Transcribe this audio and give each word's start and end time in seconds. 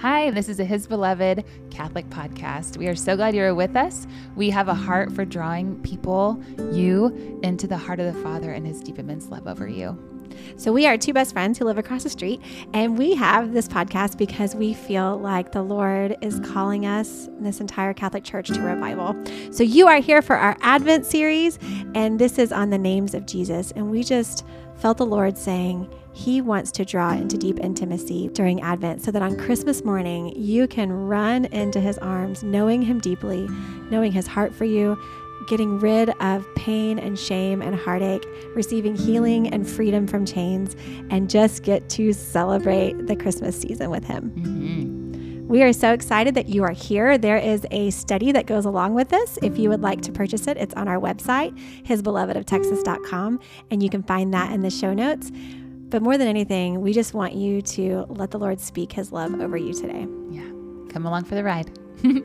Hi, 0.00 0.30
this 0.30 0.48
is 0.48 0.58
a 0.58 0.64
His 0.64 0.86
Beloved 0.86 1.44
Catholic 1.70 2.08
podcast. 2.08 2.78
We 2.78 2.88
are 2.88 2.94
so 2.94 3.16
glad 3.16 3.34
you're 3.34 3.54
with 3.54 3.76
us. 3.76 4.06
We 4.34 4.48
have 4.48 4.68
a 4.68 4.74
heart 4.74 5.12
for 5.12 5.26
drawing 5.26 5.78
people, 5.82 6.42
you, 6.72 7.38
into 7.42 7.66
the 7.66 7.76
heart 7.76 8.00
of 8.00 8.14
the 8.14 8.22
Father 8.22 8.50
and 8.50 8.66
His 8.66 8.80
deep, 8.80 8.98
immense 8.98 9.28
love 9.28 9.46
over 9.46 9.68
you. 9.68 9.98
So, 10.56 10.72
we 10.72 10.86
are 10.86 10.96
two 10.96 11.12
best 11.12 11.34
friends 11.34 11.58
who 11.58 11.66
live 11.66 11.76
across 11.76 12.04
the 12.04 12.08
street, 12.08 12.40
and 12.72 12.96
we 12.96 13.14
have 13.14 13.52
this 13.52 13.68
podcast 13.68 14.16
because 14.16 14.54
we 14.54 14.72
feel 14.72 15.18
like 15.18 15.52
the 15.52 15.60
Lord 15.60 16.16
is 16.22 16.40
calling 16.40 16.86
us, 16.86 17.28
this 17.38 17.60
entire 17.60 17.92
Catholic 17.92 18.24
Church, 18.24 18.48
to 18.48 18.60
revival. 18.62 19.14
So, 19.52 19.64
you 19.64 19.86
are 19.86 20.00
here 20.00 20.22
for 20.22 20.36
our 20.36 20.56
Advent 20.62 21.04
series, 21.04 21.58
and 21.94 22.18
this 22.18 22.38
is 22.38 22.52
on 22.52 22.70
the 22.70 22.78
names 22.78 23.12
of 23.12 23.26
Jesus. 23.26 23.70
And 23.72 23.90
we 23.90 24.02
just 24.02 24.46
felt 24.76 24.96
the 24.96 25.04
Lord 25.04 25.36
saying, 25.36 25.92
he 26.12 26.40
wants 26.40 26.72
to 26.72 26.84
draw 26.84 27.12
into 27.12 27.38
deep 27.38 27.58
intimacy 27.60 28.28
during 28.32 28.60
Advent 28.62 29.02
so 29.02 29.10
that 29.10 29.22
on 29.22 29.36
Christmas 29.36 29.84
morning 29.84 30.32
you 30.36 30.66
can 30.66 30.90
run 30.90 31.44
into 31.46 31.80
His 31.80 31.98
arms, 31.98 32.42
knowing 32.42 32.82
Him 32.82 32.98
deeply, 32.98 33.46
knowing 33.90 34.12
His 34.12 34.26
heart 34.26 34.54
for 34.54 34.64
you, 34.64 34.98
getting 35.46 35.78
rid 35.78 36.10
of 36.20 36.46
pain 36.54 36.98
and 36.98 37.18
shame 37.18 37.62
and 37.62 37.74
heartache, 37.74 38.26
receiving 38.54 38.96
healing 38.96 39.48
and 39.48 39.68
freedom 39.68 40.06
from 40.06 40.26
chains, 40.26 40.76
and 41.10 41.30
just 41.30 41.62
get 41.62 41.88
to 41.90 42.12
celebrate 42.12 43.06
the 43.06 43.16
Christmas 43.16 43.58
season 43.58 43.90
with 43.90 44.04
Him. 44.04 44.30
Mm-hmm. 44.30 45.00
We 45.50 45.64
are 45.64 45.72
so 45.72 45.92
excited 45.92 46.36
that 46.36 46.48
you 46.48 46.62
are 46.62 46.70
here. 46.70 47.18
There 47.18 47.36
is 47.36 47.66
a 47.72 47.90
study 47.90 48.30
that 48.30 48.46
goes 48.46 48.66
along 48.66 48.94
with 48.94 49.08
this. 49.08 49.36
If 49.42 49.58
you 49.58 49.68
would 49.68 49.80
like 49.80 50.00
to 50.02 50.12
purchase 50.12 50.46
it, 50.46 50.56
it's 50.56 50.74
on 50.74 50.86
our 50.86 51.00
website, 51.00 51.58
hisbelovedoftexas.com, 51.82 53.40
and 53.72 53.82
you 53.82 53.90
can 53.90 54.04
find 54.04 54.32
that 54.32 54.52
in 54.52 54.60
the 54.60 54.70
show 54.70 54.94
notes. 54.94 55.32
But 55.90 56.02
more 56.02 56.16
than 56.16 56.28
anything, 56.28 56.80
we 56.80 56.92
just 56.92 57.14
want 57.14 57.34
you 57.34 57.60
to 57.62 58.06
let 58.08 58.30
the 58.30 58.38
Lord 58.38 58.60
speak 58.60 58.92
his 58.92 59.10
love 59.10 59.34
over 59.40 59.56
you 59.56 59.74
today. 59.74 60.06
Yeah. 60.30 60.48
Come 60.88 61.04
along 61.04 61.24
for 61.24 61.34
the 61.34 61.42
ride. 61.42 61.68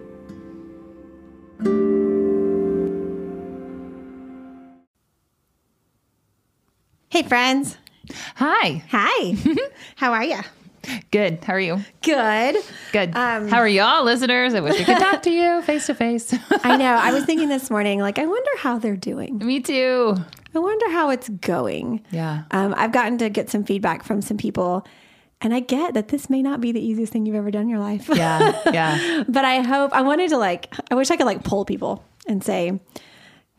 hey, 7.10 7.24
friends. 7.24 7.78
Hi. 8.36 8.84
Hi. 8.92 9.36
How 9.96 10.14
are 10.14 10.24
you? 10.24 10.40
Good. 11.12 11.44
How 11.44 11.54
are 11.54 11.60
you? 11.60 11.84
Good. 12.02 12.56
Good. 12.92 13.16
Um, 13.16 13.48
how 13.48 13.58
are 13.58 13.68
y'all, 13.68 14.04
listeners? 14.04 14.54
I 14.54 14.60
wish 14.60 14.78
we 14.78 14.86
could 14.86 14.98
talk 14.98 15.22
to 15.24 15.32
you 15.32 15.62
face 15.64 15.88
to 15.88 15.96
face. 15.96 16.34
I 16.64 16.78
know. 16.78 16.94
I 16.96 17.12
was 17.12 17.26
thinking 17.26 17.50
this 17.50 17.70
morning, 17.70 18.00
like, 18.00 18.20
I 18.20 18.26
wonder 18.26 18.50
how 18.58 18.78
they're 18.78 18.96
doing. 18.96 19.38
Me 19.40 19.60
too. 19.60 20.16
I 20.54 20.60
wonder 20.60 20.90
how 20.92 21.10
it's 21.10 21.30
going. 21.30 22.04
Yeah. 22.12 22.44
Um, 22.52 22.74
I've 22.78 22.92
gotten 22.92 23.18
to 23.20 23.30
get 23.30 23.50
some 23.50 23.64
feedback 23.64 24.04
from 24.04 24.22
some 24.22 24.38
people, 24.38 24.86
and 25.42 25.54
I 25.54 25.60
get 25.60 25.94
that 25.96 26.08
this 26.08 26.30
may 26.30 26.42
not 26.42 26.62
be 26.62 26.72
the 26.72 26.80
easiest 26.80 27.12
thing 27.12 27.26
you've 27.26 27.36
ever 27.36 27.52
done 27.52 27.64
in 27.64 27.70
your 27.70 27.80
life. 27.80 28.10
Yeah. 28.14 28.62
Yeah. 28.72 29.24
but 29.30 29.44
I 29.46 29.62
hope, 29.62 29.94
I 29.94 30.02
wanted 30.02 30.30
to 30.30 30.38
like, 30.38 30.74
I 30.90 30.96
wish 30.96 31.12
I 31.12 31.18
could 31.18 31.26
like 31.26 31.44
poll 31.44 31.66
people 31.66 32.04
and 32.28 32.44
say, 32.44 32.80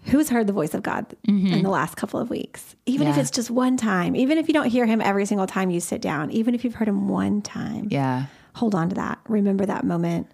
who's 0.07 0.29
heard 0.29 0.47
the 0.47 0.53
voice 0.53 0.75
of 0.75 0.83
God 0.83 1.07
mm-hmm. 1.29 1.49
in 1.49 1.63
the 1.63 1.71
last 1.71 1.97
couple 1.97 2.21
of 2.21 2.31
weeks? 2.31 2.77
Even 2.87 3.07
yeah. 3.07 3.13
if 3.13 3.19
it's 3.19 3.31
just 3.31 3.51
one 3.51 3.77
time, 3.77 4.17
even 4.17 4.39
if 4.39 4.49
you 4.49 4.55
don't 4.55 4.69
hear 4.69 4.87
him 4.87 5.01
every 5.01 5.27
single 5.27 5.47
time 5.47 5.71
you 5.71 5.81
sit 5.81 6.01
down, 6.01 6.31
even 6.31 6.55
if 6.55 6.65
you've 6.65 6.75
heard 6.75 6.89
him 6.89 7.09
one 7.09 7.43
time. 7.43 7.89
Yeah. 7.91 8.27
Hold 8.55 8.75
on 8.75 8.89
to 8.89 8.95
that. 8.95 9.19
Remember 9.29 9.67
that 9.67 9.85
moment. 9.85 10.31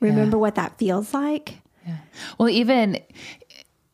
Remember 0.00 0.36
yeah. 0.36 0.40
what 0.40 0.54
that 0.56 0.78
feels 0.78 1.14
like. 1.14 1.58
Yeah. 1.86 1.98
Well, 2.38 2.48
even 2.48 3.00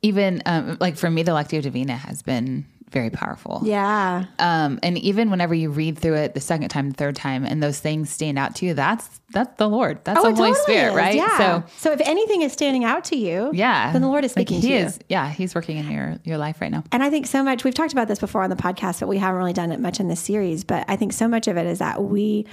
even 0.02 0.42
um, 0.46 0.76
like 0.80 0.96
for 0.96 1.10
me, 1.10 1.22
the 1.22 1.32
Lectio 1.32 1.62
Divina 1.62 1.96
has 1.96 2.22
been 2.22 2.66
very 2.92 3.10
powerful. 3.10 3.60
Yeah. 3.64 4.26
Um, 4.38 4.78
and 4.82 4.96
even 4.98 5.30
whenever 5.30 5.54
you 5.54 5.70
read 5.70 5.98
through 5.98 6.14
it 6.14 6.34
the 6.34 6.40
second 6.40 6.68
time, 6.68 6.90
the 6.90 6.96
third 6.96 7.16
time, 7.16 7.44
and 7.44 7.62
those 7.62 7.80
things 7.80 8.10
stand 8.10 8.38
out 8.38 8.54
to 8.56 8.66
you, 8.66 8.74
that's 8.74 9.20
that's 9.32 9.56
the 9.56 9.68
Lord. 9.68 10.04
That's 10.04 10.20
oh, 10.20 10.30
the 10.30 10.36
Holy 10.36 10.50
totally 10.50 10.62
Spirit, 10.62 10.90
is. 10.90 10.94
right? 10.94 11.14
Yeah. 11.14 11.38
So, 11.38 11.64
so 11.78 11.92
if 11.92 12.00
anything 12.02 12.42
is 12.42 12.52
standing 12.52 12.84
out 12.84 13.04
to 13.04 13.16
you, 13.16 13.50
yeah, 13.52 13.92
then 13.92 14.02
the 14.02 14.08
Lord 14.08 14.24
is 14.24 14.32
speaking 14.32 14.58
like 14.58 14.64
he 14.64 14.70
to 14.70 14.76
is, 14.76 14.96
you. 14.98 15.04
Yeah, 15.08 15.28
He's 15.28 15.54
working 15.54 15.78
in 15.78 15.90
your 15.90 16.18
your 16.24 16.38
life 16.38 16.60
right 16.60 16.70
now. 16.70 16.84
And 16.92 17.02
I 17.02 17.10
think 17.10 17.26
so 17.26 17.42
much. 17.42 17.64
We've 17.64 17.74
talked 17.74 17.92
about 17.92 18.08
this 18.08 18.18
before 18.18 18.42
on 18.42 18.50
the 18.50 18.56
podcast, 18.56 19.00
but 19.00 19.08
we 19.08 19.18
haven't 19.18 19.38
really 19.38 19.52
done 19.52 19.72
it 19.72 19.80
much 19.80 19.98
in 19.98 20.08
this 20.08 20.20
series. 20.20 20.64
But 20.64 20.84
I 20.88 20.96
think 20.96 21.12
so 21.12 21.26
much 21.26 21.48
of 21.48 21.56
it 21.56 21.66
is 21.66 21.78
that 21.80 22.02
we 22.02 22.46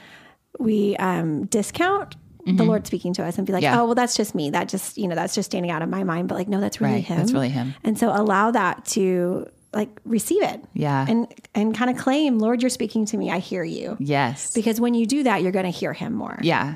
we 0.58 0.96
um, 0.98 1.46
discount 1.46 2.16
mm-hmm. 2.50 2.58
the 2.58 2.64
Lord 2.64 2.88
speaking 2.88 3.14
to 3.14 3.24
us 3.24 3.38
and 3.38 3.46
be 3.46 3.54
like, 3.54 3.64
yeah. 3.64 3.80
oh, 3.80 3.86
well, 3.86 3.96
that's 3.96 4.16
just 4.16 4.36
me. 4.36 4.50
That 4.50 4.70
just, 4.70 4.98
you 4.98 5.08
know, 5.08 5.16
that's 5.16 5.36
just 5.36 5.52
standing 5.52 5.72
out 5.72 5.82
of 5.82 5.90
my 5.90 6.04
mind. 6.04 6.28
But 6.28 6.36
like, 6.36 6.48
no, 6.48 6.60
that's 6.60 6.82
really 6.82 6.96
right. 6.96 7.04
him. 7.04 7.18
That's 7.18 7.32
really 7.32 7.50
him. 7.50 7.76
And 7.84 7.98
so 7.98 8.10
allow 8.10 8.52
that 8.52 8.86
to 8.88 9.48
like 9.74 9.90
receive 10.04 10.44
it. 10.44 10.64
Yeah. 10.74 11.06
And 11.08 11.28
and 11.54 11.76
kind 11.76 11.90
of 11.92 11.98
claim, 11.98 12.40
Lord, 12.40 12.62
you're 12.62 12.70
speaking 12.70 13.06
to 13.08 13.18
me. 13.18 13.32
I 13.32 13.40
hear 13.40 13.64
you. 13.64 13.98
Yes. 14.00 14.54
Because 14.54 14.80
when 14.82 14.94
you 14.94 15.06
do 15.06 15.24
that, 15.24 15.42
you're 15.42 15.52
going 15.52 15.66
to 15.66 15.72
hear 15.72 15.94
him 15.94 16.14
more. 16.14 16.40
Yeah. 16.42 16.76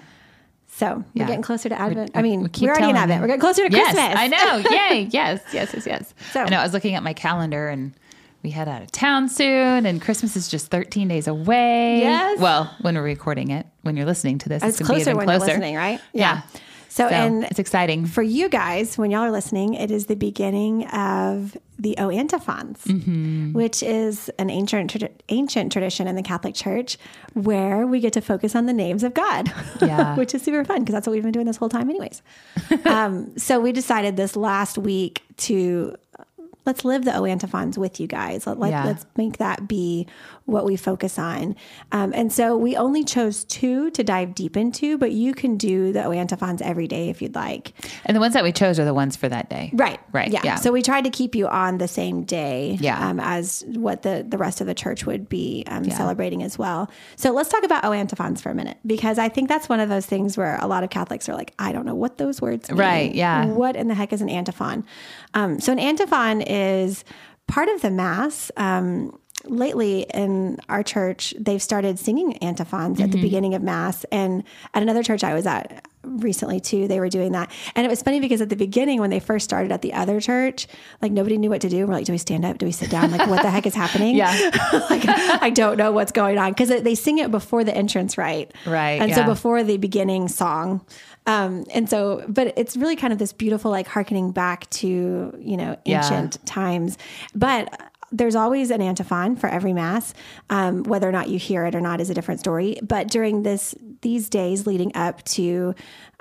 So 0.68 1.04
we're 1.14 1.28
getting 1.28 1.44
closer 1.44 1.70
to 1.70 1.80
Advent. 1.80 2.12
We, 2.16 2.20
I 2.20 2.24
mean, 2.24 2.50
we 2.60 2.68
are 2.68 2.72
already 2.72 2.90
in 2.90 2.96
Advent. 2.96 3.22
We're 3.22 3.28
getting 3.28 3.42
closer 3.42 3.70
to 3.70 3.72
yes, 3.72 3.94
Christmas. 3.94 4.20
I 4.20 4.28
know. 4.28 4.70
Yay. 4.72 5.08
yes. 5.12 5.42
Yes. 5.54 5.72
Yes. 5.74 5.86
Yes. 5.86 6.14
So 6.32 6.42
I 6.42 6.50
know. 6.50 6.58
I 6.58 6.64
was 6.64 6.74
looking 6.74 6.96
at 6.96 7.04
my 7.04 7.14
calendar 7.14 7.70
and 7.70 7.94
we 8.42 8.50
head 8.50 8.68
out 8.68 8.82
of 8.82 8.92
town 8.92 9.30
soon, 9.30 9.86
and 9.86 10.02
Christmas 10.02 10.36
is 10.36 10.50
just 10.50 10.68
13 10.68 11.08
days 11.08 11.28
away. 11.28 12.00
Yes. 12.00 12.40
Well, 12.40 12.76
when 12.82 12.96
we're 12.96 13.04
recording 13.04 13.52
it, 13.52 13.66
when 13.84 13.96
you're 13.96 14.06
listening 14.06 14.38
to 14.40 14.50
this, 14.50 14.62
it's, 14.62 14.82
it's 14.82 14.88
closer 14.88 15.16
when 15.16 15.28
closer. 15.28 15.46
you're 15.46 15.56
listening, 15.56 15.76
right? 15.76 16.02
Yeah. 16.12 16.42
yeah. 16.54 16.60
So, 16.94 17.10
so, 17.10 17.16
and 17.16 17.46
it's 17.46 17.58
exciting 17.58 18.06
for 18.06 18.22
you 18.22 18.48
guys 18.48 19.00
when 19.00 19.10
y'all 19.10 19.22
are 19.22 19.32
listening. 19.32 19.74
It 19.74 19.90
is 19.90 20.06
the 20.06 20.16
beginning 20.16 20.86
of 20.90 21.58
the 21.80 21.98
O 21.98 22.12
antiphons, 22.12 22.84
mm-hmm. 22.84 23.52
which 23.54 23.82
is 23.82 24.30
an 24.38 24.52
ancient 24.52 24.94
ancient 25.30 25.72
tradition 25.72 26.08
in 26.08 26.16
the 26.16 26.22
Catholic 26.22 26.54
Church 26.54 27.00
where 27.34 27.88
we 27.88 28.00
get 28.00 28.14
to 28.14 28.22
focus 28.22 28.56
on 28.56 28.68
the 28.68 28.74
names 28.74 29.02
of 29.04 29.16
God, 29.16 29.52
yeah. 29.82 30.16
which 30.18 30.36
is 30.36 30.44
super 30.44 30.64
fun 30.64 30.82
because 30.82 30.94
that's 30.94 31.08
what 31.08 31.14
we've 31.14 31.24
been 31.24 31.32
doing 31.32 31.48
this 31.48 31.58
whole 31.58 31.68
time, 31.68 31.90
anyways. 31.90 32.22
um, 32.86 33.36
so 33.40 33.60
we 33.60 33.72
decided 33.72 34.16
this 34.16 34.36
last 34.36 34.78
week 34.78 35.24
to 35.38 35.96
let's 36.66 36.86
live 36.86 37.06
the 37.06 37.16
O 37.18 37.26
antiphons 37.26 37.76
with 37.76 38.00
you 38.00 38.06
guys. 38.06 38.46
Let, 38.46 38.60
let, 38.60 38.70
yeah. 38.70 38.86
Let's 38.86 39.06
make 39.18 39.38
that 39.38 39.68
be 39.68 40.08
what 40.46 40.66
we 40.66 40.76
focus 40.76 41.18
on. 41.18 41.56
Um, 41.92 42.12
and 42.14 42.32
so 42.32 42.58
we 42.58 42.76
only 42.76 43.04
chose 43.04 43.46
two 43.46 43.90
to 43.92 44.04
dive 44.04 44.36
deep 44.36 44.58
into, 44.58 44.98
but 44.98 45.12
you 45.12 45.34
can 45.34 45.56
do 45.56 45.94
the 45.94 46.04
O 46.04 46.12
antiphons 46.12 46.62
every 46.62 46.88
day 46.88 47.10
if 47.10 47.22
you'd 47.22 47.36
like. 47.36 47.74
And 48.06 48.16
the 48.16 48.20
ones 48.20 48.34
that 48.34 48.44
we 48.44 48.52
chose 48.52 48.78
are 48.80 48.86
the 48.86 48.94
ones 48.94 49.16
for 49.16 49.30
that 49.30 49.50
day. 49.50 49.72
Right. 49.74 50.00
Right. 50.12 50.30
Yeah. 50.30 50.42
yeah. 50.44 50.56
So 50.56 50.72
we 50.72 50.82
tried 50.82 51.06
to 51.06 51.10
keep 51.10 51.34
you 51.34 51.48
on 51.48 51.78
the 51.78 51.88
same 51.88 52.24
day 52.24 52.78
yeah. 52.82 53.08
Um, 53.08 53.20
as 53.22 53.64
what 53.68 54.02
the, 54.02 54.26
the 54.28 54.38
rest 54.38 54.60
of 54.60 54.68
the 54.68 54.74
church 54.74 55.06
would 55.06 55.30
be 55.30 55.64
um, 55.68 55.86
yeah. 55.86 55.98
celebrating 55.98 56.44
as 56.44 56.58
well. 56.58 56.92
So 57.16 57.32
let's 57.32 57.50
talk 57.50 57.64
about 57.64 57.86
O 57.86 57.94
antiphons 57.94 58.42
for 58.42 58.50
a 58.50 58.56
minute, 58.56 58.78
because 58.86 59.18
I 59.18 59.30
think 59.30 59.48
that's 59.48 59.70
one 59.70 59.80
of 59.80 59.88
those 59.88 60.06
things 60.06 60.38
where 60.38 60.58
a 60.62 60.68
lot 60.68 60.84
of 60.84 60.90
Catholics 60.90 61.30
are 61.30 61.36
like, 61.36 61.54
I 61.58 61.72
don't 61.72 61.86
know 61.86 61.96
what 61.96 62.18
those 62.18 62.42
words 62.42 62.70
mean. 62.70 62.80
Right. 62.80 63.16
Yeah. 63.16 63.46
What 63.46 63.76
in 63.76 63.88
the 63.88 63.96
heck 63.96 64.12
is 64.12 64.22
an 64.22 64.30
antiphon? 64.30 64.86
Um, 65.34 65.60
so 65.60 65.72
an 65.72 65.80
antiphon 65.80 66.42
is 66.42 67.06
part 67.48 67.70
of 67.70 67.82
the 67.82 67.92
Mass. 67.92 68.52
Um, 68.58 69.18
lately 69.46 70.06
in 70.14 70.60
our 70.70 70.84
church, 70.84 71.34
they've 71.40 71.62
started 71.62 72.00
singing 72.00 72.38
antiphons 72.38 72.98
mm-hmm. 72.98 73.04
at 73.04 73.12
the 73.12 73.18
mm-hmm. 73.18 73.26
beginning 73.26 73.56
of 73.56 73.62
Mass. 73.62 74.06
And 74.12 74.44
at 74.74 74.84
another 74.84 75.04
church 75.04 75.24
I 75.24 75.34
was 75.34 75.46
at 75.46 75.86
recently 76.04 76.60
too, 76.60 76.88
they 76.88 77.00
were 77.00 77.10
doing 77.10 77.32
that. 77.32 77.52
And 77.76 77.86
it 77.86 77.90
was 77.90 78.02
funny 78.02 78.20
because 78.20 78.42
at 78.42 78.50
the 78.50 78.56
beginning, 78.56 79.00
when 79.00 79.10
they 79.10 79.20
first 79.20 79.46
started 79.46 79.72
at 79.72 79.82
the 79.82 79.94
other 79.94 80.20
church, 80.20 80.68
like 81.02 81.12
nobody 81.12 81.38
knew 81.38 81.50
what 81.50 81.62
to 81.62 81.70
do. 81.70 81.86
We're 81.88 81.94
like, 81.94 82.06
do 82.06 82.12
we 82.12 82.18
stand 82.18 82.46
up? 82.46 82.58
Do 82.58 82.66
we 82.66 82.72
sit 82.72 82.90
down? 82.90 83.12
Like, 83.12 83.30
what 83.30 83.42
the 83.42 83.50
heck 83.50 83.66
is 83.66 83.76
happening? 83.76 84.16
Yeah. 84.16 84.32
like, 84.90 85.08
I 85.08 85.50
don't 85.50 85.78
know 85.78 85.92
what's 85.92 86.12
going 86.12 86.38
on 86.38 86.52
because 86.52 86.70
they 86.70 86.96
sing 86.96 87.20
it 87.20 87.32
before 87.32 87.64
the 87.64 87.76
entrance, 87.76 88.18
right? 88.18 88.52
Right. 88.66 89.02
And 89.02 89.10
yeah. 89.10 89.16
so 89.18 89.26
before 89.26 89.64
the 89.64 89.78
beginning 89.78 90.28
song. 90.28 90.86
Um, 91.26 91.64
and 91.74 91.90
so, 91.90 92.26
but 92.28 92.54
it's 92.58 92.76
really 92.76 92.98
kind 92.98 93.14
of 93.14 93.20
this 93.20 93.32
beautiful, 93.32 93.72
like 93.72 93.88
harkening 93.88 94.32
back 94.32 94.70
to, 94.72 95.34
you 95.40 95.58
know, 95.58 95.78
ancient 95.86 96.38
yeah. 96.42 96.46
times. 96.46 96.98
But 97.34 97.80
there's 98.14 98.36
always 98.36 98.70
an 98.70 98.82
antiphon 98.82 99.36
for 99.36 99.50
every 99.50 99.74
mass. 99.74 100.14
Um, 100.50 100.84
whether 100.84 101.10
or 101.10 101.12
not 101.12 101.30
you 101.30 101.40
hear 101.40 101.66
it 101.66 101.74
or 101.74 101.82
not 101.82 102.00
is 102.00 102.10
a 102.10 102.14
different 102.14 102.40
story. 102.40 102.78
But 102.82 103.08
during 103.08 103.44
this 103.44 103.76
these 104.02 104.30
days 104.30 104.68
leading 104.68 104.96
up 104.96 105.24
to 105.24 105.74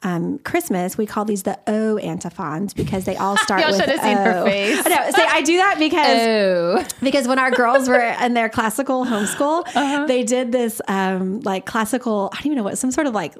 um, 0.02 0.38
Christmas, 0.38 0.96
we 0.96 1.04
call 1.04 1.24
these 1.24 1.42
the 1.42 1.58
O 1.66 1.98
antiphons 1.98 2.72
because 2.74 3.04
they 3.04 3.16
all 3.16 3.36
start 3.44 3.66
with 3.66 3.76
should 3.76 3.88
have 3.88 4.00
seen 4.00 4.16
her 4.16 4.44
face. 4.44 4.82
I 4.86 4.88
know. 4.88 5.10
See, 5.10 5.22
I 5.22 5.42
do 5.42 5.56
that 5.58 5.78
because 5.78 6.92
because 7.02 7.28
when 7.28 7.38
our 7.38 7.50
girls 7.50 7.88
were 7.88 8.00
in 8.00 8.32
their 8.34 8.48
classical 8.48 9.04
homeschool, 9.04 9.66
uh-huh. 9.66 10.06
they 10.06 10.24
did 10.24 10.50
this 10.50 10.80
um, 10.88 11.40
like 11.40 11.66
classical. 11.66 12.30
I 12.32 12.36
don't 12.36 12.46
even 12.46 12.56
know 12.56 12.64
what 12.64 12.78
some 12.78 12.90
sort 12.90 13.06
of 13.06 13.14
like 13.14 13.34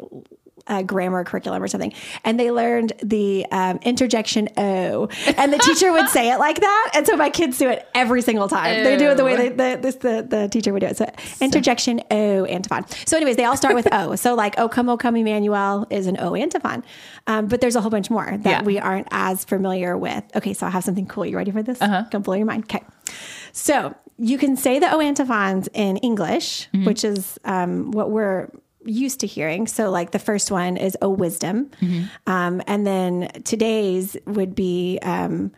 uh, 0.67 0.83
grammar 0.83 1.25
curriculum 1.25 1.63
or 1.63 1.69
something, 1.69 1.93
and 2.25 2.39
they 2.39 2.51
learned 2.51 2.93
the 3.03 3.47
um, 3.51 3.79
interjection 3.83 4.49
O, 4.57 5.09
and 5.37 5.53
the 5.53 5.59
teacher 5.59 5.93
would 5.93 6.09
say 6.09 6.33
it 6.33 6.39
like 6.39 6.61
that, 6.61 6.91
and 6.95 7.07
so 7.07 7.17
my 7.17 7.31
kids 7.31 7.59
do 7.59 7.69
it 7.69 7.87
every 7.95 8.23
single 8.23 8.49
time. 8.49 8.79
Ew. 8.79 8.85
They 8.85 8.97
do 8.97 9.11
it 9.11 9.17
the 9.17 9.25
way 9.25 9.37
they, 9.37 9.49
the, 9.49 9.79
this 9.81 9.97
the 9.97 10.27
the 10.29 10.49
teacher 10.49 10.73
would 10.73 10.81
do 10.81 10.87
it. 10.87 10.97
So, 10.97 11.07
interjection 11.41 12.03
O 12.11 12.45
antiphon. 12.45 12.87
So, 13.07 13.17
anyways, 13.17 13.37
they 13.37 13.45
all 13.45 13.57
start 13.57 13.75
with 13.75 13.89
O. 13.93 14.17
So, 14.23 14.35
like 14.35 14.57
O 14.59 14.69
come 14.69 14.89
O 14.89 14.97
come 14.97 15.17
Emmanuel 15.17 15.87
is 15.91 16.07
an 16.07 16.17
O 16.21 16.37
antiphon, 16.37 16.85
um, 17.27 17.47
but 17.47 17.61
there's 17.61 17.75
a 17.75 17.81
whole 17.81 17.91
bunch 17.91 18.09
more 18.09 18.37
that 18.39 18.45
yeah. 18.45 18.63
we 18.63 18.79
aren't 18.79 19.09
as 19.11 19.45
familiar 19.45 19.97
with. 19.97 20.25
Okay, 20.37 20.55
so 20.55 20.67
I 20.67 20.71
have 20.71 20.85
something 20.85 21.07
cool. 21.07 21.27
You 21.27 21.37
ready 21.37 21.51
for 21.51 21.63
this? 21.63 21.81
Uh-huh. 21.81 22.05
Gonna 22.11 22.23
blow 22.23 22.35
your 22.35 22.47
mind. 22.47 22.65
Okay, 22.65 22.85
so 23.53 23.97
you 24.19 24.39
can 24.39 24.57
say 24.57 24.79
the 24.79 24.93
O 24.95 25.01
antiphons 25.01 25.69
in 25.75 25.97
English, 25.99 26.69
mm-hmm. 26.69 26.85
which 26.85 27.05
is 27.05 27.39
um, 27.45 27.91
what 27.91 28.11
we're 28.11 28.49
used 28.85 29.21
to 29.21 29.27
hearing. 29.27 29.67
So, 29.67 29.91
like 29.91 30.11
the 30.13 30.19
first 30.19 30.51
one 30.51 30.77
is 30.77 30.97
"O 31.03 31.09
Wisdom," 31.11 31.71
um, 32.27 32.63
and 32.67 32.87
then 32.87 33.29
today's 33.45 34.17
would 34.27 34.55
be. 34.55 34.99
Um, 35.03 35.53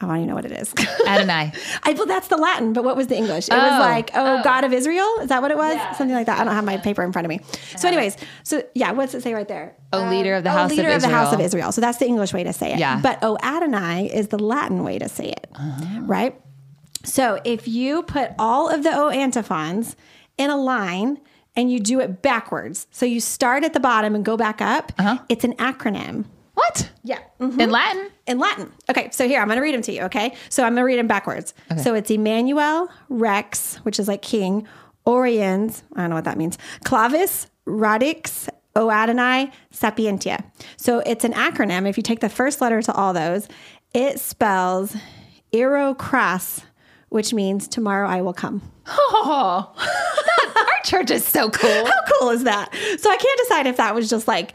I 0.00 0.06
don't 0.06 0.16
even 0.18 0.28
know 0.28 0.36
what 0.36 0.44
it 0.44 0.52
is. 0.52 0.72
Adonai. 1.08 1.50
I 1.82 1.92
well, 1.94 2.06
that's 2.06 2.28
the 2.28 2.36
Latin, 2.36 2.72
but 2.72 2.84
what 2.84 2.94
was 2.96 3.08
the 3.08 3.16
English? 3.16 3.48
It 3.48 3.54
Oh. 3.54 3.56
was 3.58 3.80
like, 3.80 4.12
oh, 4.14 4.36
Oh. 4.38 4.42
God 4.44 4.62
of 4.62 4.72
Israel. 4.72 5.08
Is 5.22 5.28
that 5.30 5.42
what 5.42 5.50
it 5.50 5.56
was? 5.56 5.74
Yeah. 5.74 5.92
Something 5.94 6.14
like 6.14 6.26
that. 6.26 6.38
I 6.38 6.44
don't 6.44 6.54
have 6.54 6.64
my 6.64 6.76
paper 6.76 7.02
in 7.02 7.10
front 7.10 7.26
of 7.26 7.30
me. 7.30 7.40
So, 7.76 7.88
anyways, 7.88 8.16
so 8.44 8.62
yeah, 8.76 8.92
what's 8.92 9.12
it 9.14 9.24
say 9.24 9.34
right 9.34 9.48
there? 9.48 9.74
O 9.92 10.08
leader 10.08 10.34
of 10.34 10.44
the 10.44 10.50
oh, 10.50 10.52
house 10.52 10.70
of 10.70 10.76
leader 10.76 10.90
of, 10.90 11.02
the 11.02 11.08
house 11.08 11.32
of 11.32 11.40
Israel. 11.40 11.46
Israel. 11.46 11.72
So 11.72 11.80
that's 11.80 11.98
the 11.98 12.06
English 12.06 12.32
way 12.32 12.44
to 12.44 12.52
say 12.52 12.74
it. 12.74 12.78
Yeah. 12.78 13.00
But 13.02 13.18
O 13.24 13.38
Adonai 13.42 14.08
is 14.14 14.28
the 14.28 14.38
Latin 14.38 14.84
way 14.84 15.00
to 15.00 15.08
say 15.08 15.30
it, 15.30 15.48
Uh-huh. 15.56 16.00
right? 16.02 16.40
So 17.04 17.40
if 17.44 17.66
you 17.66 18.04
put 18.04 18.30
all 18.38 18.68
of 18.68 18.84
the 18.84 18.94
O 18.96 19.08
antiphons 19.08 19.96
in 20.36 20.48
a 20.50 20.56
line 20.56 21.18
and 21.58 21.70
you 21.70 21.78
do 21.80 22.00
it 22.00 22.22
backwards, 22.22 22.86
so 22.90 23.04
you 23.04 23.20
start 23.20 23.64
at 23.64 23.72
the 23.74 23.80
bottom 23.80 24.14
and 24.14 24.24
go 24.24 24.36
back 24.36 24.62
up, 24.62 24.92
Uh-huh. 24.98 25.18
it's 25.28 25.44
an 25.44 25.54
acronym. 25.56 26.24
What? 26.54 26.90
Yeah. 27.04 27.18
In 27.40 27.70
Latin? 27.70 28.10
In 28.26 28.38
Latin. 28.38 28.72
Okay, 28.90 29.10
so 29.12 29.28
here, 29.28 29.40
I'm 29.40 29.46
going 29.48 29.56
to 29.58 29.62
read 29.62 29.74
them 29.74 29.82
to 29.82 29.92
you, 29.92 30.02
okay? 30.02 30.34
So 30.48 30.62
I'm 30.64 30.72
going 30.74 30.82
to 30.82 30.86
read 30.86 30.98
them 30.98 31.06
backwards. 31.06 31.54
So 31.82 31.94
it's 31.94 32.10
Emmanuel, 32.10 32.88
Rex, 33.08 33.76
which 33.84 33.98
is 34.00 34.08
like 34.08 34.22
king, 34.22 34.66
Oriens, 35.06 35.82
I 35.94 36.00
don't 36.00 36.10
know 36.10 36.16
what 36.16 36.24
that 36.24 36.36
means, 36.38 36.58
Clavis, 36.84 37.46
Radix, 37.66 38.48
O 38.76 38.90
Adonai, 38.90 39.50
Sapientia. 39.72 40.44
So 40.76 41.00
it's 41.00 41.24
an 41.24 41.32
acronym. 41.32 41.88
If 41.88 41.96
you 41.96 42.02
take 42.02 42.20
the 42.20 42.28
first 42.28 42.60
letter 42.60 42.82
to 42.82 42.92
all 42.92 43.12
those, 43.12 43.48
it 43.94 44.20
spells 44.20 44.96
Ero 45.52 45.94
Cras, 45.94 46.62
which 47.08 47.32
means 47.32 47.66
tomorrow 47.68 48.08
I 48.08 48.20
will 48.20 48.34
come. 48.34 48.62
Oh, 48.90 49.72
our 50.56 50.82
church 50.84 51.10
is 51.10 51.24
so 51.24 51.50
cool. 51.50 51.86
How 51.86 51.92
cool 52.18 52.30
is 52.30 52.44
that? 52.44 52.72
So 52.98 53.10
I 53.10 53.16
can't 53.16 53.38
decide 53.40 53.66
if 53.66 53.76
that 53.76 53.94
was 53.94 54.08
just 54.08 54.26
like, 54.28 54.52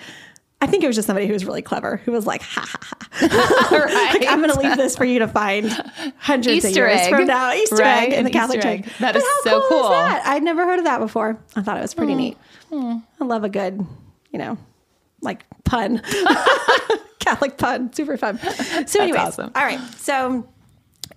I 0.62 0.66
think 0.68 0.84
it 0.84 0.88
was 0.88 0.96
just 0.96 1.06
somebody 1.08 1.28
who 1.28 1.34
was 1.34 1.44
really 1.46 1.62
clever, 1.62 1.98
who 1.98 2.12
was 2.14 2.26
like, 2.26 2.42
ha 2.42 2.66
ha 2.66 2.80
ha. 2.82 3.68
right. 3.86 4.14
Like, 4.14 4.28
I'm 4.32 4.40
going 4.42 4.52
to 4.54 4.60
leave 4.60 4.78
this 4.78 4.96
for 4.96 5.04
you 5.06 5.20
to 5.20 5.28
find 5.28 5.70
hundreds 6.18 6.64
of 6.64 6.70
Easter 6.70 6.88
years 6.88 7.02
egg. 7.02 7.10
from 7.10 7.26
now. 7.28 7.52
Easter 7.54 7.76
Right, 7.76 8.10
egg 8.10 8.14
in 8.14 8.24
the 8.24 8.30
Catholic 8.32 8.64
egg. 8.64 8.86
Church. 8.86 8.98
That 9.00 9.14
But 9.14 9.22
is 9.24 9.30
so 9.44 9.60
cool. 9.62 9.70
cool. 9.70 9.84
Is 9.84 9.90
that? 9.90 10.24
I'd 10.26 10.44
never 10.44 10.64
heard 10.66 10.80
of 10.80 10.86
that 10.86 11.00
before. 11.00 11.38
I 11.56 11.62
thought 11.62 11.78
it 11.78 11.82
was 11.82 11.94
pretty 11.94 12.16
neat. 12.16 12.38
Hmm. 12.70 12.98
I 13.20 13.26
love 13.26 13.44
a 13.44 13.50
good, 13.50 13.86
you 14.32 14.40
know, 14.40 14.58
like 15.22 15.44
pun, 15.66 16.02
Catholic 17.20 17.58
pun, 17.58 17.92
super 17.94 18.18
fun. 18.18 18.40
So, 18.88 19.02
anyways, 19.02 19.20
awesome. 19.22 19.52
all 19.56 19.64
right. 19.64 19.80
So, 19.98 20.48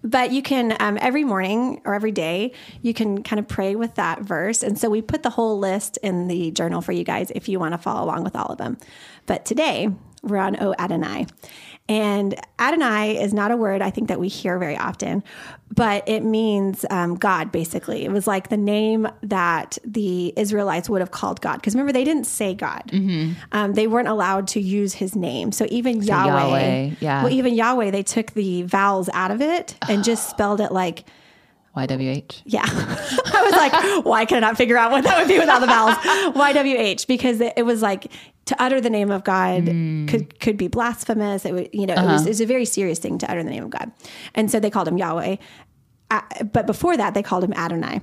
but 0.07 0.33
you 0.33 0.41
can 0.41 0.77
um, 0.81 0.97
every 1.01 1.25
morning 1.25 1.83
or 1.85 1.95
every 1.95 2.13
day 2.13 2.53
you 2.81 2.95
can 2.95 3.23
kind 3.23 3.41
of 3.41 3.49
pray 3.49 3.75
with 3.75 3.97
that 3.97 4.21
verse. 4.21 4.63
And 4.63 4.79
so 4.79 4.89
we 4.89 5.03
put 5.03 5.23
the 5.23 5.31
whole 5.31 5.59
list 5.59 5.99
in 6.03 6.29
the 6.29 6.51
journal 6.53 6.81
for 6.81 6.93
you 6.93 7.05
guys 7.05 7.33
if 7.35 7.49
you 7.49 7.59
want 7.59 7.73
to 7.75 7.79
follow 7.79 8.05
along 8.05 8.25
with 8.25 8.37
all 8.37 8.47
of 8.47 8.59
them. 8.59 8.79
But 9.27 9.45
today 9.45 9.89
we're 10.23 10.39
on 10.39 10.57
o 10.63 10.75
adonai 10.79 11.27
and 11.89 12.35
adonai 12.59 13.21
is 13.21 13.33
not 13.35 13.51
a 13.51 13.57
word 13.57 13.83
i 13.83 13.91
think 13.91 14.09
that 14.09 14.19
we 14.21 14.29
hear 14.29 14.59
very 14.59 14.77
often 14.77 15.23
but 15.75 16.09
it 16.09 16.23
means 16.23 16.85
um, 16.91 17.17
god 17.17 17.51
basically 17.53 18.05
it 18.05 18.11
was 18.11 18.27
like 18.27 18.49
the 18.49 18.57
name 18.57 19.09
that 19.23 19.79
the 19.85 20.33
israelites 20.37 20.89
would 20.89 21.01
have 21.01 21.11
called 21.11 21.41
god 21.41 21.57
because 21.57 21.75
remember 21.75 21.93
they 21.93 22.05
didn't 22.05 22.27
say 22.27 22.55
god 22.55 22.91
um, 23.53 23.73
they 23.75 23.87
weren't 23.87 24.09
allowed 24.09 24.47
to 24.47 24.61
use 24.61 24.95
his 24.95 25.17
name 25.17 25.53
so 25.53 25.67
even 25.71 26.03
yahweh, 26.03 26.27
Yahweh, 26.27 26.91
yeah. 27.01 27.23
well, 27.23 27.33
even 27.33 27.55
Yahweh, 27.55 27.91
they 27.91 28.03
took 28.03 28.33
the 28.33 28.63
vowels 28.63 29.09
out 29.13 29.31
of 29.31 29.41
it 29.41 29.77
and 29.89 30.05
just 30.05 30.29
spelled 30.31 30.61
it 30.61 30.73
like, 30.73 31.05
YWH. 31.77 32.43
yeah. 32.47 32.65
I 32.67 33.43
was 33.43 33.53
like, 33.53 34.05
why 34.05 34.25
can 34.25 34.39
I 34.39 34.49
not 34.49 34.57
figure 34.57 34.79
out 34.79 34.91
what 34.91 35.05
that 35.05 35.19
would 35.19 35.29
be 35.29 35.39
without 35.39 35.61
the 35.61 35.67
vowels? 35.67 35.95
YWH, 36.35 37.07
because 37.07 37.41
it, 37.41 37.53
it 37.57 37.65
was 37.65 37.83
like 37.83 38.11
to 38.47 38.63
utter 38.63 38.81
the 38.81 38.91
name 38.91 39.11
of 39.11 39.25
God 39.25 39.67
could 39.67 40.39
could 40.41 40.57
be 40.57 40.69
blasphemous. 40.69 41.45
It 41.45 41.53
would, 41.53 41.71
you 41.73 41.87
know, 41.87 41.95
it, 41.95 42.03
was, 42.07 42.27
it 42.27 42.29
was 42.31 42.41
a 42.41 42.47
very 42.47 42.65
serious 42.65 42.99
thing 42.99 43.19
to 43.19 43.31
utter 43.31 43.43
the 43.43 43.51
name 43.51 43.65
of 43.65 43.71
God. 43.71 43.93
And 44.35 44.51
so 44.51 44.61
they 44.61 44.71
called 44.71 44.89
him 44.89 44.97
Yahweh. 44.99 45.37
Uh, 46.09 46.21
but 46.53 46.67
before 46.69 46.97
that, 46.97 47.15
they 47.15 47.23
called 47.25 47.43
him 47.43 47.53
Adonai. 47.55 48.01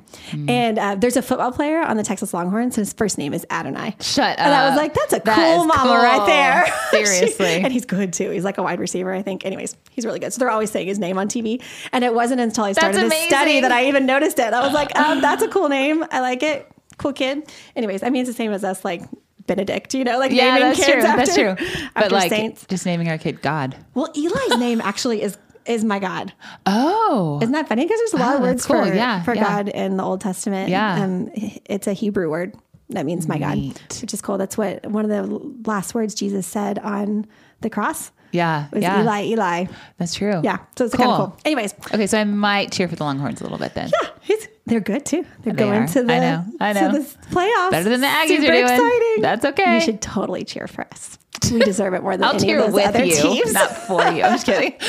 And 0.49 0.77
uh, 0.77 0.95
there's 0.95 1.15
a 1.15 1.21
football 1.21 1.53
player 1.53 1.81
on 1.81 1.95
the 1.95 2.03
Texas 2.03 2.33
Longhorns. 2.33 2.75
His 2.75 2.91
first 2.91 3.17
name 3.17 3.33
is 3.33 3.45
Adonai. 3.49 3.95
Shut 4.01 4.37
up. 4.37 4.45
And 4.45 4.53
I 4.53 4.67
was 4.67 4.75
like, 4.77 4.93
that's 4.93 5.13
a 5.13 5.19
That 5.23 5.35
cool 5.37 5.63
mama 5.63 5.93
right 5.93 6.25
there. 6.25 6.65
Seriously. 7.05 7.63
and 7.63 7.71
he's 7.71 7.85
good 7.85 8.11
too. 8.11 8.29
He's 8.31 8.43
like 8.43 8.57
a 8.57 8.63
wide 8.63 8.81
receiver, 8.81 9.13
I 9.13 9.21
think. 9.21 9.45
Anyways, 9.45 9.77
he's 9.91 10.05
really 10.05 10.19
good. 10.19 10.33
So 10.33 10.39
they're 10.39 10.49
always 10.51 10.69
saying 10.69 10.87
his 10.87 10.99
name 10.99 11.17
on 11.17 11.29
TV. 11.29 11.63
And 11.93 12.03
it 12.03 12.13
wasn't 12.13 12.41
until 12.41 12.65
I 12.65 12.73
started 12.73 13.09
this 13.09 13.23
study 13.23 13.61
that 13.61 13.71
I 13.71 13.85
even 13.85 14.05
noticed 14.05 14.37
it. 14.37 14.53
I 14.53 14.59
was 14.65 14.73
like, 14.73 14.93
um, 14.99 15.21
that's 15.21 15.41
a 15.41 15.47
cool 15.47 15.69
name. 15.79 16.03
I 16.11 16.19
like 16.19 16.43
it. 16.43 16.69
Cool 16.97 17.13
kid. 17.13 17.49
Anyways, 17.73 18.03
I 18.03 18.09
mean, 18.09 18.23
it's 18.23 18.29
the 18.29 18.35
same 18.35 18.51
as 18.51 18.65
us, 18.65 18.83
like 18.83 19.01
Benedict, 19.47 19.93
you 19.93 20.03
know, 20.03 20.19
like 20.19 20.31
Yeah, 20.31 20.55
naming 20.55 20.61
that's 20.69 20.79
kids 20.79 20.91
true. 20.91 21.03
after, 21.03 21.17
that's 21.17 21.35
true. 21.67 21.89
But 21.95 22.11
like 22.11 22.29
saints. 22.29 22.65
just 22.67 22.85
naming 22.85 23.09
our 23.09 23.17
kid 23.17 23.41
God. 23.41 23.75
Well, 23.93 24.09
Eli's 24.15 24.57
name 24.59 24.81
actually 24.81 25.21
is 25.21 25.37
is 25.65 25.83
my 25.85 25.97
God. 25.99 26.33
Oh. 26.65 27.39
Isn't 27.41 27.53
that 27.53 27.69
funny? 27.69 27.85
Because 27.85 27.97
there's 27.99 28.13
a 28.13 28.17
lot 28.17 28.33
Oh, 28.33 28.37
of 28.37 28.41
words 28.43 28.65
cool. 28.65 28.83
for, 28.85 28.93
Yeah, 28.93 29.23
for 29.23 29.33
yeah. 29.33 29.43
God 29.43 29.69
in 29.69 29.95
the 29.97 30.03
Old 30.03 30.19
Testament. 30.21 30.69
Yeah. 30.69 31.01
Um, 31.03 31.29
it's 31.33 31.87
a 31.87 31.93
Hebrew 31.93 32.29
word 32.29 32.53
that 32.89 33.05
means 33.05 33.27
my 33.29 33.37
God, 33.39 33.55
Neat. 33.57 33.97
which 34.01 34.13
is 34.13 34.21
cool. 34.21 34.37
That's 34.37 34.57
what 34.57 34.85
one 34.85 35.09
of 35.09 35.09
the 35.09 35.69
last 35.69 35.95
words 35.95 36.13
Jesus 36.15 36.45
said 36.45 36.79
on 36.79 37.25
the 37.61 37.69
cross 37.69 38.11
yeah. 38.33 38.67
was 38.73 38.81
Yeah. 38.83 39.01
Eli, 39.03 39.23
Eli. 39.27 39.65
That's 39.97 40.13
true. 40.15 40.41
Yeah. 40.43 40.57
So 40.77 40.83
it's 40.85 40.95
kind 40.95 41.09
of 41.09 41.17
Cool. 41.17 41.27
cool. 41.27 41.37
Anyways, 41.45 41.73
Okay, 41.93 42.07
so 42.07 42.19
I 42.19 42.25
might 42.25 42.71
cheer 42.73 42.89
for 42.89 42.97
the 42.97 43.05
Longhorns 43.05 43.39
a 43.39 43.43
little 43.43 43.57
bit 43.57 43.73
then. 43.73 43.89
Yeah, 44.01 44.09
he's, 44.21 44.47
they're 44.65 44.79
good 44.79 45.05
too. 45.05 45.25
They're 45.41 45.53
They 45.53 45.63
going 45.63 45.83
are. 45.83 45.87
to 45.87 46.03
the, 46.03 46.13
I 46.13 46.19
know. 46.19 46.45
I 46.59 46.73
know. 46.73 46.91
To 46.91 46.99
the 46.99 47.05
playoffs. 47.29 47.71
Better 47.71 47.89
than 47.89 48.01
the 48.01 48.07
Aggies 48.07 48.27
Super 48.37 48.51
are 48.51 48.55
doing. 48.55 48.63
exciting. 48.63 49.21
That's 49.21 49.45
okay. 49.45 49.75
You 49.75 49.81
should 49.81 50.01
totally 50.01 50.43
cheer 50.45 50.67
for 50.67 50.85
us. 50.91 51.17
We 51.51 51.59
deserve 51.59 51.93
it 51.93 52.01
more 52.03 52.15
than 52.15 52.23
I'll 52.23 52.35
any 52.35 52.53
of 52.53 52.59
those 52.65 52.73
with 52.73 52.85
other 52.85 53.03
you, 53.03 53.15
teams. 53.15 53.53
not 53.53 53.69
for 53.75 54.01
you. 54.03 54.23
I'm 54.23 54.31
just 54.31 54.45
kidding. 54.45 54.71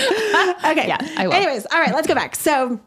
okay. 0.65 0.87
Yeah, 0.87 0.99
I 1.17 1.27
will. 1.27 1.35
Anyways, 1.35 1.67
all 1.67 1.81
right, 1.81 1.93
let's 1.93 2.07
go 2.07 2.15
back. 2.15 2.37
So, 2.37 2.79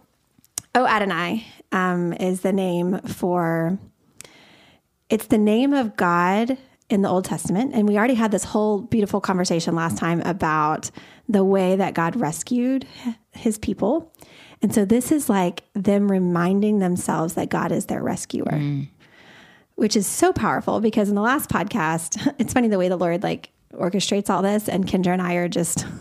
O 0.73 0.85
Adonai 0.87 1.45
um, 1.73 2.13
is 2.13 2.41
the 2.41 2.53
name 2.53 2.99
for, 3.01 3.77
it's 5.09 5.27
the 5.27 5.37
name 5.37 5.73
of 5.73 5.97
God 5.97 6.57
in 6.89 7.01
the 7.01 7.09
Old 7.09 7.25
Testament. 7.25 7.73
And 7.75 7.89
we 7.89 7.97
already 7.97 8.13
had 8.13 8.31
this 8.31 8.45
whole 8.45 8.79
beautiful 8.81 9.19
conversation 9.19 9.75
last 9.75 9.97
time 9.97 10.21
about 10.21 10.89
the 11.27 11.43
way 11.43 11.75
that 11.75 11.93
God 11.93 12.15
rescued 12.15 12.87
his 13.33 13.57
people. 13.57 14.13
And 14.61 14.73
so 14.73 14.85
this 14.85 15.11
is 15.11 15.29
like 15.29 15.63
them 15.73 16.11
reminding 16.11 16.79
themselves 16.79 17.35
that 17.35 17.49
God 17.49 17.71
is 17.71 17.85
their 17.85 18.01
rescuer, 18.01 18.59
which 19.75 19.95
is 19.95 20.07
so 20.07 20.33
powerful 20.33 20.79
because 20.79 21.09
in 21.09 21.15
the 21.15 21.21
last 21.21 21.49
podcast, 21.49 22.33
it's 22.39 22.53
funny 22.53 22.67
the 22.67 22.79
way 22.79 22.89
the 22.89 22.97
Lord 22.97 23.21
like 23.23 23.51
orchestrates 23.73 24.29
all 24.29 24.41
this. 24.41 24.67
And 24.67 24.85
Kendra 24.87 25.13
and 25.13 25.21
I 25.21 25.35
are 25.35 25.47
just. 25.47 25.85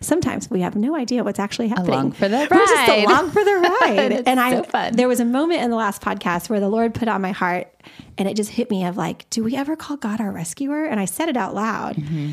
Sometimes 0.00 0.50
we 0.50 0.62
have 0.62 0.74
no 0.74 0.96
idea 0.96 1.22
what's 1.22 1.38
actually 1.38 1.68
happening. 1.68 1.90
Along 1.92 2.12
for 2.12 2.26
the 2.28 2.38
We're 2.50 2.58
just 2.58 2.88
ride. 2.88 3.04
along 3.04 3.30
for 3.30 3.44
the 3.44 3.52
ride. 3.82 4.22
And 4.26 4.40
I, 4.40 4.50
so 4.56 4.62
fun. 4.64 4.96
there 4.96 5.06
was 5.06 5.20
a 5.20 5.24
moment 5.24 5.62
in 5.62 5.70
the 5.70 5.76
last 5.76 6.02
podcast 6.02 6.48
where 6.50 6.58
the 6.58 6.68
Lord 6.68 6.92
put 6.92 7.06
on 7.06 7.20
my 7.20 7.30
heart, 7.30 7.68
and 8.18 8.26
it 8.28 8.34
just 8.34 8.50
hit 8.50 8.68
me 8.68 8.84
of 8.84 8.96
like, 8.96 9.30
do 9.30 9.44
we 9.44 9.54
ever 9.54 9.76
call 9.76 9.96
God 9.96 10.20
our 10.20 10.32
rescuer? 10.32 10.86
And 10.86 10.98
I 10.98 11.04
said 11.04 11.28
it 11.28 11.36
out 11.36 11.54
loud, 11.54 11.96
Mm-hmm. 11.96 12.32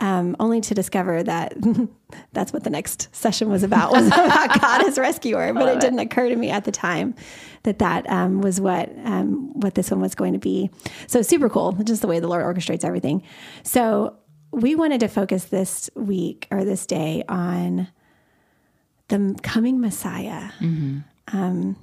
Um, 0.00 0.34
only 0.40 0.60
to 0.62 0.74
discover 0.74 1.22
that 1.22 1.54
that's 2.32 2.52
what 2.52 2.64
the 2.64 2.70
next 2.70 3.14
session 3.14 3.48
was 3.48 3.62
about 3.62 3.92
was 3.92 4.06
about 4.08 4.60
God 4.60 4.86
as 4.86 4.98
rescuer. 4.98 5.52
But 5.52 5.68
it 5.68 5.80
didn't 5.80 6.00
occur 6.00 6.28
to 6.28 6.36
me 6.36 6.50
at 6.50 6.64
the 6.64 6.72
time 6.72 7.14
that 7.62 7.78
that 7.78 8.08
um, 8.10 8.40
was 8.40 8.60
what 8.60 8.90
um, 9.04 9.52
what 9.60 9.74
this 9.74 9.90
one 9.90 10.00
was 10.00 10.14
going 10.14 10.32
to 10.32 10.38
be. 10.38 10.70
So 11.06 11.22
super 11.22 11.48
cool, 11.48 11.72
just 11.84 12.02
the 12.02 12.08
way 12.08 12.18
the 12.18 12.28
Lord 12.28 12.44
orchestrates 12.44 12.84
everything. 12.84 13.22
So 13.62 14.16
we 14.50 14.74
wanted 14.74 15.00
to 15.00 15.08
focus 15.08 15.44
this 15.44 15.90
week 15.94 16.48
or 16.50 16.64
this 16.64 16.86
day 16.86 17.22
on 17.28 17.88
the 19.08 19.38
coming 19.42 19.80
Messiah. 19.80 20.50
Um, 21.32 21.76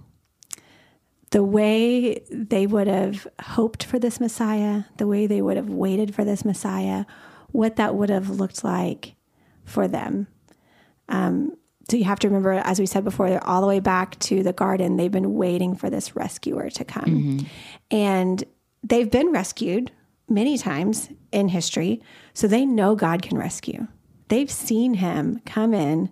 the 1.32 1.44
way 1.44 2.24
they 2.32 2.68
would 2.68 2.88
have 2.88 3.28
hoped 3.42 3.84
for 3.84 4.00
this 4.00 4.20
Messiah, 4.20 4.84
the 4.98 5.08
way 5.08 5.28
they 5.28 5.42
would 5.42 5.58
have 5.58 5.70
waited 5.70 6.16
for 6.16 6.24
this 6.24 6.46
Messiah, 6.46 7.06
what 7.52 7.76
that 7.78 7.96
would 7.96 8.10
have 8.10 8.30
looked 8.30 8.64
like 8.64 9.16
for 9.64 9.88
them. 9.88 10.28
Um, 11.10 11.56
so 11.90 11.96
you 11.96 12.04
have 12.04 12.20
to 12.20 12.28
remember, 12.28 12.52
as 12.52 12.80
we 12.80 12.86
said 12.86 13.04
before, 13.06 13.30
they're 13.30 13.48
all 13.48 13.62
the 13.62 13.68
way 13.68 13.80
back 13.80 14.20
to 14.20 14.44
the 14.44 14.52
garden. 14.54 14.98
They've 14.98 15.12
been 15.12 15.36
waiting 15.36 15.76
for 15.76 15.90
this 15.90 16.16
rescuer 16.16 16.70
to 16.72 16.84
come. 16.84 17.48
And 17.90 18.44
they've 18.84 19.10
been 19.10 19.32
rescued 19.32 19.92
many 20.28 20.58
times 20.58 21.10
in 21.32 21.48
history. 21.48 22.02
So 22.34 22.48
they 22.48 22.66
know 22.66 22.96
God 22.96 23.22
can 23.22 23.38
rescue. 23.38 23.88
They've 24.28 24.52
seen 24.52 24.96
him 24.96 25.40
come 25.46 25.74
in 25.74 26.10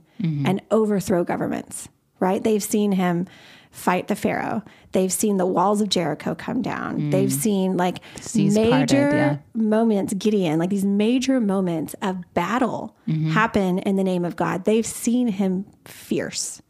and 0.47 0.61
overthrow 0.71 1.25
governments, 1.25 1.89
right? 2.21 2.41
They've 2.41 2.63
seen 2.63 2.93
him 2.93 3.27
fight 3.75 4.07
the 4.07 4.15
Pharaoh. 4.15 4.63
They've 4.93 5.11
seen 5.11 5.35
the 5.35 5.45
walls 5.45 5.81
of 5.81 5.89
Jericho 5.89 6.33
come 6.33 6.61
down. 6.61 7.09
They've 7.09 7.31
seen 7.31 7.75
like 7.75 7.99
Seas 8.21 8.55
major 8.55 8.69
parted, 8.71 8.95
yeah. 8.95 9.37
moments, 9.53 10.13
Gideon, 10.13 10.57
like 10.57 10.69
these 10.69 10.85
major 10.85 11.41
moments 11.41 11.93
of 12.01 12.15
battle 12.33 12.95
happen 13.33 13.79
in 13.79 13.97
the 13.97 14.03
name 14.03 14.23
of 14.23 14.37
God. 14.37 14.63
They've 14.63 14.85
seen 14.85 15.27
him 15.27 15.65
fierce. 15.85 16.61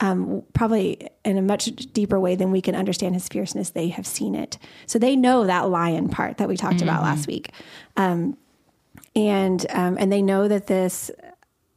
um, 0.00 0.42
probably 0.52 1.08
in 1.24 1.38
a 1.38 1.42
much 1.42 1.66
deeper 1.92 2.18
way 2.18 2.34
than 2.34 2.50
we 2.50 2.60
can 2.60 2.74
understand 2.74 3.14
his 3.14 3.28
fierceness. 3.28 3.70
They 3.70 3.88
have 3.88 4.06
seen 4.06 4.34
it, 4.34 4.58
so 4.86 4.98
they 4.98 5.16
know 5.16 5.46
that 5.46 5.70
lion 5.70 6.08
part 6.08 6.38
that 6.38 6.48
we 6.48 6.56
talked 6.56 6.82
about 6.82 7.02
last 7.02 7.26
week, 7.26 7.52
um, 7.96 8.36
and 9.14 9.64
um, 9.70 9.96
and 9.98 10.12
they 10.12 10.22
know 10.22 10.48
that 10.48 10.66
this 10.66 11.10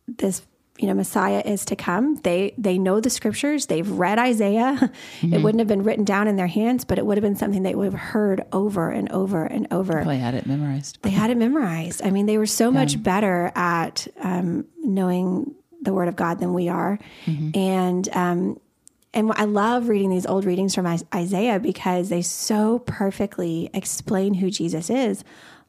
this 0.08 0.42
you 0.78 0.88
know 0.88 0.94
Messiah 0.94 1.42
is 1.46 1.66
to 1.66 1.76
come. 1.76 2.16
They 2.18 2.54
they 2.58 2.78
know 2.78 3.00
the 3.00 3.10
scriptures. 3.10 3.66
They've 3.68 3.90
read 3.90 4.20
Isaiah. 4.20 4.92
It 5.24 5.42
wouldn't 5.42 5.60
have 5.60 5.68
been 5.68 5.84
written 5.84 6.06
down 6.06 6.28
in 6.28 6.36
their 6.36 6.48
hands, 6.48 6.86
but 6.86 6.98
it 6.98 7.06
would 7.06 7.18
have 7.18 7.24
been 7.24 7.36
something 7.36 7.64
they 7.64 7.76
would 7.76 7.92
have 7.92 8.00
heard 8.00 8.44
over 8.52 8.90
and 8.92 9.12
over 9.12 9.44
and 9.46 9.68
over. 9.72 9.94
Probably 9.94 10.18
had 10.18 10.36
it 10.36 10.46
memorized. 10.46 11.00
They 11.02 11.10
had 11.10 11.30
it 11.30 11.38
memorized. 11.38 12.02
I 12.04 12.12
mean, 12.12 12.26
they 12.28 12.38
were 12.38 12.46
so 12.46 12.72
much 12.72 13.02
better 13.02 13.52
at 13.56 14.08
um, 14.22 14.66
knowing 14.84 15.54
the 15.82 15.94
Word 15.94 16.08
of 16.08 16.16
God 16.16 16.40
than 16.40 16.54
we 16.54 16.70
are, 16.70 17.00
and 17.54 18.08
um, 18.14 18.60
and 19.14 19.32
I 19.36 19.46
love 19.46 19.90
reading 19.90 20.10
these 20.10 20.26
old 20.26 20.46
readings 20.46 20.76
from 20.76 20.86
Isaiah 21.14 21.60
because 21.60 22.10
they 22.10 22.22
so 22.22 22.80
perfectly 22.80 23.70
explain 23.74 24.36
who 24.36 24.50
Jesus 24.52 24.90
is. 24.90 25.24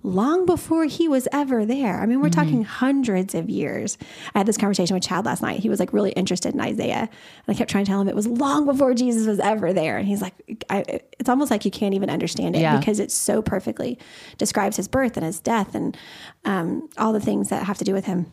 Long 0.09 0.47
before 0.47 0.85
he 0.87 1.07
was 1.09 1.29
ever 1.33 1.67
there. 1.67 2.01
I 2.01 2.07
mean, 2.07 2.21
we're 2.23 2.31
talking 2.31 2.65
hundreds 2.65 3.35
of 3.35 3.51
years. 3.51 3.99
I 4.35 4.39
had 4.39 4.47
this 4.47 4.57
conversation 4.57 4.95
with 4.95 5.03
Chad 5.03 5.25
last 5.27 5.43
night. 5.43 5.61
He 5.61 5.69
was 5.69 5.79
like 5.79 5.93
really 5.93 6.13
interested 6.13 6.55
in 6.55 6.61
Isaiah. 6.61 7.01
And 7.01 7.11
I 7.47 7.55
kept 7.55 7.71
trying 7.71 7.85
to 7.85 7.91
tell 7.91 8.01
him 8.01 8.09
it 8.09 8.15
was 8.17 8.27
long 8.27 8.65
before 8.65 8.95
Jesus 8.95 9.27
was 9.27 9.39
ever 9.39 9.73
there. 9.73 9.99
And 9.99 10.09
he's 10.09 10.23
like, 10.23 10.65
I, 10.71 11.01
it's 11.19 11.29
almost 11.29 11.51
like 11.51 11.65
you 11.65 11.71
can't 11.71 11.95
even 11.95 12.09
understand 12.11 12.57
it 12.57 12.61
Yeah. 12.61 12.79
because 12.79 13.01
it 13.01 13.11
so 13.13 13.43
perfectly 13.43 13.99
describes 14.39 14.77
his 14.77 14.89
birth 14.89 15.17
and 15.17 15.27
his 15.27 15.41
death 15.41 15.75
and 15.75 15.97
um, 16.45 16.89
all 16.97 17.13
the 17.13 17.21
things 17.21 17.51
that 17.51 17.65
have 17.65 17.79
to 17.79 17.85
do 17.85 17.93
with 17.93 18.07
him. 18.07 18.33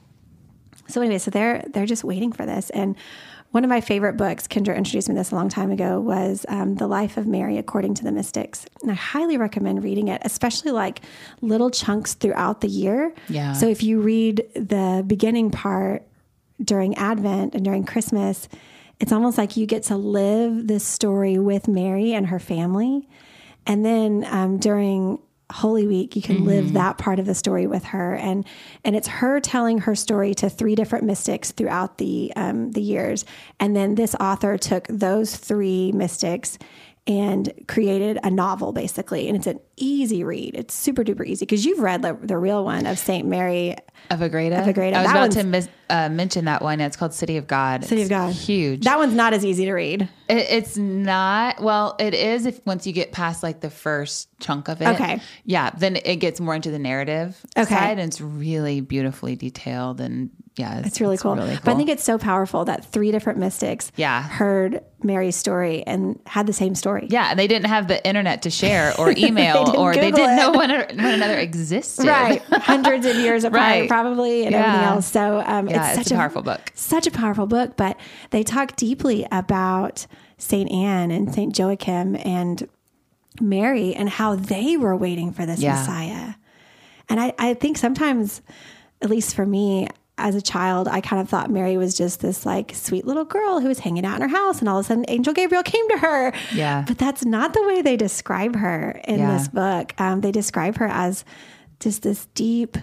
So 0.88 1.02
anyway, 1.02 1.18
so 1.18 1.32
they're 1.32 1.66
they're 1.74 1.88
just 1.88 2.04
waiting 2.04 2.32
for 2.32 2.46
this. 2.46 2.70
And 2.70 2.96
one 3.56 3.64
of 3.64 3.70
my 3.70 3.80
favorite 3.80 4.18
books, 4.18 4.50
Kendra 4.50 4.76
introduced 4.76 5.08
me 5.08 5.16
this 5.16 5.32
a 5.32 5.36
long 5.36 5.48
time 5.48 5.72
ago, 5.72 6.02
was 6.02 6.46
um, 6.50 6.76
The 6.76 6.88
Life 6.88 7.16
of 7.16 7.26
Mary 7.26 7.58
According 7.58 7.94
to 7.94 8.04
the 8.04 8.12
Mystics. 8.12 8.66
And 8.82 8.92
I 8.92 8.96
highly 8.96 9.38
recommend 9.38 9.82
reading 9.82 10.10
it, 10.10 10.22
especially 10.26 10.74
like 10.74 11.00
little 11.40 11.72
chunks 11.72 12.16
throughout 12.16 12.60
the 12.60 12.68
year. 12.68 13.14
Yeah. 13.30 13.54
So 13.54 13.70
if 13.70 13.82
you 13.82 14.02
read 14.02 14.44
the 14.56 15.06
beginning 15.08 15.52
part 15.52 16.04
during 16.62 16.96
Advent 16.96 17.56
and 17.56 17.64
during 17.64 17.86
Christmas, 17.86 18.50
it's 19.00 19.14
almost 19.14 19.38
like 19.38 19.56
you 19.56 19.66
get 19.66 19.84
to 19.84 19.96
live 19.96 20.68
this 20.68 20.86
story 20.86 21.40
with 21.40 21.70
Mary 21.70 22.14
and 22.14 22.28
her 22.28 22.40
family. 22.40 23.08
And 23.66 23.86
then 23.86 24.28
um, 24.32 24.58
during 24.58 25.20
Holy 25.52 25.86
Week, 25.86 26.16
you 26.16 26.22
can 26.22 26.44
live 26.46 26.74
that 26.74 26.98
part 26.98 27.20
of 27.20 27.26
the 27.26 27.36
story 27.36 27.68
with 27.68 27.84
her, 27.86 28.16
and 28.16 28.46
and 28.84 28.96
it's 28.96 29.08
her 29.08 29.40
telling 29.40 29.80
her 29.80 29.94
story 29.94 30.34
to 30.36 30.50
three 30.50 30.76
different 30.76 31.06
mystics 31.06 31.52
throughout 31.52 32.00
the 32.00 32.34
um, 32.36 32.72
the 32.72 32.82
years, 32.82 33.26
and 33.60 33.76
then 33.76 33.96
this 33.96 34.16
author 34.16 34.58
took 34.58 34.88
those 34.88 35.36
three 35.36 35.92
mystics 35.92 36.58
and 37.08 37.54
created 37.68 38.18
a 38.24 38.32
novel 38.32 38.72
basically, 38.72 39.28
and 39.28 39.38
it's 39.38 39.48
an 39.48 39.60
easy 39.78 40.24
read. 40.24 40.56
It's 40.56 40.74
super 40.74 41.04
duper 41.04 41.26
easy 41.26 41.46
because 41.46 41.66
you've 41.66 41.80
read 41.80 42.02
the, 42.02 42.18
the 42.22 42.38
real 42.38 42.64
one 42.64 42.86
of 42.86 42.98
Saint 42.98 43.28
Mary 43.28 43.76
Of 44.10 44.22
Agreda. 44.22 44.62
Of 44.62 44.68
Agreda. 44.68 44.98
I 44.98 45.02
was 45.04 45.12
That 45.12 45.18
about 45.18 45.32
to 45.32 45.44
mis- 45.44 45.70
uh, 45.90 46.10
mention 46.10 46.46
that 46.46 46.62
one. 46.62 46.80
It's 46.82 46.96
called 46.98 47.14
City 47.14 47.38
of 47.38 47.48
God. 47.48 47.84
City 47.86 48.02
It's 48.02 48.10
of 48.10 48.18
God. 48.18 48.34
Huge. 48.34 48.84
That 48.86 48.98
one's 48.98 49.14
not 49.14 49.34
as 49.34 49.44
easy 49.46 49.66
to 49.66 49.74
read. 49.74 50.04
It, 50.30 50.38
it's 50.50 50.78
not. 50.78 51.62
Well, 51.62 51.96
it 52.00 52.14
is 52.14 52.46
if 52.46 52.66
once 52.66 52.88
you 52.88 52.94
get 52.94 53.12
past 53.12 53.44
like 53.44 53.60
the 53.62 53.70
first 53.70 54.30
chunk 54.40 54.68
of 54.70 54.82
it. 54.82 54.88
Okay. 54.90 55.22
Yeah. 55.44 55.70
Then 55.78 55.96
it 55.98 56.18
gets 56.18 56.40
more 56.40 56.56
into 56.56 56.72
the 56.72 56.80
narrative 56.80 57.40
Okay. 57.58 57.66
side, 57.74 58.00
and 58.00 58.08
it's 58.08 58.22
really 58.22 58.82
beautifully 58.82 59.36
detailed, 59.36 60.02
and 60.02 60.30
yeah, 60.58 60.82
It's 60.86 61.02
really 61.02 61.18
cool. 61.18 61.36
really, 61.36 61.50
cool. 61.52 61.60
But 61.66 61.74
I 61.74 61.76
think 61.76 61.90
it's 61.90 62.04
so 62.04 62.18
powerful 62.18 62.64
that 62.66 62.86
three 62.86 63.12
different 63.12 63.40
mystics 63.40 63.92
Yeah. 63.98 64.24
heard 64.24 64.82
Mary's 65.04 65.36
story 65.36 65.84
and 65.86 66.18
had 66.26 66.48
the 66.48 66.54
same 66.54 66.76
story. 66.76 67.08
yeah, 67.12 67.28
and 67.32 67.38
they 67.38 67.48
didn't 67.48 67.68
have 67.68 67.90
the 67.90 68.04
internet 68.08 68.44
to 68.44 68.50
share 68.50 68.94
or 68.98 69.12
email, 69.18 69.65
didn't 69.66 69.80
or 69.80 69.94
they 69.94 70.12
didn't 70.12 70.32
it. 70.32 70.36
know 70.38 70.52
one, 70.52 70.70
one 70.70 70.90
another 71.14 71.38
existed. 71.38 72.06
Right. 72.08 72.42
Hundreds 72.52 73.06
of 73.06 73.16
years 73.16 73.44
apart, 73.44 73.62
Right. 73.62 73.90
probably, 73.90 74.44
and 74.44 74.52
Yeah. 74.52 74.60
everything 74.66 74.88
else. 74.88 75.06
So 75.08 75.44
um, 75.46 75.68
Yeah, 75.70 75.90
it's 75.90 75.98
it's 76.00 76.08
such 76.10 76.16
a 76.16 76.20
powerful 76.20 76.42
book. 76.42 76.72
Such 76.76 77.08
a 77.08 77.12
powerful 77.12 77.48
book. 77.48 77.76
But 77.78 77.98
they 78.32 78.44
talk 78.44 78.76
deeply 78.76 79.28
about 79.32 80.06
St. 80.38 80.72
Anne 80.72 81.12
and 81.12 81.34
St. 81.34 81.58
Joachim 81.58 82.16
and 82.24 82.68
Mary 83.42 83.94
and 83.94 84.10
how 84.10 84.36
they 84.36 84.78
were 84.78 84.96
waiting 84.96 85.32
for 85.32 85.46
this 85.46 85.60
Yeah. 85.62 85.76
Messiah. 85.76 86.34
And 87.10 87.20
I, 87.20 87.34
I 87.38 87.54
think 87.54 87.78
sometimes, 87.78 88.42
at 89.02 89.10
least 89.10 89.36
for 89.36 89.46
me, 89.46 89.88
as 90.18 90.34
a 90.36 90.42
child, 90.42 90.88
I 90.88 91.02
kind 91.02 91.22
of 91.22 91.28
thought 91.28 91.50
Mary 91.52 91.76
was 91.78 91.96
just 91.98 92.22
this 92.22 92.46
like 92.46 92.74
sweet 92.74 93.06
little 93.06 93.26
girl 93.26 93.60
who 93.60 93.68
was 93.68 93.80
hanging 93.80 94.06
out 94.06 94.16
in 94.16 94.22
her 94.30 94.36
house, 94.36 94.60
and 94.60 94.70
all 94.70 94.80
of 94.80 94.86
a 94.86 94.88
sudden, 94.88 95.06
Angel 95.10 95.34
Gabriel 95.34 95.64
came 95.64 95.88
to 95.90 95.98
her. 95.98 96.32
Yeah. 96.54 96.86
But 96.88 96.98
that's 96.98 97.26
not 97.26 97.54
the 97.54 97.64
way 97.68 97.82
they 97.82 97.98
describe 97.98 98.56
her 98.56 99.02
in 99.06 99.20
Yeah. 99.20 99.38
this 99.38 99.48
book. 99.50 99.94
Um, 100.00 100.22
they 100.22 100.32
describe 100.32 100.78
her 100.78 100.88
as 100.88 101.26
just 101.82 102.04
this 102.04 102.28
deep, 102.34 102.78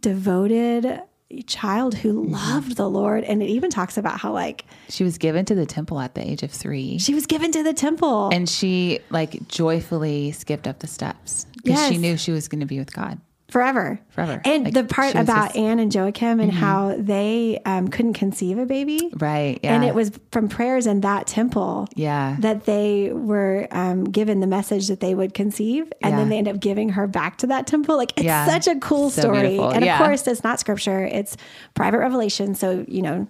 devoted 0.00 1.00
child 1.46 1.94
who 1.96 2.22
Mm-hmm. 2.24 2.32
loved 2.32 2.76
the 2.76 2.88
Lord. 2.88 3.24
And 3.24 3.42
it 3.42 3.46
even 3.50 3.68
talks 3.70 3.98
about 3.98 4.18
how, 4.18 4.32
like, 4.32 4.64
She 4.88 5.04
was 5.04 5.18
given 5.18 5.44
to 5.44 5.54
the 5.54 5.66
temple 5.66 6.00
at 6.00 6.14
the 6.14 6.26
age 6.26 6.42
of 6.42 6.50
three. 6.50 6.96
she 6.98 7.14
was 7.14 7.26
given 7.26 7.52
to 7.52 7.62
the 7.62 7.74
temple. 7.74 8.30
and 8.32 8.48
she 8.48 9.00
like 9.10 9.46
joyfully 9.48 10.32
skipped 10.32 10.66
up 10.66 10.78
the 10.78 10.86
steps 10.86 11.46
because 11.62 11.88
she 11.88 11.98
knew 11.98 12.16
she 12.16 12.32
was 12.32 12.48
going 12.48 12.60
to 12.60 12.66
be 12.66 12.78
with 12.78 12.92
God. 12.94 13.20
Forever. 13.48 13.98
Forever. 14.10 14.42
And 14.44 14.64
Like, 14.64 14.74
the 14.74 14.84
part 14.84 15.14
about 15.14 15.26
just- 15.26 15.54
Mm-hmm. 15.56 15.64
Anne 15.64 15.78
and 15.78 15.94
Joachim 15.94 16.40
and 16.40 16.52
how 16.52 16.94
they 16.98 17.60
um, 17.64 17.88
couldn't 17.88 18.12
conceive 18.12 18.58
a 18.58 18.66
baby. 18.66 19.10
Right. 19.16 19.58
Yeah. 19.62 19.74
And 19.74 19.84
it 19.84 19.94
was 19.94 20.10
from 20.32 20.48
prayers 20.48 20.86
in 20.86 21.00
that 21.00 21.26
temple 21.26 21.88
Yeah. 21.94 22.36
that 22.40 22.66
they 22.66 23.10
were 23.12 23.66
um, 23.70 24.04
given 24.04 24.40
the 24.40 24.46
message 24.46 24.88
that 24.88 25.00
they 25.00 25.14
would 25.14 25.32
conceive. 25.32 25.90
And 26.02 26.18
then 26.18 26.28
they 26.28 26.36
end 26.38 26.48
up 26.48 26.60
giving 26.60 26.90
her 26.90 27.06
back 27.06 27.38
to 27.38 27.46
that 27.48 27.66
temple. 27.66 27.96
Like, 27.96 28.12
it's 28.16 28.24
Yeah. 28.24 28.46
such 28.46 28.66
a 28.68 28.78
cool 28.80 29.08
So 29.10 29.22
story. 29.22 29.40
beautiful. 29.40 29.70
And 29.70 29.84
Yeah. 29.84 29.98
of 29.98 30.04
course, 30.04 30.26
it's 30.26 30.44
not 30.44 30.60
scripture, 30.60 31.04
it's 31.04 31.36
private 31.74 31.98
revelation. 31.98 32.54
So, 32.54 32.84
you 32.86 33.00
know, 33.00 33.26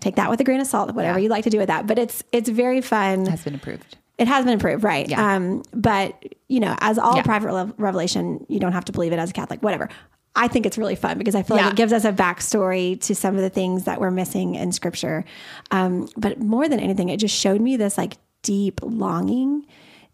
take 0.00 0.16
that 0.16 0.28
with 0.28 0.40
a 0.40 0.44
grain 0.44 0.60
of 0.60 0.66
salt, 0.66 0.94
whatever 0.94 1.18
Yeah. 1.18 1.22
you 1.24 1.28
like 1.30 1.44
to 1.44 1.50
do 1.50 1.58
with 1.58 1.68
that. 1.68 1.86
But 1.86 1.98
it's 1.98 2.22
it's 2.32 2.48
very 2.50 2.80
fun. 2.82 3.24
has 3.26 3.42
been 3.44 3.54
approved. 3.54 3.96
It 4.22 4.28
has 4.28 4.44
been 4.44 4.54
approved, 4.58 4.84
right? 4.84 5.08
Yeah. 5.08 5.34
Um, 5.34 5.62
but 5.74 6.22
you 6.48 6.60
know, 6.60 6.76
as 6.80 6.96
all 6.98 7.16
Yeah. 7.16 7.22
private 7.22 7.52
rev- 7.52 7.74
revelation, 7.76 8.46
you 8.48 8.60
don't 8.60 8.72
have 8.72 8.84
to 8.84 8.92
believe 8.92 9.12
it 9.12 9.18
as 9.18 9.30
a 9.30 9.32
Catholic, 9.32 9.60
whatever. 9.62 9.88
I 10.36 10.46
think 10.48 10.64
it's 10.64 10.78
really 10.78 10.94
fun 10.94 11.18
because 11.18 11.34
I 11.34 11.42
feel 11.42 11.56
Yeah. 11.56 11.64
like 11.64 11.72
it 11.72 11.76
gives 11.76 11.92
us 11.92 12.04
a 12.04 12.12
backstory 12.12 13.00
to 13.02 13.14
some 13.14 13.34
of 13.34 13.40
the 13.42 13.50
things 13.50 13.84
that 13.84 14.00
we're 14.00 14.10
missing 14.12 14.54
in 14.54 14.70
Scripture. 14.70 15.24
Um, 15.70 16.08
but 16.16 16.40
more 16.40 16.68
than 16.68 16.78
anything, 16.78 17.08
it 17.08 17.16
just 17.18 17.34
showed 17.34 17.60
me 17.60 17.76
this 17.76 17.98
like 17.98 18.16
deep 18.42 18.80
longing 18.82 19.66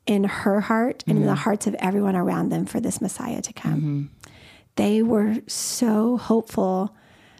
in 0.06 0.24
her 0.24 0.60
heart 0.62 1.04
and 1.06 1.18
in 1.18 1.22
Mm-hmm. 1.24 1.28
the 1.34 1.34
hearts 1.36 1.66
of 1.66 1.74
everyone 1.80 2.16
around 2.16 2.48
them 2.48 2.64
for 2.64 2.80
this 2.80 3.00
Messiah 3.02 3.42
to 3.42 3.52
come. 3.52 4.10
They 4.76 5.02
were 5.02 5.36
so 5.46 6.16
hopeful 6.16 6.94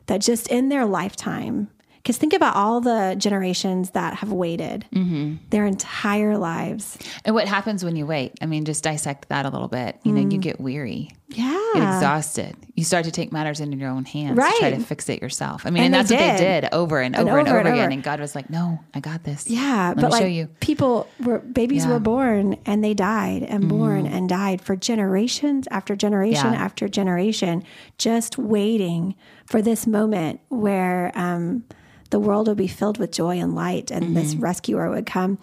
that 0.07 0.21
just 0.21 0.49
in 0.49 0.69
their 0.69 0.85
lifetime, 0.85 1.69
because 2.09 2.17
think 2.17 2.33
about 2.33 2.57
all 2.57 2.81
the 2.81 3.15
generations 3.19 3.91
that 3.91 4.15
have 4.15 4.33
waited 4.33 4.87
Mm-hmm. 4.95 5.35
their 5.51 5.67
entire 5.67 6.39
lives. 6.39 6.97
And 7.27 7.35
what 7.35 7.47
happens 7.47 7.85
when 7.85 7.97
you 7.97 8.07
wait? 8.07 8.33
I 8.41 8.47
mean, 8.47 8.65
just 8.65 8.83
dissect 8.83 9.29
that 9.29 9.45
a 9.45 9.51
little 9.51 9.69
bit. 9.69 10.01
You 10.05 10.13
know, 10.13 10.23
you 10.27 10.39
get 10.39 10.59
weary, 10.59 11.11
Yeah. 11.29 11.51
get 11.75 11.83
exhausted. 11.97 12.57
You 12.75 12.85
start 12.85 13.05
to 13.05 13.11
take 13.11 13.31
matters 13.31 13.61
into 13.61 13.77
your 13.77 13.91
own 13.91 14.07
hands 14.07 14.39
to 14.39 14.53
try 14.59 14.71
to 14.71 14.79
fix 14.81 15.07
it 15.11 15.21
yourself. 15.21 15.67
I 15.67 15.71
mean, 15.71 15.83
And 15.83 15.95
and, 15.95 15.95
that's 15.95 16.11
what 16.11 16.19
they 16.19 16.43
did. 16.45 16.61
did 16.63 16.73
over 16.73 16.99
and, 17.01 17.15
over, 17.15 17.29
over 17.29 17.39
and 17.41 17.49
over, 17.49 17.59
and 17.59 17.69
again. 17.69 17.79
over. 17.81 17.91
And 17.91 18.03
God 18.03 18.21
was 18.21 18.35
like, 18.35 18.49
"No, 18.49 18.81
I 18.95 19.01
got 19.01 19.25
this. 19.25 19.49
Yeah, 19.51 19.89
Let 19.89 19.97
but 19.97 20.05
me 20.05 20.11
like 20.13 20.23
show 20.23 20.27
you." 20.29 20.47
people 20.61 21.07
were 21.23 21.41
babies 21.41 21.85
Yeah. 21.85 21.93
Were 21.93 22.01
born 22.01 22.57
and 22.65 22.83
they 22.83 22.95
died 22.95 23.43
and 23.43 23.69
born 23.69 24.07
and 24.07 24.29
died 24.31 24.63
for 24.63 24.75
generations 24.77 25.69
after 25.71 25.95
generation 25.95 26.55
Yeah. 26.55 26.65
after 26.65 26.89
generation, 26.89 27.63
just 27.99 28.39
waiting 28.39 29.15
for 29.45 29.61
this 29.61 29.87
moment 29.87 30.41
where 30.49 31.13
um, 31.15 31.65
the 32.11 32.19
world 32.19 32.49
would 32.49 32.57
be 32.57 32.69
filled 32.69 32.99
with 32.99 33.13
joy 33.13 33.39
and 33.39 33.55
light, 33.55 33.91
and 33.91 34.17
this 34.17 34.33
Mm-hmm. 34.35 34.43
rescuer 34.45 34.91
would 34.91 35.07
come. 35.07 35.39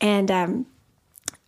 And 0.00 0.30
um, 0.30 0.66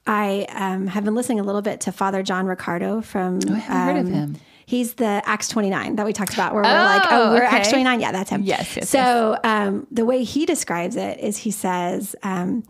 I 0.07 0.47
um, 0.51 0.87
have 0.89 1.05
been 1.05 1.15
listening 1.15 1.41
a 1.41 1.43
little 1.43 1.63
bit 1.63 1.81
to 1.83 1.93
Father 1.93 2.23
John 2.23 2.47
Riccardo 2.47 3.01
from. 3.01 3.41
Oh, 3.49 3.55
I 3.55 3.59
haven't 3.59 3.95
heard 3.95 4.01
of 4.01 4.07
um, 4.07 4.13
him. 4.13 4.37
He's 4.67 4.95
the 4.95 5.21
Acts 5.27 5.49
29 5.49 5.97
that 5.97 6.07
we 6.07 6.13
talked 6.13 6.33
about, 6.33 6.55
where 6.55 6.63
we're 6.63 6.69
like, 6.71 7.03
oh, 7.11 7.31
Oh, 7.31 7.31
we're 7.35 7.45
okay. 7.45 7.57
Acts 7.57 7.71
29. 7.71 8.01
Yeah, 8.01 8.13
that's 8.13 8.31
him. 8.31 8.43
Yes, 8.45 8.77
yes, 8.77 8.89
So 8.89 9.37
um, 9.43 9.89
the 9.91 10.05
way 10.05 10.23
he 10.23 10.47
describes 10.47 10.95
it 10.95 11.19
is 11.19 11.39
he 11.39 11.51
says, 11.51 12.15
um, 12.23 12.63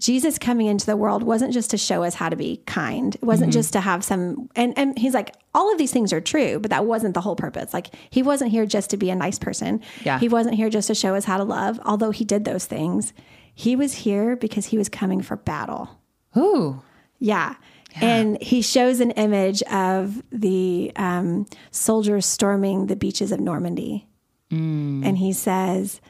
Jesus 0.00 0.38
coming 0.38 0.66
into 0.66 0.86
the 0.86 0.96
world 0.96 1.22
wasn't 1.22 1.52
just 1.52 1.70
to 1.70 1.78
show 1.78 2.02
us 2.02 2.14
how 2.14 2.28
to 2.28 2.36
be 2.36 2.62
kind. 2.66 3.14
It 3.14 3.18
Mm-hmm. 3.18 3.26
wasn't 3.26 3.52
just 3.52 3.72
to 3.74 3.80
have 3.80 4.02
some, 4.02 4.48
and, 4.56 4.76
and 4.76 4.98
he's 4.98 5.14
like, 5.14 5.34
all 5.54 5.70
of 5.70 5.78
these 5.78 5.92
things 5.92 6.12
are 6.12 6.20
true, 6.20 6.58
but 6.58 6.70
that 6.70 6.86
wasn't 6.86 7.14
the 7.14 7.20
whole 7.20 7.36
purpose. 7.36 7.72
Like, 7.74 7.88
he 8.08 8.22
wasn't 8.22 8.50
here 8.50 8.66
just 8.66 8.90
to 8.90 8.96
be 8.96 9.10
a 9.10 9.14
nice 9.14 9.38
person. 9.38 9.80
Yeah. 10.04 10.18
He 10.18 10.28
wasn't 10.28 10.56
here 10.56 10.70
just 10.70 10.86
to 10.88 10.94
show 10.94 11.14
us 11.14 11.24
how 11.26 11.36
to 11.36 11.44
love, 11.44 11.78
although 11.84 12.10
he 12.10 12.24
did 12.24 12.44
those 12.44 12.64
things. 12.66 13.12
He 13.54 13.76
was 13.76 13.92
here 13.94 14.36
because 14.36 14.66
he 14.66 14.78
was 14.78 14.88
coming 14.88 15.20
for 15.22 15.36
battle. 15.36 15.90
Ooh, 16.36 16.82
Yeah. 17.18 17.54
And 18.00 18.40
he 18.40 18.62
shows 18.62 19.00
an 19.00 19.10
image 19.12 19.62
of 19.64 20.22
the 20.30 20.92
um, 20.94 21.46
soldiers 21.72 22.24
storming 22.24 22.86
the 22.86 22.94
beaches 22.94 23.32
of 23.32 23.40
Normandy. 23.40 24.06
And 24.52 25.18
he 25.18 25.32
says, 25.32 26.00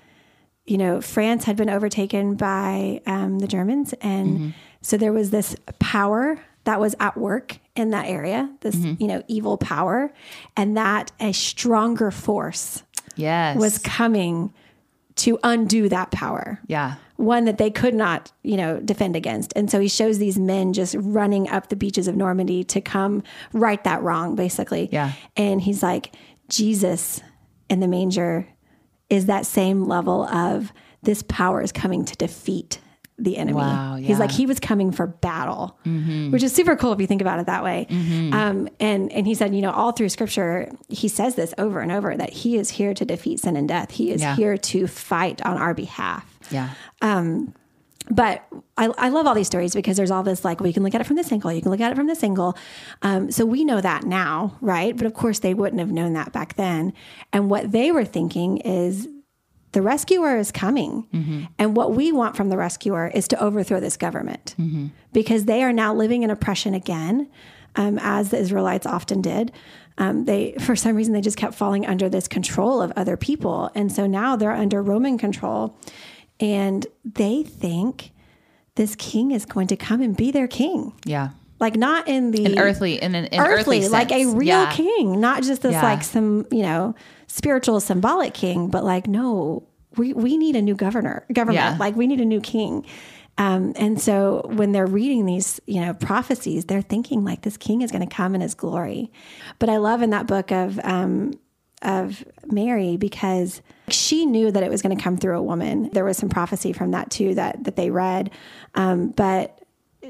you 0.71 0.79
know, 0.79 1.01
France 1.01 1.45
had 1.45 1.57
been 1.57 1.69
overtaken 1.69 2.37
by 2.37 3.01
um, 3.05 3.41
the 3.41 3.49
Germans. 3.49 3.93
And 4.01 4.55
so 4.83 4.97
there 4.97 5.13
was 5.13 5.31
this 5.31 5.57
power 5.81 6.41
that 6.65 6.79
was 6.79 6.95
at 7.01 7.17
work 7.17 7.59
in 7.75 7.91
that 7.91 8.07
area, 8.07 8.49
this, 8.61 8.77
you 8.77 9.09
know, 9.09 9.23
evil 9.27 9.59
power, 9.59 10.13
and 10.57 10.77
that 10.77 11.11
a 11.19 11.33
stronger 11.33 12.11
force 12.11 12.85
Yes. 13.17 13.57
was 13.59 13.79
coming 13.79 14.55
to 15.17 15.39
undo 15.43 15.89
that 15.89 16.11
power 16.13 16.61
yeah. 16.69 16.95
one 17.17 17.45
that 17.45 17.59
they 17.59 17.71
could 17.71 17.95
not, 17.95 18.31
you 18.43 18.57
know, 18.57 18.79
defend 18.79 19.17
against. 19.17 19.53
And 19.57 19.71
so 19.71 19.81
he 19.81 19.89
shows 19.89 20.19
these 20.19 20.39
men 20.39 20.73
just 20.73 20.95
running 20.99 21.49
up 21.49 21.69
the 21.69 21.77
beaches 21.77 22.07
of 22.07 22.17
Normandy 22.17 22.63
to 22.65 22.81
come 22.81 23.25
right 23.53 23.83
that 23.85 24.03
wrong, 24.03 24.37
basically. 24.37 24.89
Yeah. 24.93 25.13
And 25.37 25.61
he's 25.61 25.83
like, 25.83 26.15
Jesus 26.49 27.21
in 27.69 27.81
the 27.81 27.89
manger 27.89 28.47
is 29.11 29.27
that 29.27 29.45
same 29.45 29.85
level 29.85 30.25
of 30.25 30.73
this 31.03 31.23
power 31.23 31.61
is 31.61 31.73
coming 31.73 32.05
to 32.05 32.17
defeat 32.17 32.81
the 33.19 33.37
enemy. 33.37 33.59
Wow, 33.59 33.97
He's 33.97 34.19
like 34.19 34.31
he 34.31 34.47
was 34.47 34.59
coming 34.59 34.93
for 34.93 35.07
battle, 35.07 35.79
mm-hmm. 35.85 36.31
which 36.31 36.43
is 36.43 36.55
super 36.55 36.75
cool 36.75 36.93
if 36.95 37.01
you 37.01 37.07
think 37.07 37.21
about 37.21 37.39
it 37.39 37.47
that 37.47 37.63
way. 37.63 37.87
Mm-hmm. 37.91 38.33
Um, 38.33 38.69
and 38.81 39.13
and 39.13 39.27
he 39.27 39.35
said, 39.35 39.55
you 39.55 39.61
know, 39.61 39.73
all 39.73 39.93
through 39.93 40.09
Scripture, 40.09 40.71
he 40.89 41.07
says 41.09 41.35
this 41.35 41.53
over 41.59 41.81
and 41.81 41.93
over 41.93 42.17
that 42.17 42.33
he 42.33 42.57
is 42.57 42.71
here 42.71 42.95
to 42.95 43.05
defeat 43.05 43.41
sin 43.41 43.57
and 43.57 43.69
death. 43.69 43.91
He 43.91 44.11
is 44.11 44.23
Yeah. 44.23 44.37
here 44.37 44.57
to 44.57 44.87
fight 44.87 45.45
on 45.45 45.59
our 45.59 45.75
behalf 45.75 46.25
Yeah. 46.51 46.71
Um, 47.03 47.53
but 48.11 48.45
I, 48.77 48.87
I 48.99 49.09
love 49.09 49.27
all 49.27 49.35
these 49.35 49.47
stories 49.47 49.75
because 49.75 49.97
there's 49.97 50.11
all 50.11 50.23
this 50.23 50.45
like, 50.45 50.61
well, 50.61 50.67
you 50.67 50.75
can 50.75 50.83
look 50.83 50.95
at 50.95 51.01
it 51.01 51.07
from 51.07 51.17
this 51.17 51.31
angle, 51.31 51.53
you 51.53 51.63
can 51.63 51.71
look 51.71 51.81
at 51.81 51.93
it 51.93 51.95
from 51.95 52.09
this 52.09 52.23
angle. 52.25 52.57
Um, 53.03 53.31
so 53.31 53.47
we 53.47 53.65
know 53.65 53.81
that 53.81 54.05
now, 54.05 54.57
right? 54.61 54.97
But 54.97 55.07
of 55.07 55.15
course, 55.15 55.39
they 55.39 55.55
wouldn't 55.55 55.79
have 55.81 55.93
known 55.93 56.13
that 56.15 56.33
back 56.33 56.57
then. 56.57 56.93
And 57.33 57.49
what 57.49 57.71
they 57.71 57.93
were 57.93 58.05
thinking 58.05 58.59
is 58.59 59.09
the 59.73 59.83
rescuer 59.83 60.37
is 60.37 60.51
coming. 60.51 61.07
And 61.59 61.77
what 61.77 61.95
we 61.95 62.11
want 62.11 62.37
from 62.37 62.49
the 62.49 62.57
rescuer 62.57 63.07
is 63.15 63.29
to 63.29 63.41
overthrow 63.41 63.79
this 63.79 63.97
government 63.97 64.57
because 65.13 65.45
they 65.45 65.63
are 65.63 65.73
now 65.73 65.95
living 65.95 66.25
in 66.25 66.31
oppression 66.31 66.75
again, 66.75 67.31
um, 67.77 67.97
as 68.03 68.31
the 68.31 68.39
Israelites 68.39 68.87
often 68.87 69.23
did. 69.23 69.53
Um, 69.99 70.25
they, 70.25 70.55
for 70.59 70.75
some 70.75 70.97
reason, 70.97 71.13
they 71.13 71.21
just 71.21 71.37
kept 71.37 71.55
falling 71.55 71.87
under 71.87 72.09
this 72.09 72.27
control 72.27 72.83
of 72.83 72.91
other 72.97 73.17
people. 73.17 73.71
And 73.77 73.93
so 73.93 74.07
now 74.07 74.35
they're 74.35 74.51
under 74.51 74.83
Roman 74.83 75.19
control 75.19 75.79
and 76.41 76.87
they 77.05 77.43
think 77.43 78.11
this 78.75 78.97
king 78.97 79.31
is 79.31 79.45
going 79.45 79.67
to 79.69 79.77
come 79.77 80.01
and 80.01 80.17
be 80.17 80.31
their 80.31 80.49
king. 80.49 80.93
Yeah. 81.05 81.31
Like 81.59 81.77
not 81.77 82.09
in 82.09 82.31
the 82.31 82.47
An 82.47 82.59
earthly, 82.59 83.01
in 83.03 83.15
an 83.15 83.27
in 83.27 83.39
earthly, 83.41 83.79
earthly, 83.81 83.89
like 83.89 84.11
a 84.11 84.25
real 84.27 84.47
Yeah. 84.47 84.73
king, 84.73 85.21
not 85.21 85.43
just 85.43 85.61
this 85.63 85.73
Yeah. 85.73 85.83
like 85.83 86.03
some, 86.03 86.47
you 86.51 86.63
know, 86.63 86.95
spiritual 87.27 87.81
symbolic 87.81 88.33
king, 88.33 88.69
but 88.69 88.83
like, 88.83 89.07
no, 89.07 89.65
we, 89.97 90.15
we 90.15 90.39
need 90.39 90.57
a 90.57 90.63
new 90.63 90.75
governor, 90.75 91.27
government. 91.33 91.57
Yeah. 91.63 91.77
Like 91.79 91.97
we 91.97 92.07
need 92.07 92.21
a 92.21 92.25
new 92.25 92.41
king. 92.41 92.87
Um, 93.37 93.73
and 93.77 94.01
so 94.01 94.43
when 94.55 94.73
they're 94.73 94.87
reading 94.87 95.27
these, 95.27 95.61
you 95.67 95.81
know, 95.81 95.93
prophecies, 95.95 96.65
they're 96.65 96.83
thinking 96.83 97.25
like 97.25 97.43
this 97.43 97.57
king 97.57 97.83
is 97.83 97.91
going 97.91 98.07
to 98.07 98.15
come 98.15 98.35
in 98.35 98.41
his 98.41 98.55
glory. 98.55 99.11
But 99.59 99.69
I 99.69 99.77
love 99.79 100.01
in 100.03 100.11
that 100.11 100.27
book 100.27 100.51
of, 100.51 100.81
um, 100.85 101.35
of 101.83 102.25
Mary 102.51 102.97
because 102.97 103.61
she 103.93 104.27
knew 104.27 104.51
that 104.51 104.63
it 104.63 104.71
was 104.71 104.83
going 104.83 104.97
to 104.97 105.03
come 105.03 105.17
through 105.17 105.39
a 105.39 105.43
woman. 105.43 105.91
There 105.93 106.05
was 106.05 106.17
some 106.17 106.29
prophecy 106.29 106.73
from 106.73 106.91
that 106.93 107.11
too 107.11 107.35
that 107.35 107.65
that 107.65 107.77
they 107.77 107.91
read, 107.91 108.31
um, 108.75 109.09
but 109.11 109.61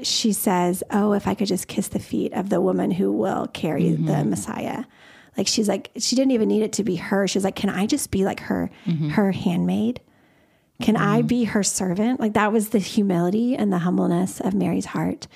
she 0.03 0.33
says, 0.33 0.83
"Oh, 0.91 1.13
if 1.13 1.27
I 1.27 1.35
could 1.35 1.47
just 1.47 1.67
kiss 1.67 1.87
the 1.89 1.99
feet 1.99 2.33
of 2.33 2.49
the 2.49 2.61
woman 2.61 2.91
who 2.91 3.11
will 3.11 3.47
carry 3.47 3.91
the 3.93 4.23
Messiah." 4.25 4.85
Like 5.37 5.47
she's 5.47 5.67
like 5.67 5.91
she 5.97 6.15
didn't 6.15 6.31
even 6.31 6.47
need 6.47 6.61
it 6.63 6.73
to 6.73 6.83
be 6.83 6.95
her. 6.97 7.27
She's 7.27 7.43
like, 7.43 7.55
"Can 7.55 7.69
I 7.69 7.85
just 7.85 8.11
be 8.11 8.25
like 8.25 8.41
her 8.41 8.69
her 9.11 9.31
handmaid? 9.31 10.01
Can 10.81 10.95
I 10.97 11.21
be 11.21 11.45
her 11.45 11.63
servant?" 11.63 12.19
Like 12.19 12.33
that 12.33 12.51
was 12.51 12.69
the 12.69 12.79
humility 12.79 13.55
and 13.55 13.71
the 13.71 13.79
humbleness 13.79 14.41
of 14.41 14.53
Mary's 14.53 14.85
heart. 14.85 15.27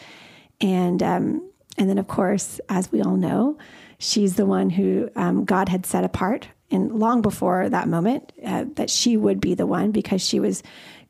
And 0.59 1.01
um, 1.01 1.49
and 1.77 1.89
then 1.89 1.97
of 1.97 2.07
course, 2.07 2.59
as 2.69 2.91
we 2.91 3.01
all 3.01 3.17
know, 3.17 3.57
she's 3.97 4.35
the 4.35 4.45
one 4.45 4.69
who 4.69 5.09
um, 5.15 5.45
God 5.45 5.69
had 5.69 5.85
set 5.85 6.03
apart, 6.03 6.49
and 6.71 6.91
long 6.93 7.21
before 7.21 7.69
that 7.69 7.87
moment, 7.87 8.31
uh, 8.45 8.65
that 8.75 8.89
she 8.89 9.17
would 9.17 9.39
be 9.39 9.53
the 9.53 9.67
one 9.67 9.91
because 9.91 10.21
she 10.21 10.39
was 10.39 10.63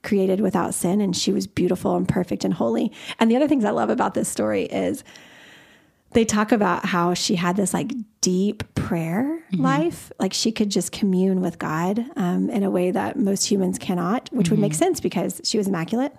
created 0.03 0.39
without 0.39 0.73
sin 0.73 1.01
and 1.01 1.15
she 1.15 1.31
was 1.31 1.47
beautiful 1.47 1.95
and 1.95 2.07
perfect 2.07 2.45
and 2.45 2.53
holy. 2.53 2.91
And 3.19 3.29
the 3.29 3.35
other 3.35 3.47
things 3.47 3.65
I 3.65 3.71
love 3.71 3.89
about 3.89 4.13
this 4.13 4.29
story 4.29 4.63
is 4.63 5.03
they 6.11 6.23
talk 6.23 6.53
about 6.53 6.85
how 6.85 7.13
she 7.13 7.35
had 7.35 7.57
this 7.57 7.73
like 7.73 7.91
deep 8.21 8.63
prayer 8.75 9.43
life. 9.51 10.11
Like 10.19 10.33
she 10.33 10.51
could 10.51 10.69
just 10.69 10.91
commune 10.91 11.41
with 11.41 11.59
god 11.59 12.05
um, 12.15 12.49
in 12.49 12.63
a 12.63 12.69
way 12.69 12.91
that 12.91 13.17
most 13.17 13.45
humans 13.45 13.77
cannot 13.77 14.29
which 14.31 14.49
would 14.49 14.59
make 14.59 14.73
sense 14.73 14.99
because 14.99 15.41
she 15.43 15.57
was 15.57 15.67
immaculate 15.67 16.15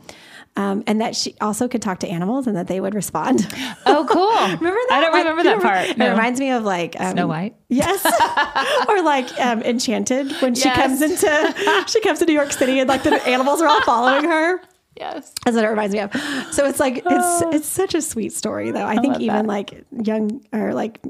um, 0.57 0.83
and 0.87 1.01
that 1.01 1.15
she 1.15 1.35
also 1.41 1.69
could 1.69 1.83
talk 1.83 2.01
to 2.01 2.09
animals 2.09 2.47
and 2.47 2.57
that 2.57 2.67
they 2.67 2.81
would 2.81 2.95
respond 2.95 3.47
Oh, 3.87 4.07
cool. 4.09 4.31
remember 4.59 4.81
that 4.89 4.93
I 4.93 5.01
don't 5.01 5.15
remember 5.15 5.43
that 5.45 5.63
part. 5.63 5.89
it 5.89 6.11
reminds 6.11 6.41
me 6.41 6.51
of 6.51 6.65
like 6.65 6.99
um, 7.01 7.13
Snow 7.13 7.27
White. 7.27 7.55
yes 7.69 8.05
or 8.89 9.03
like 9.03 9.31
um, 9.41 9.63
enchanted 9.63 10.33
when 10.41 10.55
she 10.55 10.65
Yes. 10.69 10.77
comes 10.77 11.03
into 11.03 11.85
she 11.89 12.01
comes 12.01 12.19
to 12.21 12.27
new 12.27 12.33
york 12.35 12.53
city 12.53 12.79
and 12.81 12.89
like 12.89 13.03
the 13.03 13.15
animals 13.29 13.61
are 13.61 13.69
all 13.69 13.83
following 13.83 14.25
her 14.25 14.61
Yes. 14.99 15.31
that's 15.45 15.55
what 15.55 15.63
it 15.65 15.69
reminds 15.69 15.93
me 15.93 16.01
of. 16.01 16.11
So 16.53 16.65
it's 16.67 16.81
like 16.81 17.03
it's 17.05 17.43
it's 17.55 17.69
such 17.69 17.95
a 17.95 18.01
sweet 18.01 18.33
story 18.33 18.71
though. 18.71 18.87
I 18.87 18.97
think 18.97 19.21
even 19.21 19.37
that. 19.37 19.47
like 19.47 19.85
young 19.93 20.43
or 20.55 20.73
like 20.73 21.01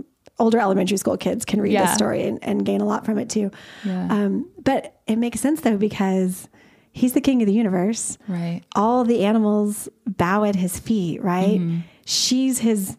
older 0.40 0.58
elementary 0.58 0.96
school 0.96 1.16
kids 1.16 1.44
can 1.44 1.60
read 1.62 1.72
Yeah. 1.72 1.86
this 1.86 1.94
story 1.94 2.24
and, 2.26 2.42
and 2.42 2.66
gain 2.66 2.80
a 2.80 2.84
lot 2.84 3.04
from 3.06 3.16
it 3.18 3.30
too. 3.30 3.52
Yeah. 3.84 4.08
Um, 4.10 4.50
but 4.60 4.96
it 5.06 5.16
makes 5.16 5.38
sense 5.40 5.60
though 5.60 5.76
because 5.76 6.48
he's 6.96 7.12
the 7.12 7.20
king 7.20 7.42
of 7.42 7.46
the 7.46 7.52
universe. 7.52 8.16
Right. 8.26 8.62
All 8.74 9.04
the 9.04 9.24
animals 9.24 9.88
bow 10.06 10.44
at 10.44 10.56
his 10.56 10.78
feet, 10.78 11.22
right? 11.22 11.60
Mm-hmm. 11.60 11.80
She's 12.06 12.58
his, 12.60 12.96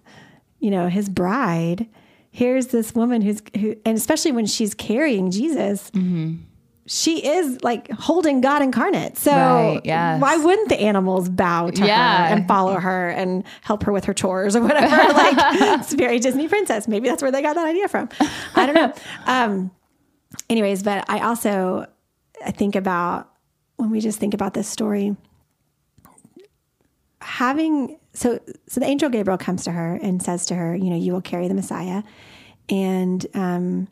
you 0.59 0.69
know, 0.69 0.87
his 0.87 1.09
bride. 1.09 1.87
Here's 2.29 2.67
this 2.67 2.93
woman 2.93 3.21
who's 3.23 3.41
who, 3.59 3.75
and 3.85 3.97
especially 3.97 4.31
when 4.33 4.45
she's 4.45 4.75
carrying 4.75 5.31
Jesus, 5.31 5.89
Mm-hmm. 5.91 6.35
she 6.85 7.25
is 7.25 7.63
like 7.63 7.89
holding 7.91 8.41
God 8.41 8.61
incarnate. 8.61 9.17
So 9.17 9.31
Right, 9.31 9.81
yes. 9.83 10.21
why 10.21 10.37
wouldn't 10.37 10.69
the 10.69 10.79
animals 10.79 11.27
bow 11.29 11.71
to 11.71 11.85
Yeah. 11.85 12.27
her 12.27 12.35
and 12.35 12.47
follow 12.47 12.75
her 12.79 13.09
and 13.09 13.43
help 13.61 13.81
her 13.83 13.91
with 13.91 14.05
her 14.05 14.13
chores 14.13 14.55
or 14.55 14.61
whatever? 14.61 14.95
like 15.13 15.35
it's 15.79 15.93
very 15.93 16.19
Disney 16.19 16.47
princess. 16.47 16.87
Maybe 16.87 17.09
that's 17.09 17.23
where 17.23 17.31
they 17.31 17.41
got 17.41 17.55
that 17.55 17.67
idea 17.67 17.87
from. 17.87 18.09
I 18.55 18.65
don't 18.67 18.75
know. 18.75 18.93
Um, 19.25 19.71
anyways, 20.49 20.83
but 20.83 21.03
I 21.09 21.19
also 21.21 21.87
I 22.45 22.51
think 22.51 22.75
about 22.75 23.31
when 23.77 23.89
we 23.89 24.01
just 24.01 24.19
think 24.19 24.33
about 24.33 24.53
this 24.53 24.67
story, 24.67 25.15
having 27.21 27.99
so 28.13 28.39
so 28.67 28.79
the 28.79 28.85
angel 28.85 29.09
Gabriel 29.09 29.37
comes 29.37 29.63
to 29.63 29.71
her 29.71 29.95
and 30.01 30.21
says 30.21 30.45
to 30.47 30.55
her, 30.55 30.75
you 30.75 30.89
know, 30.89 30.95
you 30.95 31.13
will 31.13 31.21
carry 31.21 31.47
the 31.47 31.53
Messiah, 31.53 32.03
and 32.69 33.25
um, 33.33 33.87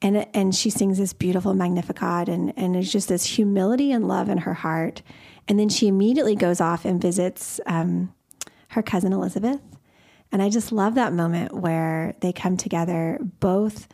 and 0.00 0.26
and 0.34 0.54
she 0.54 0.70
sings 0.70 0.98
this 0.98 1.12
beautiful 1.12 1.54
Magnificat, 1.54 2.28
and 2.28 2.52
and 2.56 2.74
there's 2.74 2.92
just 2.92 3.08
this 3.08 3.24
humility 3.24 3.92
and 3.92 4.08
love 4.08 4.28
in 4.28 4.38
her 4.38 4.54
heart, 4.54 5.02
and 5.48 5.58
then 5.58 5.68
she 5.68 5.88
immediately 5.88 6.36
goes 6.36 6.60
off 6.60 6.84
and 6.84 7.00
visits 7.00 7.60
um, 7.66 8.14
her 8.68 8.82
cousin 8.82 9.12
Elizabeth, 9.12 9.60
and 10.30 10.40
I 10.40 10.48
just 10.48 10.70
love 10.72 10.94
that 10.94 11.12
moment 11.12 11.52
where 11.52 12.14
they 12.20 12.32
come 12.32 12.56
together, 12.56 13.18
both 13.40 13.88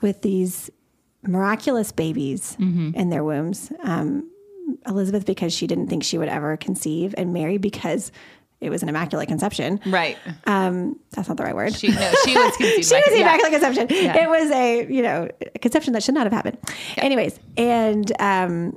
with 0.00 0.22
these 0.22 0.70
miraculous 1.26 1.92
babies 1.92 2.56
in 2.58 3.10
their 3.10 3.24
wombs. 3.24 3.72
Um, 3.82 4.30
Elizabeth 4.86 5.26
because 5.26 5.52
she 5.52 5.66
didn't 5.66 5.88
think 5.88 6.02
she 6.04 6.18
would 6.18 6.28
ever 6.28 6.56
conceive, 6.56 7.14
and 7.18 7.32
Mary 7.32 7.58
because 7.58 8.10
it 8.60 8.70
was 8.70 8.82
an 8.82 8.88
immaculate 8.88 9.28
conception. 9.28 9.78
Right. 9.84 10.16
Um, 10.46 10.98
that's 11.10 11.28
not 11.28 11.36
the 11.36 11.42
right 11.44 11.54
word. 11.54 11.74
She 11.74 11.88
no, 11.88 12.12
she 12.24 12.34
was 12.34 12.56
conceived. 12.56 12.88
She 12.88 12.94
was 12.94 13.04
the 13.10 13.18
yeah. 13.18 13.34
immaculate 13.34 13.52
conception. 13.52 13.86
Yeah. 13.90 14.22
It 14.24 14.28
was 14.28 14.50
a 14.50 14.86
you 14.92 15.02
know 15.02 15.28
a 15.54 15.58
conception 15.58 15.92
that 15.92 16.02
should 16.02 16.14
not 16.14 16.24
have 16.24 16.32
happened. 16.32 16.58
Anyways, 16.96 17.38
and 17.56 18.10
um, 18.20 18.76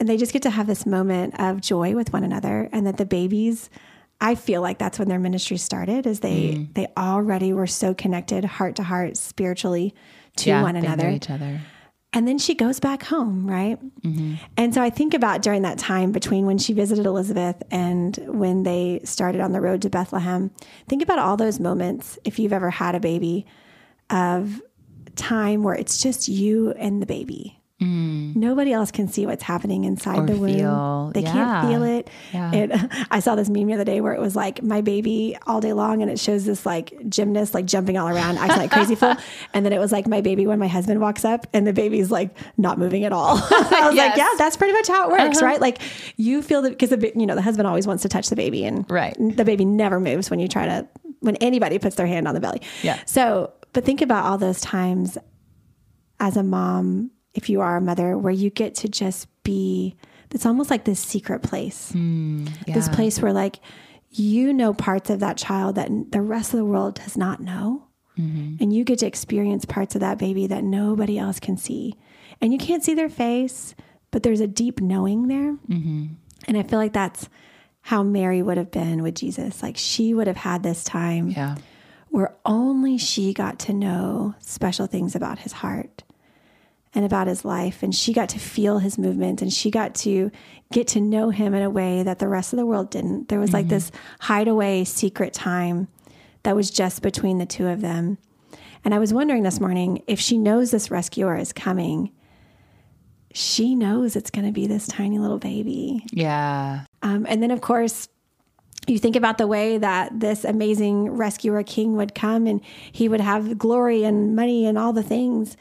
and 0.00 0.08
they 0.08 0.16
just 0.16 0.32
get 0.32 0.42
to 0.42 0.50
have 0.50 0.66
this 0.66 0.86
moment 0.86 1.38
of 1.38 1.60
joy 1.60 1.94
with 1.94 2.12
one 2.12 2.24
another, 2.24 2.68
and 2.72 2.86
that 2.86 2.96
the 2.96 3.06
babies. 3.06 3.68
I 4.24 4.36
feel 4.36 4.62
like 4.62 4.78
that's 4.78 5.00
when 5.00 5.08
their 5.08 5.18
ministry 5.18 5.56
started. 5.56 6.06
Is 6.06 6.20
they 6.20 6.54
Mm. 6.54 6.74
they 6.74 6.86
already 6.96 7.52
were 7.52 7.66
so 7.66 7.92
connected, 7.92 8.44
heart 8.44 8.76
to 8.76 8.84
heart, 8.84 9.16
spiritually 9.16 9.94
to 10.36 10.50
Yeah, 10.50 10.62
one 10.62 10.76
another. 10.76 11.08
each 11.10 11.30
other. 11.30 11.60
And 12.14 12.28
then 12.28 12.36
she 12.38 12.54
goes 12.54 12.78
back 12.78 13.04
home, 13.04 13.46
right? 13.48 13.78
Mm-hmm. 14.02 14.34
And 14.58 14.74
so 14.74 14.82
I 14.82 14.90
think 14.90 15.14
about 15.14 15.40
during 15.40 15.62
that 15.62 15.78
time 15.78 16.12
between 16.12 16.44
when 16.44 16.58
she 16.58 16.74
visited 16.74 17.06
Elizabeth 17.06 17.62
and 17.70 18.18
when 18.26 18.64
they 18.64 19.00
started 19.04 19.40
on 19.40 19.52
the 19.52 19.62
road 19.62 19.80
to 19.82 19.90
Bethlehem. 19.90 20.50
Think 20.88 21.02
about 21.02 21.18
all 21.18 21.38
those 21.38 21.58
moments, 21.58 22.18
if 22.24 22.38
you've 22.38 22.52
ever 22.52 22.68
had 22.70 22.94
a 22.94 23.00
baby, 23.00 23.46
of 24.10 24.60
time 25.16 25.62
where 25.62 25.74
it's 25.74 26.02
just 26.02 26.28
you 26.28 26.72
and 26.72 27.00
the 27.00 27.06
baby. 27.06 27.61
Mm. 27.82 28.36
Nobody 28.36 28.72
else 28.72 28.90
can 28.90 29.08
see 29.08 29.26
what's 29.26 29.42
happening 29.42 29.84
inside 29.84 30.18
Or 30.20 30.26
the 30.26 30.36
womb. 30.36 30.54
feel- 30.54 31.10
they 31.14 31.22
yeah. 31.22 31.32
can't 31.32 31.68
feel 31.68 31.82
it. 31.82 32.08
Yeah. 32.32 32.52
It, 32.54 32.70
I 33.10 33.20
saw 33.20 33.34
this 33.34 33.48
meme 33.50 33.66
the 33.66 33.74
other 33.74 33.84
day 33.84 34.00
where 34.00 34.12
it 34.14 34.20
was 34.20 34.36
like 34.36 34.62
my 34.62 34.80
baby 34.80 35.36
all 35.46 35.60
day 35.60 35.72
long, 35.72 36.02
and 36.02 36.10
it 36.10 36.18
shows 36.18 36.44
this 36.44 36.64
like 36.64 36.92
gymnast 37.08 37.54
like 37.54 37.66
jumping 37.66 37.98
all 37.98 38.08
around, 38.08 38.38
acting 38.38 38.58
like 38.58 38.70
crazy 38.70 38.94
fool. 38.94 39.14
And 39.54 39.66
then 39.66 39.72
it 39.72 39.78
was 39.78 39.92
like 39.92 40.06
my 40.06 40.20
baby 40.20 40.46
when 40.46 40.58
my 40.58 40.68
husband 40.68 41.00
walks 41.00 41.24
up, 41.24 41.46
and 41.52 41.66
the 41.66 41.72
baby's 41.72 42.10
like 42.10 42.30
not 42.56 42.78
moving 42.78 43.04
at 43.04 43.12
all. 43.12 43.36
I 43.50 43.82
was 43.86 43.94
Yes. 43.94 44.10
like, 44.10 44.16
yeah, 44.18 44.28
that's 44.38 44.56
pretty 44.56 44.72
much 44.72 44.88
how 44.88 45.08
it 45.08 45.12
works, 45.12 45.38
uh-huh. 45.38 45.46
right? 45.46 45.60
Like 45.60 45.78
you 46.16 46.40
feel 46.42 46.62
that 46.62 46.70
because 46.70 46.90
the 46.90 47.12
you 47.16 47.26
know 47.26 47.34
the 47.34 47.42
husband 47.42 47.66
always 47.68 47.86
wants 47.86 48.02
to 48.04 48.08
touch 48.08 48.28
the 48.28 48.36
baby, 48.36 48.64
and 48.64 48.88
Right. 48.90 49.16
the 49.18 49.44
baby 49.44 49.64
never 49.64 50.00
moves 50.00 50.30
when 50.30 50.38
you 50.40 50.48
try 50.48 50.66
to 50.66 50.86
when 51.20 51.36
anybody 51.36 51.78
puts 51.78 51.96
their 51.96 52.06
hand 52.06 52.26
on 52.26 52.34
the 52.34 52.40
belly. 52.40 52.60
Yeah. 52.82 52.98
So, 53.06 53.52
but 53.72 53.84
think 53.84 54.00
about 54.02 54.24
all 54.26 54.38
those 54.38 54.60
times 54.60 55.18
as 56.18 56.36
a 56.36 56.42
mom, 56.42 57.10
if 57.34 57.48
you 57.48 57.60
are 57.60 57.76
a 57.76 57.80
mother, 57.80 58.16
where 58.18 58.32
you 58.32 58.50
get 58.50 58.74
to 58.76 58.88
just 58.88 59.26
be, 59.42 59.96
it's 60.30 60.46
almost 60.46 60.70
like 60.70 60.84
this 60.84 61.00
secret 61.00 61.42
place, 61.42 61.88
this 61.88 61.92
Hmm, 61.92 62.46
Yeah. 62.66 62.88
place 62.92 63.20
where 63.20 63.32
like 63.32 63.60
you 64.14 64.52
know 64.52 64.74
parts 64.74 65.08
of 65.10 65.20
that 65.20 65.36
child 65.38 65.76
that 65.76 65.88
the 66.12 66.20
rest 66.20 66.52
of 66.52 66.58
the 66.58 66.64
world 66.64 66.94
does 66.96 67.16
not 67.16 67.40
know. 67.40 67.84
Mm-hmm. 68.18 68.56
And 68.62 68.72
you 68.72 68.84
get 68.84 68.98
to 68.98 69.06
experience 69.06 69.64
parts 69.64 69.94
of 69.94 70.02
that 70.02 70.18
baby 70.18 70.46
that 70.48 70.64
nobody 70.64 71.18
else 71.18 71.40
can 71.40 71.56
see. 71.56 71.94
And 72.40 72.52
you 72.52 72.58
can't 72.58 72.84
see 72.84 72.92
their 72.92 73.08
face, 73.08 73.74
but 74.10 74.22
there's 74.22 74.40
a 74.40 74.46
deep 74.46 74.80
knowing 74.82 75.28
there. 75.28 75.52
Mm-hmm. 75.68 76.06
And 76.46 76.58
I 76.58 76.62
feel 76.62 76.78
like 76.78 76.92
that's 76.92 77.30
how 77.80 78.02
Mary 78.02 78.42
would 78.42 78.58
have 78.58 78.70
been 78.70 79.02
with 79.02 79.14
Jesus. 79.14 79.62
Like 79.62 79.76
she 79.78 80.12
would 80.12 80.26
have 80.26 80.36
had 80.36 80.62
this 80.62 80.84
time 80.84 81.30
Yeah. 81.30 81.56
where 82.10 82.34
only 82.44 82.98
she 82.98 83.32
got 83.32 83.58
to 83.60 83.72
know 83.72 84.34
special 84.40 84.86
things 84.86 85.14
about 85.16 85.38
his 85.38 85.52
heart 85.52 86.01
and 86.94 87.04
about 87.04 87.26
his 87.26 87.44
life. 87.44 87.82
And 87.82 87.94
she 87.94 88.12
got 88.12 88.28
to 88.30 88.38
feel 88.38 88.78
his 88.78 88.98
movement 88.98 89.42
and 89.42 89.52
she 89.52 89.70
got 89.70 89.94
to 89.96 90.30
get 90.72 90.88
to 90.88 91.00
know 91.00 91.30
him 91.30 91.54
in 91.54 91.62
a 91.62 91.70
way 91.70 92.02
that 92.02 92.18
the 92.18 92.28
rest 92.28 92.52
of 92.52 92.58
the 92.58 92.66
world 92.66 92.90
didn't. 92.90 93.28
There 93.28 93.40
was 93.40 93.52
like 93.52 93.68
this 93.68 93.90
hideaway 94.20 94.84
secret 94.84 95.32
time 95.32 95.88
that 96.42 96.56
was 96.56 96.70
just 96.70 97.02
between 97.02 97.38
the 97.38 97.46
two 97.46 97.68
of 97.68 97.80
them. 97.80 98.18
And 98.84 98.94
I 98.94 98.98
was 98.98 99.14
wondering 99.14 99.42
this 99.42 99.60
morning 99.60 100.02
if 100.06 100.18
she 100.18 100.38
knows 100.38 100.70
this 100.70 100.90
rescuer 100.90 101.36
is 101.36 101.52
coming, 101.52 102.10
she 103.32 103.74
knows 103.74 104.16
it's 104.16 104.30
going 104.30 104.46
to 104.46 104.52
be 104.52 104.66
this 104.66 104.86
tiny 104.86 105.18
little 105.18 105.38
baby. 105.38 106.04
Yeah. 106.10 106.84
Um, 107.02 107.26
and 107.28 107.42
then, 107.42 107.50
of 107.50 107.60
course, 107.60 108.08
you 108.86 108.98
think 108.98 109.16
about 109.16 109.38
the 109.38 109.46
way 109.46 109.78
that 109.78 110.18
this 110.18 110.44
amazing 110.44 111.10
rescuer 111.10 111.62
king 111.62 111.96
would 111.96 112.14
come 112.14 112.46
and 112.46 112.60
he 112.90 113.08
would 113.08 113.20
have 113.20 113.56
glory 113.56 114.04
and 114.04 114.34
money 114.34 114.66
and 114.66 114.76
all 114.76 114.92
the 114.92 115.02
things. 115.02 115.56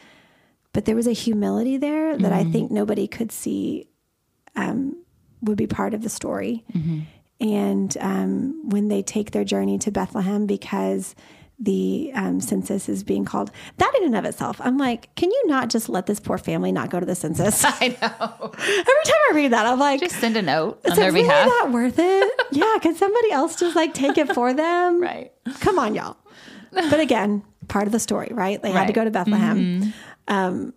But 0.73 0.85
there 0.85 0.95
was 0.95 1.07
a 1.07 1.11
humility 1.13 1.77
there 1.77 2.17
that 2.17 2.31
I 2.31 2.43
think 2.45 2.71
nobody 2.71 3.07
could 3.07 3.31
see 3.31 3.87
um, 4.55 4.95
would 5.41 5.57
be 5.57 5.67
part 5.67 5.93
of 5.93 6.01
the 6.01 6.09
story. 6.09 6.63
And 7.39 7.97
um, 7.99 8.69
when 8.69 8.87
they 8.87 9.01
take 9.01 9.31
their 9.31 9.43
journey 9.43 9.77
to 9.79 9.91
Bethlehem, 9.91 10.45
because 10.45 11.15
the 11.59 12.11
um, 12.15 12.39
census 12.39 12.87
is 12.87 13.03
being 13.03 13.25
called, 13.25 13.51
that 13.77 13.91
in 13.97 14.05
and 14.05 14.15
of 14.15 14.25
itself, 14.25 14.61
I'm 14.63 14.77
like, 14.77 15.13
can 15.15 15.29
you 15.29 15.43
not 15.47 15.69
just 15.69 15.89
let 15.89 16.05
this 16.05 16.19
poor 16.19 16.37
family 16.37 16.71
not 16.71 16.89
go 16.89 16.99
to 16.99 17.05
the 17.05 17.15
census? 17.15 17.63
I 17.65 17.89
know. 18.01 18.51
Every 18.53 19.03
time 19.03 19.21
I 19.29 19.31
read 19.33 19.51
that, 19.51 19.65
I'm 19.65 19.77
like, 19.79 19.99
Just 19.99 20.19
send 20.19 20.37
a 20.37 20.41
note 20.41 20.79
is 20.85 20.91
on 20.91 20.97
it 20.97 21.01
their 21.01 21.11
really 21.11 21.27
behalf. 21.27 21.47
that 21.47 21.71
worth 21.71 21.99
it? 21.99 22.31
yeah, 22.51 22.77
can 22.81 22.95
somebody 22.95 23.31
else 23.31 23.55
just 23.57 23.75
like 23.75 23.93
take 23.93 24.17
it 24.17 24.33
for 24.33 24.53
them? 24.53 25.01
Right. 25.01 25.31
Come 25.59 25.77
on, 25.79 25.95
y'all. 25.95 26.17
But 26.71 26.99
again, 26.99 27.43
part 27.71 27.87
of 27.87 27.91
the 27.93 27.99
story, 27.99 28.29
right? 28.31 28.61
They 28.61 28.71
had 28.71 28.87
to 28.87 28.93
go 28.93 29.03
to 29.03 29.11
Bethlehem. 29.11 29.93
Um, 30.27 30.73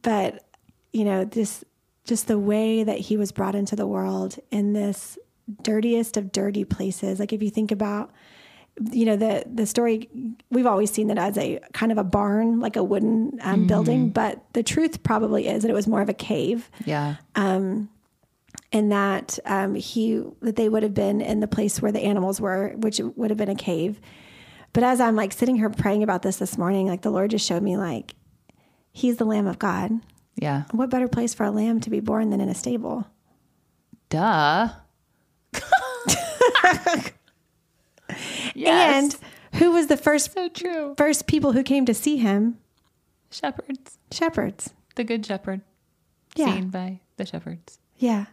but 0.00 0.44
you 0.92 1.04
know, 1.04 1.24
this 1.24 1.64
just 2.04 2.26
the 2.28 2.38
way 2.38 2.82
that 2.84 2.98
he 2.98 3.16
was 3.16 3.32
brought 3.32 3.54
into 3.54 3.76
the 3.76 3.86
world 3.86 4.38
in 4.50 4.72
this 4.72 5.18
dirtiest 5.62 6.16
of 6.16 6.32
dirty 6.32 6.64
places. 6.64 7.18
Like 7.20 7.32
if 7.32 7.42
you 7.42 7.50
think 7.50 7.70
about 7.72 8.10
you 8.90 9.04
know 9.04 9.16
the 9.16 9.44
the 9.52 9.66
story 9.66 10.08
we've 10.50 10.66
always 10.66 10.90
seen 10.90 11.10
it 11.10 11.18
as 11.18 11.36
a 11.36 11.58
kind 11.74 11.92
of 11.92 11.98
a 11.98 12.04
barn 12.04 12.58
like 12.58 12.74
a 12.76 12.82
wooden 12.82 13.38
um, 13.42 13.66
building 13.66 14.08
but 14.08 14.42
the 14.54 14.62
truth 14.62 15.02
probably 15.02 15.46
is 15.46 15.60
that 15.62 15.70
it 15.70 15.74
was 15.74 15.86
more 15.86 16.00
of 16.00 16.08
a 16.08 16.14
cave 16.14 16.70
Yeah. 16.86 17.16
and 17.36 17.88
that 18.72 19.38
um, 19.44 19.74
he 19.74 20.22
that 20.40 20.56
they 20.56 20.68
would 20.70 20.82
have 20.82 20.94
been 20.94 21.20
in 21.20 21.40
the 21.40 21.46
place 21.46 21.82
where 21.82 21.92
the 21.92 22.00
animals 22.00 22.40
were, 22.40 22.70
which 22.76 22.98
would 23.16 23.30
have 23.30 23.36
been 23.36 23.50
a 23.50 23.54
cave. 23.54 24.00
But 24.72 24.84
as 24.84 25.00
I'm 25.00 25.16
like 25.16 25.32
sitting 25.32 25.56
here 25.56 25.68
praying 25.70 26.02
about 26.02 26.22
this 26.22 26.36
this 26.36 26.56
morning, 26.56 26.86
like 26.86 27.02
the 27.02 27.10
Lord 27.10 27.30
just 27.30 27.46
showed 27.46 27.62
me 27.62 27.76
like 27.76 28.14
he's 28.92 29.16
the 29.16 29.24
Lamb 29.24 29.46
of 29.46 29.58
God. 29.58 29.92
Yeah. 30.36 30.64
What 30.70 30.90
better 30.90 31.08
place 31.08 31.34
for 31.34 31.44
a 31.44 31.50
lamb 31.50 31.80
to 31.80 31.90
be 31.90 32.00
born 32.00 32.30
than 32.30 32.40
in 32.40 32.48
a 32.48 32.54
stable? 32.54 33.06
Duh. 34.08 34.68
yes. 38.54 39.14
And 39.14 39.16
who 39.60 39.72
was 39.72 39.88
the 39.88 39.96
first 39.96 40.32
so 40.32 40.48
true. 40.48 40.94
first 40.96 41.26
people 41.26 41.52
who 41.52 41.62
came 41.62 41.84
to 41.86 41.94
see 41.94 42.16
him? 42.16 42.58
Shepherds. 43.30 43.98
Shepherds. 44.10 44.72
The 44.96 45.04
good 45.04 45.24
shepherd. 45.24 45.62
Yeah. 46.34 46.54
Seen 46.54 46.68
by 46.68 47.00
the 47.16 47.26
shepherds. 47.26 47.78
Yeah. 47.98 48.26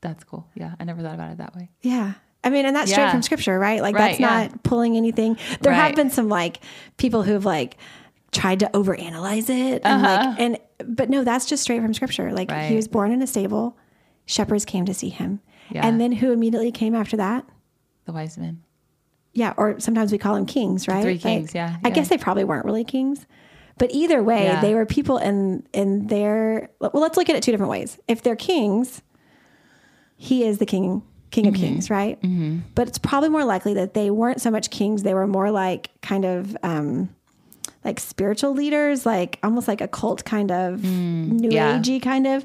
That's 0.00 0.24
cool. 0.24 0.46
Yeah. 0.54 0.74
I 0.78 0.84
never 0.84 1.02
thought 1.02 1.14
about 1.14 1.32
it 1.32 1.38
that 1.38 1.54
way. 1.54 1.70
Yeah. 1.82 2.14
I 2.46 2.50
mean, 2.50 2.64
and 2.64 2.74
that's 2.76 2.90
straight 2.92 3.10
from 3.10 3.22
scripture, 3.22 3.58
right? 3.58 3.82
Like 3.82 3.94
Right, 3.94 4.10
that's 4.10 4.20
yeah. 4.20 4.48
not 4.48 4.62
pulling 4.62 4.96
anything. 4.96 5.36
There 5.60 5.72
have 5.72 5.94
been 5.96 6.10
some 6.10 6.28
like 6.28 6.60
people 6.96 7.22
who've 7.22 7.44
like 7.44 7.76
tried 8.32 8.60
to 8.60 8.66
overanalyze 8.72 9.48
it 9.50 9.82
and 9.84 10.02
like 10.02 10.40
and 10.40 10.58
but 10.96 11.08
no, 11.10 11.24
that's 11.24 11.46
just 11.46 11.62
straight 11.62 11.80
from 11.82 11.92
scripture. 11.94 12.32
Like 12.32 12.50
Uh-huh. 12.50 12.60
Right. 12.60 12.70
he 12.70 12.76
was 12.76 12.86
born 12.88 13.10
in 13.12 13.20
a 13.22 13.26
stable, 13.26 13.76
shepherds 14.26 14.64
came 14.64 14.84
to 14.86 14.94
see 14.94 15.08
him. 15.08 15.40
Yeah. 15.70 15.86
And 15.86 16.00
then 16.00 16.12
who 16.12 16.32
immediately 16.32 16.70
came 16.70 16.94
after 16.94 17.16
that? 17.16 17.44
The 18.04 18.12
wise 18.12 18.38
men. 18.38 18.62
Yeah, 19.32 19.52
or 19.56 19.80
sometimes 19.80 20.12
we 20.12 20.18
call 20.18 20.34
them 20.34 20.46
kings, 20.46 20.86
right? 20.88 21.02
three 21.02 21.14
Like, 21.14 21.22
kings, 21.22 21.54
yeah, 21.54 21.76
I 21.84 21.90
guess 21.90 22.08
they 22.08 22.16
probably 22.16 22.44
weren't 22.44 22.64
really 22.64 22.84
kings. 22.84 23.26
But 23.78 23.90
either 23.92 24.22
way, 24.22 24.44
Yeah. 24.44 24.60
they 24.62 24.74
were 24.74 24.86
people 24.86 25.18
in 25.18 25.66
in 25.74 26.06
their 26.06 26.70
well, 26.80 26.90
let's 26.94 27.16
look 27.18 27.28
at 27.28 27.36
it 27.36 27.42
two 27.42 27.50
different 27.50 27.70
ways. 27.70 27.98
If 28.08 28.22
they're 28.22 28.36
kings, 28.36 29.02
he 30.16 30.44
is 30.44 30.58
the 30.58 30.66
king 30.66 31.02
king 31.30 31.46
of 31.46 31.54
Mm-hmm. 31.54 31.62
kings, 31.62 31.90
right? 31.90 32.18
But 32.74 32.88
it's 32.88 32.98
probably 32.98 33.28
more 33.30 33.44
likely 33.44 33.74
that 33.74 33.94
they 33.94 34.10
weren't 34.10 34.40
so 34.40 34.50
much 34.50 34.70
kings, 34.70 35.02
they 35.02 35.14
were 35.14 35.26
more 35.26 35.50
like 35.50 35.90
kind 36.02 36.24
of 36.24 36.56
um 36.62 37.08
like 37.84 38.00
spiritual 38.00 38.52
leaders, 38.52 39.06
like 39.06 39.38
almost 39.44 39.68
like 39.68 39.80
a 39.80 39.86
cult 39.88 40.24
kind 40.24 40.50
of 40.50 40.82
new 40.82 41.48
Mm, 41.48 41.52
yeah. 41.52 41.78
agey 41.78 42.02
kind 42.02 42.26
of. 42.26 42.44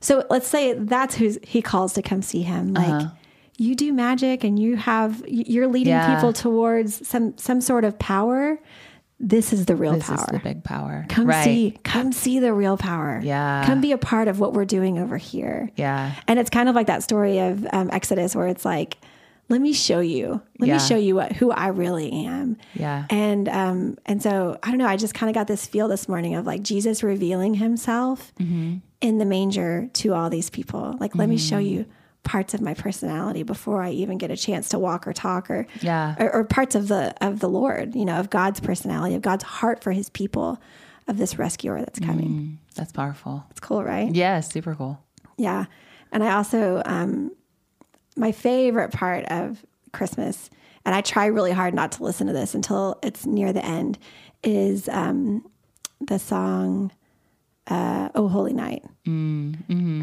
So 0.00 0.24
let's 0.30 0.48
say 0.48 0.72
that's 0.72 1.14
who 1.14 1.34
he 1.42 1.60
calls 1.60 1.92
to 1.94 2.02
come 2.02 2.22
see 2.22 2.40
him. 2.42 2.72
Like 2.72 2.88
Uh-huh. 2.88 3.10
you 3.58 3.74
do 3.74 3.92
magic 3.92 4.42
and 4.44 4.58
you 4.58 4.76
have 4.76 5.22
you're 5.28 5.66
leading 5.66 5.92
Yeah. 5.92 6.14
people 6.14 6.32
towards 6.32 7.06
some 7.06 7.36
some 7.36 7.60
sort 7.60 7.84
of 7.84 7.98
power. 7.98 8.58
This 9.22 9.52
is 9.52 9.66
the 9.66 9.76
real 9.76 9.92
This 9.92 10.06
power. 10.06 10.16
This 10.16 10.24
is 10.26 10.32
the 10.32 10.38
big 10.38 10.64
power. 10.64 11.04
come 11.10 11.26
right. 11.26 11.44
see, 11.44 11.78
come 11.84 12.10
see 12.10 12.38
the 12.38 12.54
real 12.54 12.76
power. 12.78 13.20
Yeah. 13.22 13.64
Come 13.66 13.80
be 13.82 13.92
a 13.92 13.98
part 13.98 14.28
of 14.28 14.40
what 14.40 14.54
we're 14.54 14.64
doing 14.64 14.98
over 14.98 15.18
here. 15.18 15.70
Yeah. 15.76 16.14
And 16.26 16.38
it's 16.38 16.48
kind 16.50 16.68
of 16.70 16.74
like 16.74 16.86
that 16.86 17.02
story 17.02 17.38
of 17.38 17.66
um, 17.72 17.90
Exodus 17.92 18.34
where 18.34 18.46
it's 18.46 18.64
like, 18.64 18.96
let 19.50 19.60
me 19.60 19.72
show 19.74 20.00
you, 20.00 20.40
let 20.58 20.68
Yeah. 20.68 20.74
me 20.74 20.80
show 20.80 20.96
you 20.96 21.16
what, 21.16 21.32
who 21.32 21.50
I 21.50 21.66
really 21.68 22.10
am. 22.24 22.56
Yeah. 22.74 23.04
And, 23.10 23.46
um, 23.48 23.98
and 24.06 24.22
so 24.22 24.58
I 24.62 24.68
don't 24.68 24.78
know, 24.78 24.86
I 24.86 24.96
just 24.96 25.12
kind 25.12 25.28
of 25.28 25.34
got 25.34 25.48
this 25.48 25.66
feel 25.66 25.88
this 25.88 26.08
morning 26.08 26.34
of 26.36 26.46
like 26.46 26.62
Jesus 26.62 27.02
revealing 27.02 27.54
himself 27.54 28.32
Mm-hmm. 28.40 28.76
in 29.02 29.18
the 29.18 29.24
manger 29.26 29.90
to 29.94 30.14
all 30.14 30.30
these 30.30 30.48
people. 30.50 30.96
Like, 30.98 31.14
let 31.14 31.28
me 31.28 31.36
show 31.36 31.58
you 31.58 31.84
parts 32.22 32.54
of 32.54 32.60
my 32.60 32.74
personality 32.74 33.42
before 33.42 33.82
I 33.82 33.90
even 33.90 34.18
get 34.18 34.30
a 34.30 34.36
chance 34.36 34.68
to 34.70 34.78
walk 34.78 35.06
or 35.06 35.12
talk 35.12 35.50
or, 35.50 35.66
Yeah. 35.80 36.14
or, 36.18 36.32
or 36.34 36.44
parts 36.44 36.74
of 36.74 36.88
the, 36.88 37.14
of 37.20 37.40
the 37.40 37.48
Lord, 37.48 37.94
you 37.94 38.04
know, 38.04 38.18
of 38.20 38.30
God's 38.30 38.60
personality, 38.60 39.14
of 39.14 39.22
God's 39.22 39.44
heart 39.44 39.82
for 39.82 39.92
his 39.92 40.10
people, 40.10 40.60
of 41.08 41.16
this 41.16 41.38
rescuer 41.38 41.80
that's 41.80 41.98
coming. 41.98 42.28
Mm, 42.28 42.74
that's 42.76 42.92
powerful. 42.92 43.44
It's 43.50 43.60
cool, 43.60 43.82
right? 43.82 44.14
Yeah. 44.14 44.40
Super 44.40 44.74
cool. 44.74 45.02
Yeah. 45.36 45.64
And 46.12 46.22
I 46.22 46.34
also, 46.34 46.82
um, 46.84 47.32
my 48.16 48.32
favorite 48.32 48.92
part 48.92 49.24
of 49.26 49.64
Christmas, 49.92 50.50
and 50.84 50.94
I 50.94 51.00
try 51.00 51.26
really 51.26 51.52
hard 51.52 51.74
not 51.74 51.92
to 51.92 52.02
listen 52.04 52.26
to 52.26 52.32
this 52.32 52.54
until 52.54 52.98
it's 53.02 53.24
near 53.26 53.52
the 53.52 53.64
end, 53.64 53.98
is 54.44 54.88
um, 54.88 55.44
the 56.00 56.18
song 56.18 56.92
uh, 57.66 58.08
Oh 58.14 58.28
Holy 58.28 58.52
Night. 58.52 58.84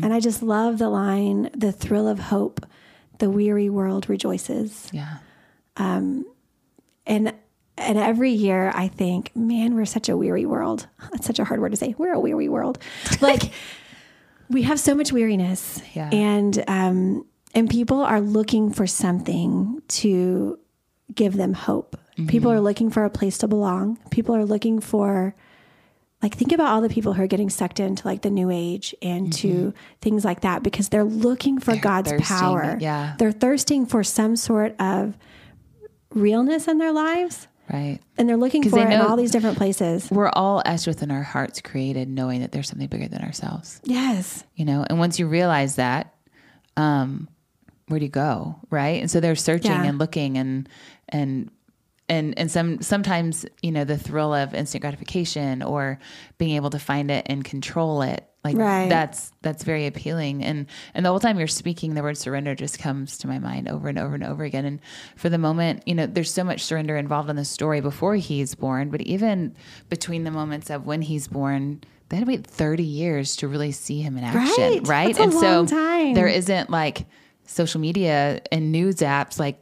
And 0.04 0.14
I 0.14 0.20
just 0.20 0.42
love 0.44 0.78
the 0.80 0.90
line, 0.90 1.50
the 1.56 1.72
thrill 1.72 2.08
of 2.08 2.20
hope, 2.20 2.66
the 3.20 3.30
weary 3.30 3.70
world 3.70 4.10
rejoices. 4.10 4.90
Yeah. 4.92 5.18
And 5.78 6.26
and 7.06 7.98
every 7.98 8.32
year 8.32 8.72
I 8.74 8.88
think, 8.88 9.36
man, 9.36 9.76
we're 9.76 9.86
such 9.86 10.10
a 10.10 10.18
weary 10.18 10.46
world. 10.46 10.88
That's 11.12 11.26
such 11.26 11.40
a 11.40 11.44
hard 11.46 11.62
word 11.62 11.72
to 11.72 11.78
say. 11.78 11.96
We're 11.98 12.14
a 12.14 12.20
weary 12.20 12.50
world. 12.50 12.80
Like 13.22 13.52
we 14.50 14.64
have 14.64 14.80
so 14.80 14.96
much 14.96 15.12
weariness. 15.12 15.82
Yeah. 15.94 16.10
And 16.12 16.64
um 16.68 17.26
and 17.54 17.70
people 17.70 18.02
are 18.02 18.22
looking 18.22 18.72
for 18.72 18.88
something 18.88 19.82
to 19.90 20.60
give 21.14 21.34
them 21.38 21.54
hope. 21.54 21.98
People 22.28 22.52
are 22.52 22.60
looking 22.60 22.90
for 22.90 23.06
a 23.06 23.10
place 23.12 23.38
to 23.40 23.48
belong. 23.48 24.00
People 24.10 24.36
are 24.36 24.44
looking 24.46 24.80
for 24.80 25.36
like 26.24 26.36
think 26.36 26.52
about 26.52 26.68
all 26.70 26.82
the 26.82 26.90
people 26.90 27.14
who 27.14 27.22
are 27.24 27.28
getting 27.28 27.50
sucked 27.50 27.80
into 27.80 28.06
like 28.08 28.22
the 28.24 28.30
new 28.32 28.50
age 28.50 28.96
and 29.02 29.32
to 29.34 29.74
things 30.02 30.26
like 30.26 30.42
that 30.42 30.64
because 30.64 30.90
they're 30.90 31.04
looking 31.04 31.60
for 31.60 31.72
Mm-hmm. 31.72 31.74
They're 31.76 31.82
God's 31.82 32.10
thirsting, 32.12 32.38
power. 32.38 32.78
yeah. 32.80 33.16
They're 33.20 33.32
thirsting 33.32 33.86
for 33.86 34.04
some 34.04 34.36
sort 34.36 34.76
of 34.80 35.16
realness 36.12 36.68
in 36.68 36.78
their 36.78 36.92
lives 36.92 37.48
Right. 37.72 38.00
and 38.18 38.30
they're 38.30 38.38
looking 38.38 38.64
for 38.64 38.78
they 38.78 38.84
it 38.84 38.92
in 38.94 39.02
all 39.02 39.18
these 39.18 39.32
different 39.32 39.58
places. 39.58 40.10
We're 40.10 40.30
all 40.30 40.62
as 40.66 40.88
within 40.88 41.12
our 41.12 41.22
hearts 41.24 41.60
created 41.62 42.08
knowing 42.08 42.40
that 42.42 42.54
there's 42.54 42.70
something 42.70 42.88
bigger 42.88 43.10
than 43.10 43.22
ourselves. 43.22 43.82
Yes. 43.84 44.44
you 44.56 44.64
know 44.66 44.86
and 44.90 45.00
once 45.00 45.20
you 45.20 45.28
realize 45.28 45.76
that 45.76 46.14
um 46.78 47.28
where 47.88 48.00
do 48.00 48.06
you 48.06 48.12
go 48.12 48.56
right 48.70 49.02
and 49.02 49.12
so 49.12 49.20
they're 49.20 49.36
searching 49.36 49.72
Yeah. 49.72 49.84
and 49.84 49.98
looking 50.00 50.38
and 50.38 50.70
and 51.10 51.52
and 52.10 52.38
and 52.38 52.50
some 52.50 52.82
sometimes 52.82 53.46
you 53.62 53.72
know 53.72 53.84
the 53.84 53.98
thrill 53.98 54.34
of 54.34 54.54
instant 54.54 54.82
gratification 54.82 55.62
or 55.62 56.00
being 56.38 56.56
able 56.56 56.70
to 56.70 56.80
find 56.80 57.12
it 57.12 57.26
and 57.30 57.44
control 57.44 58.02
it 58.02 58.26
like 58.44 58.56
Right. 58.56 58.88
that's 58.90 59.32
that's 59.42 59.64
very 59.64 59.88
appealing 59.88 60.44
and 60.44 60.68
and 60.94 61.06
the 61.06 61.10
whole 61.10 61.20
time 61.20 61.38
you're 61.38 61.48
speaking 61.48 61.96
the 61.96 62.02
word 62.04 62.18
surrender 62.18 62.56
just 62.56 62.80
comes 62.80 63.18
to 63.20 63.28
my 63.28 63.40
mind 63.40 63.68
over 63.68 63.90
and 63.90 64.00
over 64.00 64.16
and 64.16 64.24
over 64.24 64.44
again 64.46 64.64
and 64.66 64.80
for 65.18 65.28
the 65.30 65.38
moment 65.38 65.84
you 65.86 65.94
know 65.96 66.06
there's 66.06 66.32
so 66.32 66.44
much 66.46 66.62
surrender 66.64 66.96
involved 66.96 67.30
in 67.30 67.36
the 67.36 67.44
story 67.46 67.82
before 67.82 68.16
he's 68.16 68.56
born 68.56 68.90
but 68.90 69.02
even 69.02 69.54
between 69.90 70.24
the 70.24 70.32
moments 70.32 70.70
of 70.70 70.86
when 70.86 71.02
he's 71.02 71.28
born 71.28 71.82
they 72.10 72.16
had 72.16 72.26
to 72.26 72.32
wait 72.32 72.48
30 72.48 72.84
years 72.84 73.36
to 73.36 73.50
really 73.50 73.74
see 73.74 74.02
him 74.02 74.18
in 74.18 74.24
action 74.24 74.64
Right. 74.64 74.88
right, 74.88 75.20
and 75.20 75.34
long 75.34 75.68
so 75.68 75.76
time. 75.76 76.14
there 76.14 76.28
isn't 76.28 76.70
like 76.70 77.06
social 77.46 77.82
media 77.82 78.40
and 78.50 78.72
news 78.72 78.98
apps 78.98 79.40
like 79.40 79.60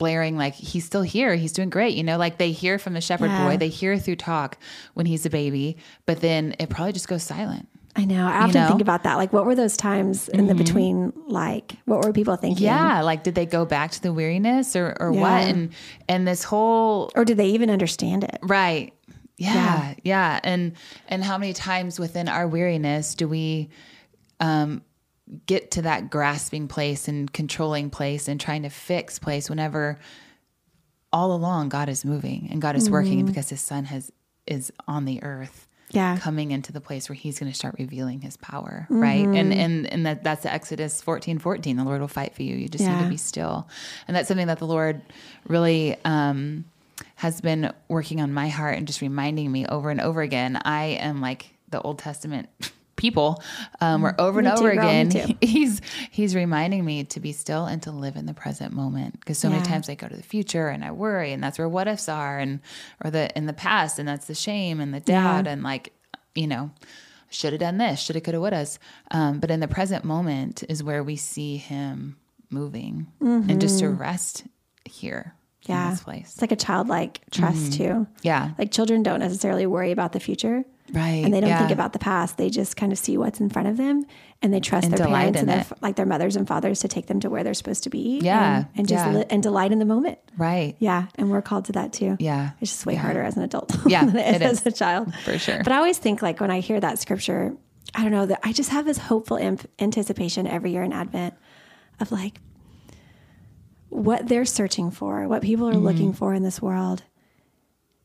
blaring 0.00 0.36
like 0.36 0.54
he's 0.54 0.84
still 0.84 1.02
here 1.02 1.36
he's 1.36 1.52
doing 1.52 1.70
great 1.70 1.94
you 1.94 2.02
know 2.02 2.16
like 2.16 2.38
they 2.38 2.50
hear 2.50 2.78
from 2.78 2.94
the 2.94 3.00
shepherd 3.00 3.26
Yeah. 3.30 3.46
boy 3.46 3.56
they 3.56 3.68
hear 3.68 3.96
through 3.98 4.16
talk 4.16 4.58
when 4.94 5.06
he's 5.06 5.24
a 5.26 5.30
baby 5.30 5.76
but 6.06 6.20
then 6.20 6.56
it 6.58 6.68
probably 6.70 6.92
just 6.92 7.06
goes 7.06 7.22
silent 7.22 7.68
I 7.96 8.04
know. 8.04 8.24
I 8.24 8.42
often 8.42 8.54
know? 8.54 8.60
Mm-hmm. 8.60 8.68
think 8.68 8.80
about 8.82 9.02
that. 9.02 9.16
Like, 9.16 9.32
what 9.32 9.44
were 9.44 9.56
those 9.56 9.76
times 9.76 10.28
in 10.28 10.46
the 10.46 10.54
between? 10.54 11.12
Like, 11.26 11.72
what 11.86 12.04
were 12.04 12.12
people 12.12 12.36
thinking? 12.36 12.64
yeah 12.64 13.02
like 13.02 13.24
did 13.24 13.34
they 13.34 13.46
go 13.46 13.64
back 13.64 13.90
to 13.90 14.00
the 14.00 14.12
weariness 14.12 14.76
or 14.76 14.96
or 15.00 15.12
Yeah. 15.12 15.20
what 15.20 15.42
and 15.52 15.72
and 16.08 16.26
this 16.26 16.44
whole 16.44 17.10
Or 17.16 17.24
did 17.24 17.36
they 17.36 17.48
even 17.48 17.68
understand 17.68 18.22
it? 18.24 18.38
Right. 18.42 18.94
Yeah, 19.38 19.94
yeah. 20.04 20.38
And 20.44 20.74
and 21.08 21.24
how 21.24 21.36
many 21.36 21.52
times 21.52 21.98
within 21.98 22.28
our 22.28 22.46
weariness 22.46 23.16
do 23.16 23.26
we 23.26 23.70
um 24.38 24.82
get 25.46 25.70
to 25.72 25.82
that 25.82 26.10
grasping 26.10 26.66
place 26.68 27.08
and 27.08 27.32
controlling 27.32 27.90
place 27.90 28.26
and 28.28 28.40
trying 28.40 28.62
to 28.62 28.68
fix 28.70 29.18
place 29.18 29.48
whenever 29.48 29.98
all 31.12 31.32
along 31.32 31.68
God 31.68 31.88
is 31.88 32.04
moving 32.04 32.48
and 32.50 32.62
God 32.62 32.76
is 32.76 32.90
working 32.90 33.24
because 33.24 33.48
his 33.48 33.60
son 33.60 33.84
has 33.86 34.12
is 34.46 34.72
on 34.88 35.04
the 35.04 35.22
earth 35.22 35.66
Yeah. 35.90 36.16
coming 36.18 36.50
into 36.52 36.72
the 36.72 36.80
place 36.80 37.08
where 37.08 37.16
he's 37.16 37.38
going 37.38 37.50
to 37.50 37.56
start 37.56 37.74
revealing 37.78 38.20
his 38.20 38.36
power 38.36 38.86
right? 38.90 39.28
And 39.32 39.52
and 39.52 39.86
and 39.92 40.06
that 40.06 40.22
that's 40.24 40.42
the 40.44 40.52
exodus 40.52 41.00
14 41.02 41.38
14 41.38 41.76
the 41.76 41.84
lord 41.84 42.00
will 42.00 42.08
fight 42.08 42.34
for 42.34 42.42
you 42.42 42.54
you 42.56 42.68
just 42.68 42.88
need 42.88 42.98
to 43.04 43.08
be 43.10 43.16
still. 43.16 43.68
And 44.06 44.16
that's 44.16 44.28
something 44.28 44.46
that 44.46 44.58
the 44.58 44.66
lord 44.66 45.02
really 45.46 45.96
um 46.04 46.64
has 47.16 47.40
been 47.40 47.72
working 47.88 48.20
on 48.20 48.32
my 48.32 48.48
heart 48.48 48.76
and 48.78 48.86
just 48.86 49.00
reminding 49.00 49.50
me 49.50 49.66
over 49.66 49.90
and 49.90 50.00
over 50.00 50.22
again. 50.22 50.60
I 50.64 50.84
am 51.00 51.20
like 51.20 51.54
the 51.68 51.80
old 51.80 51.98
testament 51.98 52.48
people 53.00 53.42
um 53.80 54.02
where 54.02 54.14
over 54.20 54.38
and 54.40 54.46
Me 54.48 54.54
too, 54.54 54.60
over 54.60 54.74
girl, 54.74 54.84
me 54.84 55.00
again 55.00 55.08
too. 55.10 55.34
he's 55.46 55.80
he's 56.10 56.34
reminding 56.36 56.84
me 56.84 57.02
to 57.04 57.18
be 57.18 57.32
still 57.32 57.64
and 57.66 57.82
to 57.82 57.90
live 57.90 58.14
in 58.16 58.26
the 58.26 58.34
present 58.34 58.72
moment 58.72 59.18
because 59.18 59.38
so 59.38 59.48
many 59.50 59.62
times 59.64 59.88
I 59.88 59.94
go 59.94 60.06
to 60.06 60.16
the 60.16 60.22
future 60.22 60.68
and 60.68 60.84
I 60.84 60.90
worry 60.92 61.32
and 61.32 61.42
that's 61.42 61.58
where 61.58 61.68
what 61.68 61.88
ifs 61.88 62.08
are 62.08 62.38
and 62.38 62.60
or 63.04 63.10
the 63.10 63.36
in 63.36 63.46
the 63.46 63.52
past 63.52 63.98
and 63.98 64.06
that's 64.06 64.26
the 64.26 64.34
shame 64.34 64.78
and 64.80 64.92
the 64.94 65.00
doubt 65.00 65.46
Yeah. 65.46 65.52
and 65.52 65.62
like 65.62 65.92
you 66.34 66.46
know 66.46 66.70
should 67.30 67.52
have 67.52 67.60
done 67.60 67.78
this 67.78 68.00
should 68.00 68.16
have 68.16 68.22
could 68.24 68.34
have 68.34 68.42
would 68.42 68.52
have 68.52 68.78
um, 69.10 69.40
but 69.40 69.50
in 69.50 69.60
the 69.60 69.68
present 69.68 70.04
moment 70.04 70.62
is 70.68 70.82
where 70.82 71.02
we 71.02 71.16
see 71.16 71.56
him 71.56 72.16
moving 72.50 73.06
and 73.20 73.60
just 73.60 73.78
to 73.80 73.88
rest 73.88 74.44
here 74.84 75.34
Mm-hmm. 75.62 75.72
Yeah. 75.72 75.84
in 75.84 75.90
this 75.90 76.02
place 76.02 76.32
It's 76.32 76.40
like 76.40 76.52
a 76.52 76.56
childlike 76.56 77.20
trust 77.30 77.74
too. 77.74 78.06
yeah 78.22 78.52
Like 78.58 78.72
children 78.72 79.02
don't 79.02 79.20
necessarily 79.20 79.66
worry 79.66 79.92
about 79.92 80.12
the 80.12 80.18
future. 80.18 80.64
Right 80.92 81.24
And 81.24 81.32
they 81.32 81.40
don't 81.40 81.50
yeah. 81.50 81.58
think 81.58 81.70
about 81.70 81.92
the 81.92 81.98
past. 81.98 82.36
They 82.36 82.50
just 82.50 82.76
kind 82.76 82.92
of 82.92 82.98
see 82.98 83.16
what's 83.18 83.40
in 83.40 83.48
front 83.50 83.68
of 83.68 83.76
them 83.76 84.04
and 84.42 84.52
they 84.52 84.60
trust 84.60 84.86
And 84.88 84.96
their 84.96 85.06
parents 85.06 85.38
and 85.40 85.48
their, 85.48 85.66
like 85.80 85.96
their 85.96 86.06
mothers 86.06 86.36
and 86.36 86.46
fathers 86.48 86.80
to 86.80 86.88
take 86.88 87.06
them 87.06 87.20
to 87.20 87.30
where 87.30 87.44
they're 87.44 87.54
supposed 87.54 87.84
to 87.84 87.90
be. 87.90 88.20
Yeah, 88.22 88.56
And, 88.56 88.66
and 88.76 88.88
just 88.88 89.04
yeah. 89.06 89.12
li- 89.12 89.24
and 89.30 89.42
delight 89.42 89.72
in 89.72 89.78
the 89.78 89.84
moment. 89.84 90.18
right 90.36 90.76
Yeah. 90.78 91.06
And 91.16 91.30
we're 91.30 91.42
called 91.42 91.66
to 91.66 91.72
that 91.72 91.92
too. 91.92 92.16
yeah 92.18 92.50
It's 92.60 92.70
just 92.72 92.86
way 92.86 92.94
Yeah. 92.94 93.00
harder 93.00 93.22
as 93.22 93.36
an 93.36 93.42
adult 93.42 93.74
Yeah, 93.86 94.04
than 94.04 94.16
it 94.16 94.36
it 94.36 94.42
is 94.42 94.60
as 94.60 94.66
a 94.66 94.72
child. 94.72 95.14
for 95.24 95.38
sure 95.38 95.62
But 95.62 95.72
I 95.72 95.76
always 95.76 95.98
think 95.98 96.22
like 96.22 96.40
when 96.40 96.50
I 96.50 96.60
hear 96.60 96.80
that 96.80 96.98
scripture, 96.98 97.54
I 97.94 98.02
don't 98.02 98.12
know 98.12 98.26
that 98.26 98.40
I 98.44 98.52
just 98.52 98.70
have 98.70 98.84
this 98.84 98.98
hopeful 98.98 99.36
imp- 99.36 99.68
anticipation 99.78 100.46
every 100.46 100.72
year 100.72 100.82
in 100.82 100.92
Advent 100.92 101.34
of 102.00 102.12
like 102.12 102.40
what 103.88 104.28
they're 104.28 104.44
searching 104.44 104.90
for, 104.90 105.26
what 105.28 105.42
people 105.42 105.68
are 105.68 105.72
mm-hmm. 105.72 105.84
looking 105.84 106.12
for 106.12 106.32
in 106.34 106.42
this 106.42 106.62
world. 106.62 107.02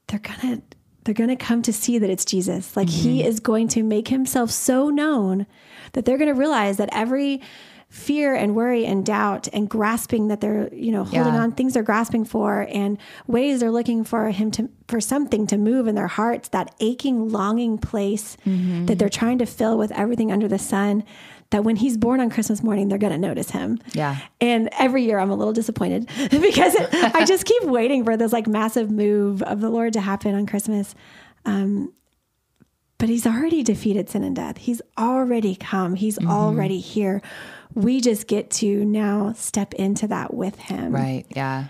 They're 0.07 0.19
gonna 0.19 0.61
they're 1.05 1.13
gonna 1.13 1.37
come 1.37 1.61
to 1.61 1.71
see 1.71 1.97
that 1.97 2.09
it's 2.09 2.25
Jesus. 2.25 2.75
Like 2.75 2.89
he 2.89 3.19
mm-hmm. 3.19 3.27
is 3.27 3.39
going 3.39 3.69
to 3.69 3.83
make 3.83 4.09
himself 4.09 4.51
so 4.51 4.89
known 4.89 5.45
that 5.93 6.03
they're 6.05 6.17
gonna 6.17 6.33
realize 6.33 6.77
that 6.77 6.89
every 6.91 7.41
fear 7.89 8.35
and 8.35 8.55
worry 8.55 8.85
and 8.85 9.05
doubt 9.05 9.47
and 9.53 9.69
grasping 9.69 10.27
that 10.27 10.41
they're 10.41 10.73
you 10.73 10.91
know 10.91 11.03
holding 11.03 11.33
Yeah. 11.33 11.43
on 11.43 11.51
things 11.53 11.75
they're 11.75 11.83
grasping 11.83 12.25
for 12.25 12.67
and 12.69 12.97
ways 13.27 13.59
they're 13.59 13.71
looking 13.71 14.03
for 14.03 14.31
him 14.31 14.51
to 14.51 14.69
for 14.87 14.99
something 14.99 15.47
to 15.47 15.57
move 15.57 15.87
in 15.87 15.95
their 15.95 16.07
hearts 16.07 16.49
that 16.49 16.73
aching 16.79 17.29
longing 17.29 17.77
place 17.77 18.35
mm-hmm. 18.45 18.87
that 18.87 18.99
they're 18.99 19.07
trying 19.07 19.37
to 19.37 19.45
fill 19.45 19.77
with 19.77 19.91
everything 19.91 20.31
under 20.31 20.47
the 20.47 20.59
sun 20.59 21.03
that 21.51 21.63
when 21.63 21.75
he's 21.75 21.95
born 21.97 22.19
on 22.19 22.29
christmas 22.29 22.63
morning 22.63 22.87
they're 22.87 22.97
going 22.97 23.13
to 23.13 23.19
notice 23.19 23.51
him. 23.51 23.79
Yeah. 23.93 24.17
and 24.41 24.69
every 24.73 25.03
year 25.03 25.19
i'm 25.19 25.29
a 25.29 25.35
little 25.35 25.53
disappointed 25.53 26.07
because 26.29 26.75
it, 26.75 26.89
i 27.15 27.23
just 27.25 27.45
keep 27.45 27.63
waiting 27.63 28.03
for 28.03 28.17
this 28.17 28.33
like 28.33 28.47
massive 28.47 28.89
move 28.91 29.41
of 29.43 29.61
the 29.61 29.69
lord 29.69 29.93
to 29.93 30.01
happen 30.01 30.35
on 30.35 30.45
christmas. 30.45 30.95
Um, 31.45 31.93
but 32.97 33.09
he's 33.09 33.27
already 33.27 33.61
defeated 33.61 34.09
sin 34.09 34.23
and 34.23 34.35
death. 34.35 34.57
He's 34.57 34.81
already 34.97 35.55
come. 35.55 35.95
He's 35.95 36.17
already 36.17 36.79
here. 36.79 37.21
We 37.73 37.99
just 37.99 38.25
get 38.27 38.49
to 38.51 38.85
now 38.85 39.33
step 39.33 39.73
into 39.73 40.07
that 40.07 40.33
with 40.33 40.57
him. 40.57 40.93
Right. 40.95 41.25
Yeah. 41.29 41.65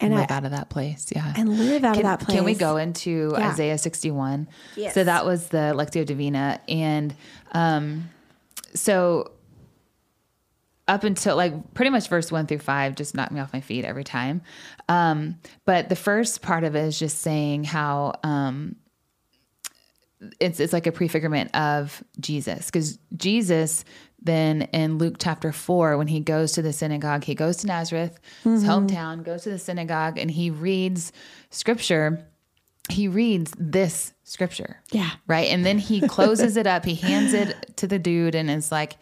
And 0.00 0.14
live 0.14 0.30
I- 0.30 0.34
out 0.34 0.44
of 0.46 0.52
that 0.52 0.70
place. 0.70 1.12
Yeah. 1.14 1.34
And 1.36 1.58
live 1.58 1.84
out 1.84 1.96
can, 1.96 2.06
of 2.06 2.18
that 2.18 2.26
place 2.26 2.34
Can 2.34 2.44
we 2.44 2.54
go 2.54 2.78
into 2.78 3.34
Yeah. 3.36 3.50
Isaiah 3.50 3.76
61? 3.76 4.48
Yes. 4.74 4.94
So 4.94 5.04
that 5.04 5.26
was 5.26 5.48
the 5.48 5.74
Lectio 5.76 6.06
Divina. 6.06 6.58
And 6.66 7.14
um, 7.52 8.08
so 8.74 9.32
up 10.90 11.04
until 11.04 11.36
like 11.36 11.72
pretty 11.72 11.90
much 11.90 12.08
verse 12.08 12.32
one 12.32 12.46
through 12.46 12.58
five 12.58 12.96
just 12.96 13.14
knocked 13.14 13.30
me 13.30 13.38
off 13.38 13.52
my 13.52 13.60
feet 13.60 13.84
every 13.84 14.02
time. 14.02 14.42
Um, 14.88 15.36
but 15.64 15.88
the 15.88 15.96
first 15.96 16.42
part 16.42 16.64
of 16.64 16.74
it 16.74 16.84
is 16.84 16.98
just 16.98 17.18
saying 17.20 17.62
how 17.62 18.14
um, 18.24 18.74
it's 20.40 20.58
it's 20.58 20.72
like 20.72 20.88
a 20.88 20.92
prefigurement 20.92 21.54
of 21.54 22.02
Jesus. 22.18 22.66
Because 22.66 22.98
Jesus 23.16 23.84
then 24.22 24.62
in 24.72 24.98
Luke 24.98 25.16
chapter 25.18 25.52
four 25.52 25.96
when 25.96 26.08
he 26.08 26.20
goes 26.20 26.52
to 26.52 26.62
the 26.62 26.72
synagogue 26.72 27.24
he 27.24 27.34
goes 27.34 27.58
to 27.58 27.66
Nazareth 27.66 28.20
his 28.44 28.64
hometown 28.64 29.24
goes 29.24 29.44
to 29.44 29.50
the 29.50 29.58
synagogue 29.58 30.18
and 30.18 30.30
he 30.30 30.50
reads 30.50 31.12
scripture. 31.50 32.26
He 32.88 33.06
reads 33.06 33.52
this 33.56 34.12
scripture 34.30 34.78
Yeah. 34.92 35.10
right 35.26 35.48
and 35.48 35.66
then 35.66 35.78
he 35.78 36.00
closes 36.00 36.56
it 36.56 36.66
up 36.66 36.84
he 36.84 36.94
hands 36.94 37.32
it 37.34 37.76
to 37.78 37.86
the 37.86 37.98
dude 37.98 38.34
and 38.36 38.48
is 38.50 38.70
like 38.70 38.96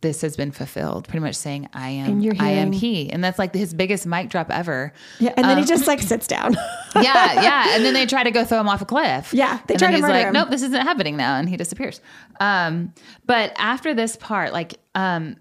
this 0.00 0.20
has 0.22 0.36
been 0.36 0.52
fulfilled 0.52 1.06
pretty 1.08 1.20
much 1.20 1.34
saying 1.34 1.68
I 1.74 1.90
am 1.90 2.22
I 2.40 2.50
am 2.50 2.72
he 2.72 3.10
and 3.10 3.22
that's 3.22 3.38
like 3.38 3.52
his 3.52 3.74
biggest 3.74 4.06
mic 4.06 4.30
drop 4.30 4.50
ever 4.50 4.92
yeah 5.18 5.34
and 5.36 5.44
then 5.44 5.58
he 5.58 5.64
just 5.64 5.86
like 5.86 6.00
sits 6.00 6.26
down 6.26 6.54
yeah, 6.94 7.42
yeah. 7.42 7.74
And 7.76 7.84
then 7.84 7.92
they 7.94 8.06
try 8.06 8.24
to 8.24 8.30
go 8.30 8.44
throw 8.44 8.58
him 8.60 8.68
off 8.68 8.80
a 8.80 8.86
cliff. 8.86 9.34
Yeah, 9.34 9.60
they 9.66 9.74
and 9.74 9.78
try 9.78 9.88
to 9.90 9.94
he's 9.96 10.02
murder 10.02 10.14
like, 10.14 10.26
him. 10.28 10.32
nope, 10.32 10.48
this 10.48 10.62
isn't 10.62 10.80
happening 10.80 11.16
now, 11.18 11.36
and 11.36 11.46
he 11.48 11.56
disappears. 11.58 12.00
Um, 12.40 12.94
but 13.26 13.52
after 13.58 13.92
this 13.94 14.16
part, 14.16 14.52
like, 14.54 14.80
um, 14.94 15.36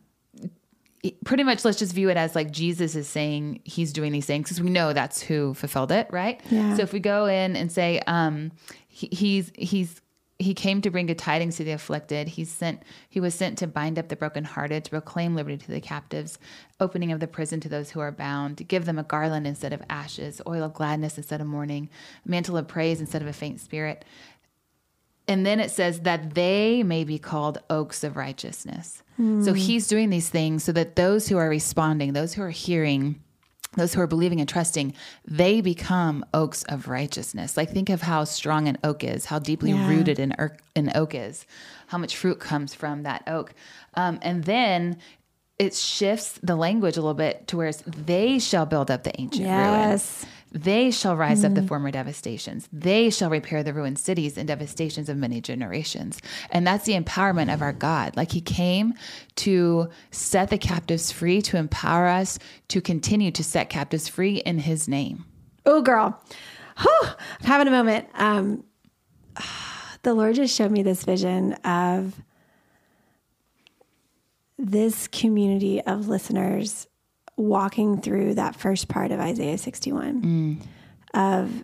pretty 1.23 1.43
much, 1.43 1.63
let's 1.63 1.79
just 1.79 1.93
view 1.93 2.09
it 2.09 2.17
as 2.17 2.35
like 2.35 2.51
Jesus 2.51 2.95
is 2.95 3.07
saying 3.07 3.61
he's 3.63 3.93
doing 3.93 4.11
these 4.11 4.25
things 4.25 4.43
because 4.43 4.61
we 4.61 4.69
know 4.69 4.91
that's 4.93 5.21
who 5.21 5.53
fulfilled 5.53 5.91
it, 5.91 6.07
right? 6.11 6.41
Yeah. 6.51 6.75
So 6.75 6.83
if 6.83 6.91
we 6.93 6.99
go 6.99 7.25
in 7.27 7.55
and 7.55 7.71
say, 7.71 8.01
um, 8.07 8.51
he, 8.97 9.07
he's 9.11 9.51
he's 9.55 10.01
he 10.39 10.55
came 10.55 10.81
to 10.81 10.89
bring 10.89 11.05
good 11.05 11.19
tidings 11.19 11.57
to 11.57 11.63
the 11.63 11.71
afflicted. 11.71 12.27
He 12.27 12.45
sent 12.45 12.81
he 13.07 13.19
was 13.19 13.35
sent 13.35 13.59
to 13.59 13.67
bind 13.67 13.99
up 13.99 14.07
the 14.07 14.15
brokenhearted, 14.15 14.85
to 14.85 14.89
proclaim 14.89 15.35
liberty 15.35 15.57
to 15.57 15.71
the 15.71 15.79
captives, 15.79 16.39
opening 16.79 17.11
of 17.11 17.19
the 17.19 17.27
prison 17.27 17.59
to 17.59 17.69
those 17.69 17.91
who 17.91 17.99
are 17.99 18.11
bound, 18.11 18.57
to 18.57 18.63
give 18.63 18.85
them 18.85 18.97
a 18.97 19.03
garland 19.03 19.45
instead 19.45 19.71
of 19.71 19.83
ashes, 19.87 20.41
oil 20.47 20.63
of 20.63 20.73
gladness 20.73 21.17
instead 21.17 21.41
of 21.41 21.47
mourning, 21.47 21.89
mantle 22.25 22.57
of 22.57 22.67
praise 22.67 22.99
instead 22.99 23.21
of 23.21 23.27
a 23.27 23.33
faint 23.33 23.61
spirit. 23.61 24.03
And 25.27 25.45
then 25.45 25.59
it 25.59 25.69
says 25.69 25.99
that 26.01 26.33
they 26.33 26.81
may 26.81 27.03
be 27.03 27.19
called 27.19 27.59
oaks 27.69 28.03
of 28.03 28.17
righteousness. 28.17 29.03
So 29.17 29.51
hmm. 29.51 29.53
he's 29.53 29.87
doing 29.87 30.09
these 30.09 30.29
things 30.29 30.63
so 30.63 30.71
that 30.71 30.95
those 30.95 31.27
who 31.27 31.37
are 31.37 31.49
responding, 31.49 32.13
those 32.13 32.33
who 32.33 32.41
are 32.41 32.49
hearing, 32.49 33.21
those 33.75 33.93
who 33.93 34.01
are 34.01 34.07
believing 34.07 34.39
and 34.39 34.49
trusting, 34.49 34.93
they 35.25 35.61
become 35.61 36.25
oaks 36.33 36.63
of 36.63 36.87
righteousness. 36.87 37.57
Like 37.57 37.69
think 37.71 37.89
of 37.89 38.01
how 38.01 38.23
strong 38.23 38.67
an 38.67 38.77
oak 38.83 39.03
is, 39.03 39.25
how 39.25 39.39
deeply 39.39 39.71
Yeah. 39.71 39.87
rooted 39.89 40.19
an, 40.19 40.33
oak- 40.39 40.57
an 40.75 40.91
oak 40.95 41.13
is, 41.13 41.45
how 41.87 41.97
much 41.97 42.15
fruit 42.17 42.39
comes 42.39 42.73
from 42.73 43.03
that 43.03 43.23
oak. 43.27 43.53
Um, 43.93 44.19
and 44.21 44.43
then 44.45 44.97
it 45.59 45.73
shifts 45.75 46.39
the 46.43 46.55
language 46.55 46.97
a 46.97 47.01
little 47.01 47.13
bit 47.15 47.47
to 47.47 47.57
where 47.57 47.67
it's, 47.67 47.83
they 47.85 48.39
shall 48.39 48.65
build 48.65 48.89
up 48.91 49.03
the 49.03 49.19
ancient 49.19 49.45
ruins. 49.47 50.25
They 50.51 50.91
shall 50.91 51.15
rise 51.17 51.43
up 51.43 51.53
the 51.53 51.61
former 51.61 51.91
devastations. 51.91 52.69
They 52.71 53.09
shall 53.09 53.29
repair 53.29 53.63
the 53.63 53.73
ruined 53.73 53.99
cities 53.99 54.37
and 54.37 54.47
devastations 54.47 55.09
of 55.09 55.17
many 55.17 55.41
generations. 55.41 56.21
And 56.49 56.65
that's 56.65 56.85
the 56.85 56.99
empowerment 56.99 57.53
of 57.53 57.61
our 57.61 57.73
God. 57.73 58.15
Like 58.15 58.31
he 58.31 58.39
came 58.39 58.93
to 59.37 59.89
set 60.11 60.49
the 60.49 60.57
captives 60.57 61.11
free, 61.11 61.41
to 61.43 61.57
empower 61.57 62.07
us 62.07 62.39
to 62.69 62.79
continue 62.79 63.29
to 63.31 63.43
set 63.43 63.69
captives 63.69 64.07
free 64.07 64.37
in 64.37 64.59
his 64.59 64.87
name. 64.87 65.25
Oh, 65.65 65.81
girl. 65.81 66.23
Whew, 66.79 67.07
I'm 67.41 67.45
having 67.45 67.67
a 67.67 67.71
moment. 67.71 68.07
Um, 68.13 68.63
the 70.03 70.13
Lord 70.13 70.35
just 70.35 70.55
showed 70.55 70.71
me 70.71 70.81
this 70.81 71.03
vision 71.03 71.53
of 71.65 72.21
this 74.57 75.07
community 75.07 75.81
of 75.81 76.07
listeners 76.07 76.87
walking 77.37 78.01
through 78.01 78.33
that 78.33 78.55
first 78.55 78.87
part 78.87 79.11
of 79.11 79.19
Isaiah 79.19 79.57
61 79.57 80.21
mm. 80.21 80.61
of 81.13 81.63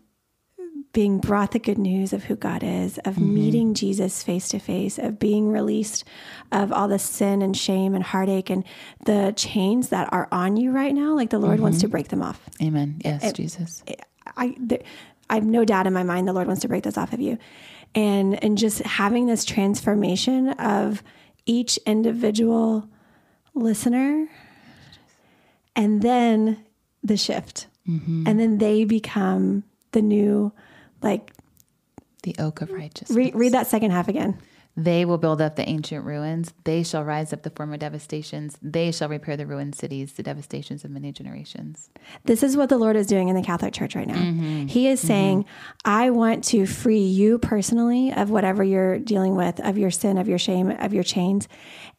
being 0.94 1.18
brought 1.18 1.52
the 1.52 1.60
good 1.60 1.80
news 1.80 2.14
of 2.14 2.24
who 2.24 2.36
God 2.36 2.62
is, 2.64 3.00
of 3.00 3.16
mm-hmm. 3.16 3.34
meeting 3.34 3.74
Jesus 3.74 4.22
face 4.22 4.48
to 4.50 4.60
face, 4.60 5.00
of 5.00 5.18
being 5.18 5.50
released 5.50 6.04
of 6.52 6.72
all 6.72 6.88
the 6.88 7.00
sin 7.00 7.42
and 7.42 7.58
shame 7.58 7.96
and 7.96 8.04
heartache 8.04 8.52
and 8.52 8.64
the 9.06 9.34
chains 9.36 9.90
that 9.90 10.08
are 10.14 10.28
on 10.32 10.56
you 10.56 10.72
right 10.72 10.94
now. 10.94 11.16
Like 11.16 11.32
the 11.32 11.40
Lord 11.40 11.60
wants 11.60 11.80
to 11.80 11.88
mm-hmm. 11.88 11.92
break 11.92 12.08
them 12.10 12.22
off. 12.22 12.40
Amen. 12.62 13.02
Yes, 13.04 13.34
Jesus. 13.34 13.84
I 14.38 14.56
there, 14.60 14.80
I 15.30 15.36
have 15.36 15.46
no 15.46 15.66
doubt 15.66 15.88
in 15.88 15.94
my 15.94 16.04
mind 16.04 16.28
the 16.28 16.34
Lord 16.34 16.48
wants 16.48 16.62
to 16.62 16.68
break 16.68 16.84
those 16.84 16.98
off 16.98 17.12
of 17.12 17.20
you, 17.20 17.40
and 17.96 18.42
and 18.44 18.56
just 18.56 18.80
having 18.84 19.26
this 19.26 19.46
transformation 19.46 20.50
of 20.50 21.02
each 21.48 21.78
individual 21.88 22.88
listener, 23.56 24.28
and 25.76 26.02
then 26.02 26.64
the 27.04 27.18
shift, 27.18 27.68
mm-hmm. 27.88 28.26
and 28.28 28.40
then 28.40 28.58
they 28.58 28.86
become 28.86 29.64
the 29.92 30.02
new. 30.02 30.52
Like 31.02 31.32
The 32.24 32.36
oak 32.40 32.62
of 32.62 32.72
righteousness. 32.72 33.16
read 33.16 33.36
read 33.36 33.52
that 33.52 33.68
second 33.68 33.92
half 33.92 34.08
again. 34.08 34.38
They 34.76 35.06
will 35.06 35.20
build 35.20 35.40
up 35.40 35.56
the 35.56 35.70
ancient 35.70 36.04
ruins. 36.04 36.52
They 36.64 36.82
shall 36.82 37.04
rise 37.04 37.32
up 37.32 37.44
the 37.44 37.52
former 37.52 37.78
devastations. 37.78 38.58
They 38.60 38.92
shall 38.92 39.08
repair 39.08 39.38
the 39.38 39.46
ruined 39.46 39.76
cities, 39.76 40.14
the 40.14 40.24
devastations 40.24 40.84
of 40.84 40.90
many 40.90 41.12
generations. 41.12 41.92
This 42.26 42.42
is 42.42 42.58
what 42.58 42.70
the 42.70 42.80
Lord 42.80 42.96
is 42.96 43.06
doing 43.06 43.28
in 43.28 43.36
the 43.36 43.44
Catholic 43.44 43.74
Church 43.74 43.96
right 43.96 44.08
now. 44.08 44.16
Mm-hmm. 44.16 44.66
He 44.66 44.88
is 44.88 45.00
saying, 45.00 45.44
mm-hmm. 45.44 45.80
I 45.86 46.10
want 46.10 46.44
to 46.46 46.66
free 46.66 47.04
you 47.04 47.38
personally 47.38 48.14
of 48.14 48.32
whatever 48.32 48.64
you're 48.64 48.98
dealing 48.98 49.36
with, 49.36 49.60
of 49.60 49.78
your 49.78 49.92
sin, 49.92 50.18
of 50.18 50.28
your 50.28 50.40
shame, 50.40 50.72
of 50.72 50.92
your 50.92 51.04
chains. 51.04 51.48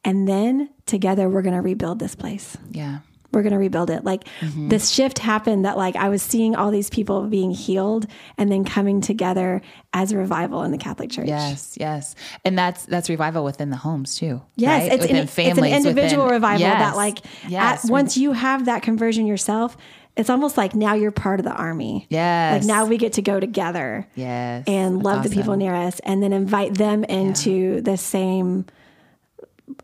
And 0.05 0.27
then 0.27 0.71
together 0.85 1.29
we're 1.29 1.43
going 1.43 1.55
to 1.55 1.63
rebuild 1.63 2.01
this 2.01 2.17
place. 2.17 2.57
Yeah. 2.73 3.01
We're 3.35 3.43
going 3.43 3.53
to 3.53 3.59
rebuild 3.59 3.91
it. 3.91 4.05
Like 4.05 4.25
mm-hmm. 4.41 4.69
this 4.69 4.91
shift 4.91 5.19
happened 5.19 5.65
that 5.65 5.77
like 5.77 5.97
I 5.97 6.09
was 6.09 6.23
seeing 6.23 6.55
all 6.55 6.71
these 6.71 6.91
people 6.91 7.27
being 7.27 7.51
healed 7.51 8.07
and 8.39 8.51
then 8.51 8.65
coming 8.65 9.01
together 9.01 9.61
as 9.93 10.13
a 10.13 10.19
revival 10.19 10.63
in 10.63 10.71
the 10.71 10.79
Catholic 10.79 11.11
Church. 11.11 11.29
Yes, 11.29 11.77
yes, 11.79 12.15
and 12.45 12.59
that's 12.59 12.87
that's 12.87 13.09
revival 13.11 13.45
within 13.45 13.71
the 13.71 13.77
homes 13.77 14.17
too. 14.17 14.43
Yes, 14.57 14.83
right? 14.83 14.93
it's, 14.93 15.03
within 15.03 15.17
an, 15.17 15.23
it's 15.25 15.59
an 15.59 15.65
individual 15.65 16.25
within- 16.25 16.35
revival 16.35 16.61
Yes, 16.61 16.79
that 16.79 16.97
like 16.97 17.19
yes, 17.49 17.85
at, 17.85 17.91
once 17.91 18.17
you 18.17 18.33
have 18.33 18.67
that 18.67 18.83
conversion 18.83 19.27
yourself, 19.27 19.77
it's 20.17 20.31
almost 20.31 20.57
like 20.57 20.75
now 20.75 20.95
you're 20.95 21.11
part 21.11 21.41
of 21.41 21.45
the 21.45 21.53
army. 21.53 22.07
Yes. 22.09 22.63
Like 22.63 22.69
now 22.69 22.87
we 22.87 22.99
get 22.99 23.15
to 23.15 23.23
go 23.23 23.41
together 23.41 24.07
yes, 24.15 24.65
and 24.67 25.03
love 25.03 25.25
the 25.25 25.31
people 25.31 25.57
near 25.57 25.75
us 25.75 26.01
and 26.01 26.23
then 26.23 26.33
invite 26.33 26.75
them 26.75 27.05
into 27.05 27.81
the 27.81 27.97
same 27.97 28.67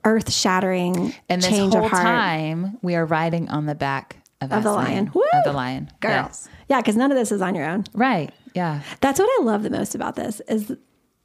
earth 0.04 0.32
shattering 0.32 1.14
And 1.28 1.40
this 1.42 1.50
change 1.50 1.74
whole 1.74 1.84
of 1.84 1.90
heart 1.90 2.02
time, 2.04 2.78
we 2.82 2.94
are 2.94 3.04
riding 3.06 3.48
on 3.48 3.66
the 3.66 3.74
back 3.74 4.16
of, 4.40 4.52
of 4.52 4.62
the 4.62 4.70
Aslan, 4.70 4.84
lion. 4.84 5.12
Of 5.32 5.44
the 5.44 5.52
lion, 5.52 5.90
girls. 6.00 6.48
Yeah, 6.68 6.80
because 6.80 6.96
none 6.96 7.10
of 7.10 7.16
this 7.18 7.32
is 7.32 7.42
on 7.42 7.54
your 7.54 7.66
own. 7.66 7.84
Right. 7.94 8.32
Yeah. 8.54 8.80
That's 9.00 9.18
what 9.18 9.28
I 9.40 9.44
love 9.44 9.62
the 9.62 9.70
most 9.70 9.94
about 9.94 10.16
this 10.16 10.40
is 10.48 10.72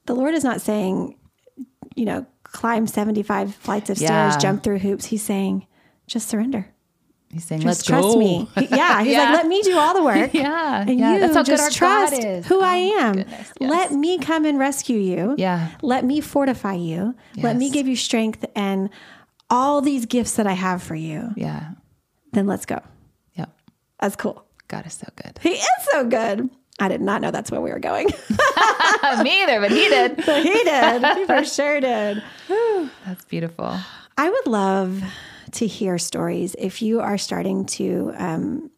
the 0.05 0.15
Lord 0.15 0.33
is 0.33 0.43
not 0.43 0.61
saying, 0.61 1.17
you 1.95 2.05
know, 2.05 2.25
climb 2.43 2.87
75 2.87 3.53
flights 3.55 3.89
of 3.89 3.97
Yeah. 3.99 4.29
stairs, 4.29 4.41
jump 4.41 4.63
through 4.63 4.79
hoops. 4.79 5.05
He's 5.05 5.23
saying, 5.23 5.65
just 6.07 6.27
surrender. 6.27 6.67
He's 7.35 7.43
saying, 7.43 7.61
Just 7.61 7.89
"Let's 7.89 8.01
trust 8.01 8.17
me. 8.17 8.47
Yeah. 8.55 9.03
He's 9.03 9.11
Yeah. 9.11 9.23
like, 9.25 9.33
let 9.33 9.47
me 9.47 9.61
do 9.61 9.77
all 9.77 9.93
the 9.93 10.03
work. 10.11 10.33
Yeah, 10.33 10.81
And 10.87 10.97
yeah. 10.97 11.13
you 11.15 11.19
That's 11.19 11.35
how 11.35 11.43
good 11.43 11.57
just 11.57 11.75
trust 11.75 12.13
is. 12.13 12.45
who 12.47 12.59
Oh, 12.59 12.63
I 12.63 12.75
am. 12.77 13.15
goodness, 13.15 13.51
yes. 13.59 13.69
Let 13.69 13.91
me 13.91 14.17
come 14.19 14.45
and 14.45 14.57
rescue 14.57 14.97
you. 14.97 15.35
Yeah. 15.37 15.71
Let 15.81 16.05
me 16.05 16.21
fortify 16.21 16.75
you. 16.75 17.13
Let 17.35 17.57
me 17.57 17.69
give 17.69 17.89
you 17.89 17.97
strength 17.97 18.45
and 18.55 18.89
all 19.49 19.81
these 19.81 20.05
gifts 20.05 20.37
that 20.37 20.47
I 20.47 20.53
have 20.53 20.81
for 20.81 20.95
you. 20.95 21.31
Yeah. 21.35 21.71
Then 22.31 22.47
let's 22.47 22.65
go. 22.65 22.79
Yep. 23.33 23.49
That's 23.99 24.15
cool. 24.15 24.45
God 24.69 24.85
is 24.87 24.93
so 24.93 25.07
good. 25.17 25.37
He 25.41 25.49
is 25.49 25.67
so 25.91 26.05
good. 26.05 26.49
I 26.79 26.87
did 26.87 27.01
not 27.01 27.21
know 27.21 27.31
that's 27.31 27.51
where 27.51 27.59
we 27.61 27.69
were 27.71 27.79
going. 27.79 28.07
Me 29.23 29.43
either, 29.43 29.59
but 29.59 29.71
he 29.71 29.87
did. 29.89 30.19
he 30.23 30.63
did. 30.63 31.17
He 31.17 31.25
for 31.25 31.43
sure 31.43 31.79
did. 31.81 32.23
That's 33.05 33.25
beautiful. 33.25 33.77
I 34.17 34.29
would 34.29 34.47
love 34.47 35.03
to 35.51 35.67
hear 35.67 35.97
stories 35.97 36.55
if 36.57 36.81
you 36.81 37.01
are 37.01 37.17
starting 37.17 37.65
to 37.65 38.13
um, 38.17 38.71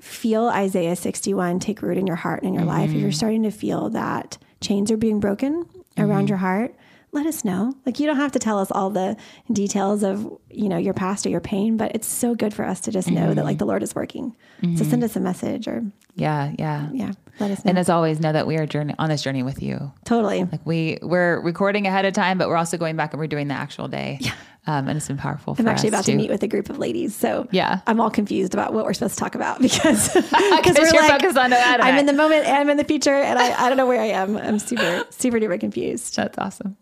feel 0.00 0.48
Isaiah 0.48 0.96
61 0.96 1.60
take 1.60 1.82
root 1.82 1.98
in 1.98 2.06
your 2.06 2.16
heart 2.16 2.42
and 2.42 2.48
in 2.48 2.54
your 2.54 2.64
life. 2.64 2.90
If 2.90 2.96
you're 2.96 3.12
starting 3.12 3.42
to 3.44 3.50
feel 3.50 3.90
that 3.90 4.38
chains 4.60 4.90
are 4.90 4.96
being 4.96 5.20
broken 5.20 5.66
around 5.98 6.28
your 6.28 6.38
heart, 6.38 6.74
let 7.14 7.26
us 7.26 7.44
know. 7.44 7.74
Like 7.86 7.98
you 8.00 8.06
don't 8.06 8.16
have 8.16 8.32
to 8.32 8.38
tell 8.38 8.58
us 8.58 8.70
all 8.70 8.90
the 8.90 9.16
details 9.52 10.02
of, 10.02 10.30
you 10.50 10.68
know, 10.68 10.76
your 10.76 10.94
past 10.94 11.24
or 11.24 11.28
your 11.30 11.40
pain, 11.40 11.76
but 11.76 11.94
it's 11.94 12.06
so 12.06 12.34
good 12.34 12.52
for 12.52 12.64
us 12.64 12.80
to 12.80 12.90
just 12.90 13.08
know 13.10 13.32
that 13.34 13.44
like 13.44 13.58
the 13.58 13.64
Lord 13.66 13.82
is 13.82 13.94
working. 13.94 14.34
So 14.76 14.84
send 14.84 15.04
us 15.04 15.14
a 15.16 15.20
message 15.20 15.68
or 15.68 15.82
Yeah. 16.14 16.52
Yeah. 16.58 16.88
yeah, 16.92 17.12
let 17.38 17.50
us 17.50 17.64
know. 17.64 17.68
And 17.70 17.78
as 17.78 17.88
always, 17.90 18.18
know 18.20 18.32
that 18.32 18.46
we 18.46 18.56
are 18.56 18.66
journey 18.66 18.94
on 18.98 19.10
this 19.10 19.22
journey 19.22 19.42
with 19.42 19.62
you. 19.62 19.92
totally. 20.04 20.44
Like 20.44 20.64
we 20.66 20.98
we're 21.02 21.40
recording 21.40 21.86
ahead 21.86 22.04
of 22.06 22.14
time, 22.14 22.38
but 22.38 22.48
we're 22.48 22.56
also 22.56 22.76
going 22.78 22.96
back 22.96 23.12
and 23.12 23.20
we're 23.20 23.26
doing 23.26 23.48
the 23.48 23.54
actual 23.54 23.88
day. 23.88 24.18
Yeah. 24.20 24.32
Um, 24.66 24.88
and 24.88 24.96
it's 24.96 25.08
been 25.08 25.18
powerful. 25.18 25.54
I'm 25.58 25.68
actually 25.68 25.90
about 25.90 26.06
too. 26.06 26.12
to 26.12 26.16
meet 26.16 26.30
with 26.30 26.42
a 26.42 26.48
group 26.48 26.70
of 26.70 26.78
ladies, 26.78 27.14
so 27.14 27.46
Yeah. 27.50 27.80
I'm 27.86 28.00
all 28.00 28.08
confused 28.08 28.54
about 28.54 28.72
what 28.72 28.86
we're 28.86 28.94
supposed 28.94 29.12
to 29.18 29.20
talk 29.20 29.34
about 29.34 29.60
because 29.68 30.08
because 30.14 30.76
you're 30.78 31.02
like, 31.02 31.20
focused 31.20 31.36
on. 31.36 31.52
I'm 31.52 31.98
in 31.98 32.06
the 32.06 32.14
moment 32.14 32.46
and 32.46 32.56
I'm 32.56 32.70
in 32.70 32.78
the 32.78 32.84
future, 32.84 33.14
and 33.14 33.38
I, 33.38 33.52
I 33.66 33.68
don't 33.68 33.76
know 33.76 33.86
where 33.86 34.00
I 34.00 34.06
am. 34.06 34.38
I'm 34.38 34.58
super 34.58 35.04
super 35.10 35.38
duper 35.38 35.60
confused. 35.60 36.16
That's 36.16 36.38
awesome. 36.38 36.78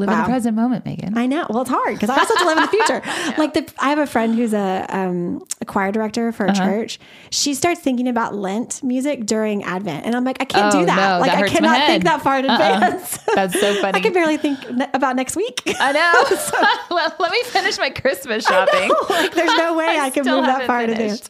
Live 0.00 0.08
in 0.10 0.18
the 0.18 0.24
present 0.24 0.56
moment, 0.56 0.84
Megan. 0.84 1.16
I 1.16 1.26
know. 1.26 1.46
Well, 1.48 1.62
it's 1.62 1.70
hard 1.70 1.94
because 1.94 2.10
I 2.10 2.16
also 2.18 2.34
have 2.34 2.42
to 2.42 2.46
live 2.46 2.58
in 2.58 2.62
the 2.64 2.68
future. 2.70 3.02
Like 3.40 3.54
the, 3.54 3.72
I 3.78 3.90
have 3.90 3.98
a 3.98 4.06
friend 4.06 4.34
who's 4.34 4.52
a, 4.52 4.84
um, 4.88 5.42
a 5.60 5.64
choir 5.64 5.92
director 5.92 6.32
for 6.32 6.46
a 6.46 6.50
Uh-huh. 6.50 6.64
church. 6.64 6.98
She 7.30 7.54
starts 7.54 7.80
thinking 7.80 8.08
about 8.08 8.34
Lent 8.34 8.82
music 8.82 9.24
during 9.26 9.62
Advent, 9.64 10.04
and 10.06 10.14
I'm 10.16 10.24
like, 10.24 10.38
I 10.40 10.44
can't 10.44 10.74
Oh, 10.74 10.80
do 10.80 10.86
that. 10.86 10.96
no, 10.96 11.20
like 11.20 11.30
that 11.32 11.44
I 11.44 11.48
cannot 11.48 11.86
think 11.86 12.04
that 12.04 12.22
far 12.22 12.38
in 12.38 12.44
advance. 12.50 13.18
That's 13.34 13.58
so 13.58 13.74
funny. 13.80 13.96
I 13.98 14.00
can 14.00 14.12
barely 14.12 14.36
think 14.36 14.58
ne- 14.70 14.88
about 14.94 15.16
next 15.16 15.36
week. 15.36 15.62
I 15.80 15.92
know. 15.92 16.94
let, 16.96 17.18
let 17.20 17.30
me 17.30 17.42
finish 17.44 17.78
my 17.78 17.90
Christmas 17.90 18.44
shopping. 18.44 18.90
like 19.08 19.32
there's 19.34 19.56
no 19.56 19.74
way 19.76 19.98
I, 19.98 20.10
can 20.10 20.24
move 20.24 20.44
that 20.46 20.66
far 20.66 20.82
in 20.82 20.90
advance. 20.90 21.28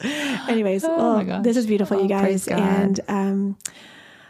Anyways, 0.49 0.85
Oh 0.89 1.23
well, 1.25 1.43
this 1.43 1.57
is 1.57 1.67
beautiful, 1.67 1.99
you 1.99 2.05
Oh, 2.05 2.09
guys. 2.09 2.49
And 2.49 2.99
um, 3.09 3.59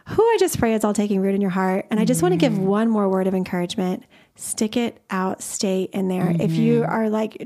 who 0.07 0.23
I 0.23 0.37
just 0.41 0.59
pray 0.59 0.75
it's 0.75 0.85
all 0.85 0.93
taking 0.93 1.21
root 1.21 1.35
in 1.35 1.41
your 1.41 1.51
heart. 1.51 1.87
And 1.91 2.01
I 2.01 2.05
just 2.05 2.21
want 2.23 2.33
to 2.33 2.39
give 2.39 2.53
Mm. 2.53 2.59
one 2.65 2.89
more 2.91 3.09
word 3.09 3.27
of 3.27 3.35
encouragement. 3.35 4.05
Stick 4.37 4.77
it 4.77 5.01
out, 5.11 5.43
stay 5.43 5.83
in 5.93 6.09
there. 6.09 6.31
If 6.41 6.53
you 6.53 6.81
Mm-hmm. 6.83 6.91
are 6.93 7.11
like 7.11 7.43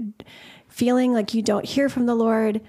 feeling 0.68 1.12
like 1.12 1.34
you 1.34 1.42
don't 1.42 1.64
hear 1.64 1.88
from 1.88 2.06
the 2.06 2.14
Lord, 2.14 2.60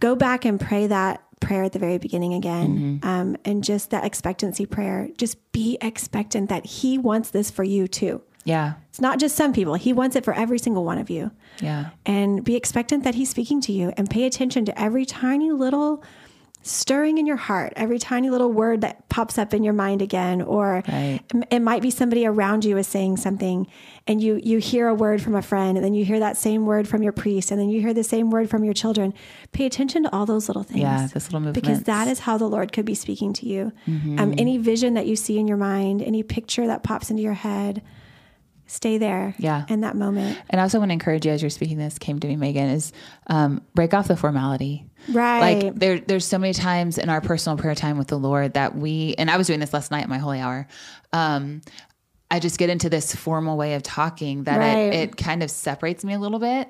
go 0.00 0.14
back 0.16 0.44
and 0.44 0.60
pray 0.60 0.86
that 0.88 1.22
prayer 1.40 1.62
at 1.64 1.72
the 1.72 1.78
very 1.78 1.98
beginning 1.98 2.34
again. 2.34 2.98
Mm-hmm. 3.00 3.08
Um, 3.08 3.36
and 3.44 3.62
just 3.62 3.90
that 3.90 4.04
expectancy 4.04 4.66
prayer. 4.66 5.08
Just 5.16 5.36
be 5.52 5.78
expectant 5.80 6.48
that 6.48 6.66
He 6.66 6.98
wants 6.98 7.30
this 7.30 7.50
for 7.50 7.62
you 7.62 7.86
too. 7.86 8.22
Yeah. 8.44 8.74
It's 8.88 9.00
not 9.00 9.20
just 9.20 9.36
some 9.36 9.52
people, 9.52 9.74
He 9.74 9.92
wants 9.92 10.16
it 10.16 10.24
for 10.24 10.34
every 10.34 10.58
single 10.58 10.84
one 10.84 10.98
of 10.98 11.10
you 11.10 11.30
Yeah. 11.60 11.90
and 12.06 12.42
be 12.42 12.56
expectant 12.56 13.04
that 13.04 13.14
he's 13.14 13.28
speaking 13.28 13.60
to 13.62 13.72
you 13.72 13.92
and 13.96 14.08
pay 14.08 14.24
attention 14.24 14.64
to 14.64 14.80
every 14.80 15.04
tiny 15.04 15.52
little 15.52 16.02
stirring 16.62 17.16
in 17.18 17.24
your 17.26 17.36
heart, 17.36 17.72
every 17.76 17.98
tiny 17.98 18.28
little 18.30 18.52
word 18.52 18.80
that 18.82 19.08
pops 19.08 19.38
up 19.38 19.54
in 19.54 19.64
your 19.64 19.72
mind 19.72 20.02
again 20.02 20.42
or 20.42 20.82
Right. 20.88 21.20
it- 21.50 21.62
might 21.62 21.80
be 21.82 21.90
somebody 21.90 22.26
around 22.26 22.64
you 22.64 22.76
is 22.76 22.86
saying 22.86 23.16
something 23.16 23.66
and 24.06 24.20
you 24.22 24.40
you 24.42 24.58
hear 24.58 24.88
a 24.88 24.94
word 24.94 25.22
from 25.22 25.34
a 25.34 25.42
friend 25.42 25.78
and 25.78 25.84
then 25.84 25.94
you 25.94 26.04
hear 26.04 26.18
that 26.18 26.36
same 26.36 26.66
word 26.66 26.86
from 26.88 27.02
your 27.02 27.12
priest 27.12 27.50
and 27.50 27.60
then 27.60 27.68
you 27.70 27.80
hear 27.80 27.94
the 27.94 28.04
same 28.04 28.30
word 28.30 28.50
from 28.50 28.64
your 28.64 28.74
children. 28.74 29.14
Pay 29.52 29.66
attention 29.66 30.02
to 30.02 30.12
all 30.14 30.26
those 30.26 30.48
little 30.48 30.62
things. 30.62 30.80
Yeah, 30.80 31.06
those 31.12 31.32
little 31.32 31.52
Because 31.52 31.82
that 31.84 32.06
is 32.08 32.20
how 32.20 32.36
the 32.38 32.48
Lord 32.48 32.72
could 32.72 32.84
be 32.84 32.94
speaking 32.94 33.32
to 33.34 33.46
you. 33.46 33.72
Um, 33.86 34.34
any 34.36 34.58
vision 34.58 34.94
that 34.94 35.06
you 35.06 35.16
see 35.16 35.38
in 35.38 35.46
your 35.48 35.56
mind, 35.56 36.02
any 36.02 36.22
picture 36.22 36.66
that 36.66 36.82
pops 36.82 37.10
into 37.10 37.22
your 37.22 37.32
head, 37.34 37.82
stay 38.66 38.98
there 38.98 39.34
Yeah. 39.38 39.64
in 39.68 39.80
that 39.80 39.96
moment. 39.96 40.38
And 40.50 40.60
I 40.60 40.64
also 40.64 40.78
want 40.78 40.90
to 40.90 40.92
encourage 40.92 41.24
you 41.24 41.32
as 41.32 41.40
you're 41.42 41.48
speaking 41.50 41.78
this 41.78 41.98
came 41.98 42.18
to 42.20 42.28
me, 42.28 42.36
Megan, 42.36 42.68
is 42.68 42.92
um, 43.28 43.62
break 43.74 43.94
off 43.94 44.08
the 44.08 44.16
formality. 44.16 44.84
Right. 45.06 45.64
Like 45.64 45.74
there, 45.76 45.98
there's 46.00 46.24
so 46.24 46.38
many 46.38 46.52
times 46.52 46.98
in 46.98 47.08
our 47.08 47.20
personal 47.20 47.56
prayer 47.56 47.74
time 47.74 47.98
with 47.98 48.08
the 48.08 48.18
Lord 48.18 48.54
that 48.54 48.76
we, 48.76 49.14
and 49.18 49.30
I 49.30 49.36
was 49.36 49.46
doing 49.46 49.60
this 49.60 49.72
last 49.72 49.90
night 49.90 50.02
at 50.02 50.08
my 50.08 50.18
holy 50.18 50.40
hour. 50.40 50.66
Um, 51.12 51.60
I 52.30 52.40
just 52.40 52.58
get 52.58 52.68
into 52.68 52.90
this 52.90 53.14
formal 53.14 53.56
way 53.56 53.74
of 53.74 53.82
talking 53.82 54.44
that 54.44 54.58
Right. 54.58 54.92
it, 54.92 54.94
it 54.94 55.16
kind 55.16 55.42
of 55.42 55.50
separates 55.50 56.04
me 56.04 56.12
a 56.12 56.18
little 56.18 56.38
bit. 56.38 56.68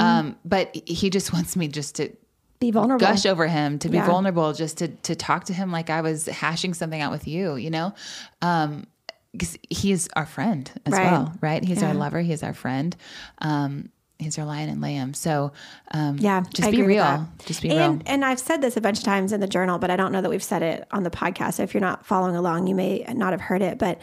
Um, 0.00 0.36
but 0.44 0.74
he 0.86 1.10
just 1.10 1.32
wants 1.32 1.56
me 1.56 1.68
just 1.68 1.96
to 1.96 2.10
Be 2.58 2.70
vulnerable. 2.72 3.06
gush 3.06 3.24
over 3.26 3.46
him, 3.46 3.78
to 3.80 3.88
be 3.88 3.98
Yeah. 3.98 4.06
vulnerable, 4.06 4.52
just 4.52 4.78
to 4.78 4.88
to 4.88 5.14
talk 5.14 5.44
to 5.44 5.52
him 5.52 5.70
like 5.70 5.90
I 5.90 6.00
was 6.00 6.26
hashing 6.26 6.74
something 6.74 7.00
out 7.00 7.12
with 7.12 7.28
you, 7.28 7.54
you 7.56 7.70
know? 7.70 7.94
Um 8.42 8.86
because 9.32 9.58
he's 9.68 10.08
our 10.16 10.24
friend 10.24 10.70
as 10.86 10.94
Right. 10.94 11.02
well, 11.04 11.32
right? 11.42 11.62
He's 11.62 11.82
our 11.82 11.92
lover, 11.92 12.20
he's 12.20 12.42
our 12.42 12.54
friend. 12.54 12.96
Um 13.38 13.90
he's 14.18 14.38
our 14.38 14.44
lion 14.44 14.68
and 14.68 14.80
lamb. 14.80 15.14
So 15.14 15.52
um 15.92 16.18
Yeah, 16.18 16.42
just 16.52 16.68
I 16.68 16.70
be 16.70 16.82
real. 16.82 17.28
Just 17.44 17.62
be 17.62 17.70
and, 17.70 17.98
real. 17.98 18.02
And 18.06 18.24
I've 18.24 18.40
said 18.40 18.62
this 18.62 18.76
a 18.76 18.80
bunch 18.80 18.98
of 18.98 19.04
times 19.04 19.32
in 19.32 19.40
the 19.40 19.46
journal, 19.46 19.78
but 19.78 19.90
I 19.90 19.96
don't 19.96 20.12
know 20.12 20.20
that 20.20 20.30
we've 20.30 20.42
said 20.42 20.62
it 20.62 20.86
on 20.90 21.02
the 21.02 21.10
podcast. 21.10 21.54
So 21.54 21.62
if 21.62 21.74
you're 21.74 21.80
not 21.80 22.06
following 22.06 22.36
along, 22.36 22.66
you 22.66 22.74
may 22.74 23.04
not 23.08 23.32
have 23.32 23.40
heard 23.40 23.62
it, 23.62 23.78
but 23.78 24.00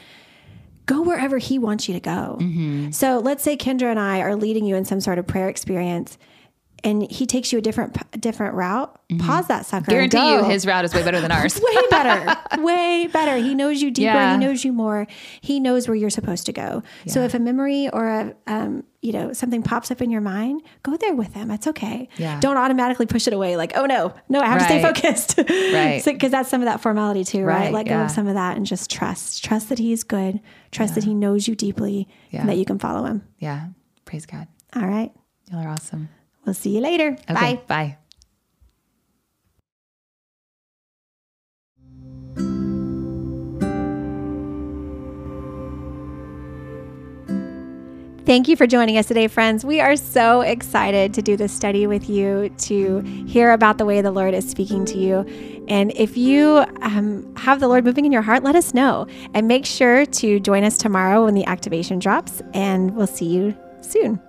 go 0.86 1.02
wherever 1.02 1.38
he 1.38 1.58
wants 1.60 1.88
you 1.88 1.94
to 1.94 2.00
go. 2.00 2.38
Mm-hmm. 2.42 2.92
So 2.92 3.20
let's 3.20 3.44
say 3.44 3.56
Kendra 3.56 3.90
and 3.90 4.00
I 4.00 4.20
are 4.22 4.36
leading 4.36 4.66
you 4.66 4.76
in 4.76 4.86
some 4.86 5.00
sort 5.00 5.18
of 5.18 5.26
prayer 5.26 5.50
experience 5.50 6.18
and 6.84 7.10
he 7.12 7.26
takes 7.26 7.52
you 7.52 7.60
a 7.60 7.62
different 7.62 7.96
different 8.22 8.56
route. 8.56 9.00
Pause 9.20 9.48
that 9.48 9.66
sucker. 9.66 9.84
Mm-hmm. 9.84 9.92
Guarantee 9.92 10.32
you 10.32 10.38
go. 10.42 10.44
his 10.50 10.66
route 10.66 10.86
is 10.86 10.94
way 10.94 11.04
better 11.04 11.22
than 11.22 11.32
ours. 11.32 11.60
way 11.64 11.82
better, 11.90 12.38
way 12.64 13.08
better. 13.12 13.38
He 13.38 13.54
knows 13.54 13.82
you 13.82 13.92
deeper. 13.92 14.06
Yeah. 14.14 14.34
He 14.38 14.44
knows 14.46 14.66
you 14.66 14.74
more. 14.74 15.06
He 15.42 15.60
knows 15.60 15.88
where 15.88 15.96
you're 15.96 16.10
supposed 16.10 16.46
to 16.48 16.54
go. 16.54 16.82
So 17.08 17.22
if 17.22 17.34
a 17.36 17.40
memory 17.40 17.90
or 17.90 18.08
a, 18.08 18.36
um, 18.48 18.84
you 19.02 19.12
know, 19.12 19.34
something 19.34 19.62
pops 19.62 19.92
up 19.92 20.02
in 20.02 20.10
your 20.10 20.22
mind, 20.22 20.62
go 20.82 20.98
there 20.98 21.14
with 21.14 21.34
him. 21.34 21.52
It's 21.52 21.68
okay. 21.68 22.10
Yeah. 22.18 22.40
Don't 22.40 22.58
automatically 22.58 23.06
push 23.06 23.28
it 23.28 23.34
away. 23.34 23.56
Like, 23.56 23.74
oh 23.76 23.86
no, 23.86 24.14
no, 24.30 24.40
I 24.40 24.48
have 24.48 24.60
to 24.60 24.66
stay 24.66 24.82
focused. 24.82 25.40
Right. 25.74 26.02
Because 26.04 26.32
that's 26.32 26.50
some 26.50 26.62
of 26.62 26.66
that 26.66 26.82
formality 26.82 27.24
too, 27.24 27.44
right? 27.44 27.66
Right, 27.66 27.74
Let 27.74 27.86
go 27.86 27.92
yeah. 27.92 28.06
of 28.06 28.12
some 28.12 28.28
of 28.28 28.34
that 28.36 28.58
and 28.58 28.66
just 28.66 28.90
trust. 28.92 29.44
Trust 29.44 29.70
that 29.70 29.80
he's 29.80 30.04
good. 30.04 30.40
Trust 30.72 30.96
that 30.96 31.04
he 31.04 31.14
knows 31.14 31.48
you 31.48 31.56
deeply 31.56 32.08
Yeah. 32.32 32.42
and 32.42 32.50
that 32.50 32.58
you 32.58 32.66
can 32.66 32.80
follow 32.80 33.06
him. 33.06 33.24
yeah. 33.38 33.68
Praise 34.06 34.26
God. 34.26 34.48
All 34.76 34.86
right. 34.88 35.12
Y'all 35.52 35.64
are 35.64 35.70
awesome. 35.70 36.10
We'll 36.46 36.54
see 36.54 36.72
you 36.72 36.82
later. 36.82 37.18
Okay. 37.30 37.56
Bye. 37.56 37.62
Bye. 37.68 37.98
Thank 48.26 48.48
you 48.48 48.56
for 48.56 48.66
joining 48.66 48.98
us 48.98 49.08
today, 49.08 49.28
friends. 49.28 49.66
We 49.66 49.82
are 49.82 49.98
so 49.98 50.42
excited 50.42 51.14
to 51.14 51.22
do 51.22 51.36
this 51.36 51.52
study 51.52 51.88
with 51.88 52.10
you, 52.10 52.50
to 52.60 53.02
hear 53.28 53.52
about 53.52 53.78
the 53.78 53.86
way 53.86 54.02
the 54.02 54.12
Lord 54.12 54.34
is 54.34 54.50
speaking 54.50 54.86
to 54.86 54.98
you. 54.98 55.20
And 55.68 55.92
if 55.96 56.16
you 56.16 56.66
um, 56.82 57.36
have 57.36 57.60
the 57.60 57.68
Lord 57.68 57.84
moving 57.84 58.06
in 58.06 58.14
your 58.14 58.22
heart, 58.22 58.44
let 58.44 58.56
us 58.56 58.74
know. 58.74 59.08
And 59.34 59.48
make 59.48 59.66
sure 59.66 60.06
to 60.06 60.40
join 60.40 60.64
us 60.64 60.78
tomorrow 60.78 61.26
when 61.26 61.34
the 61.34 61.46
activation 61.46 62.00
drops, 62.00 62.42
and 62.54 62.96
we'll 62.96 63.08
see 63.08 63.26
you 63.28 63.58
soon. 63.82 64.22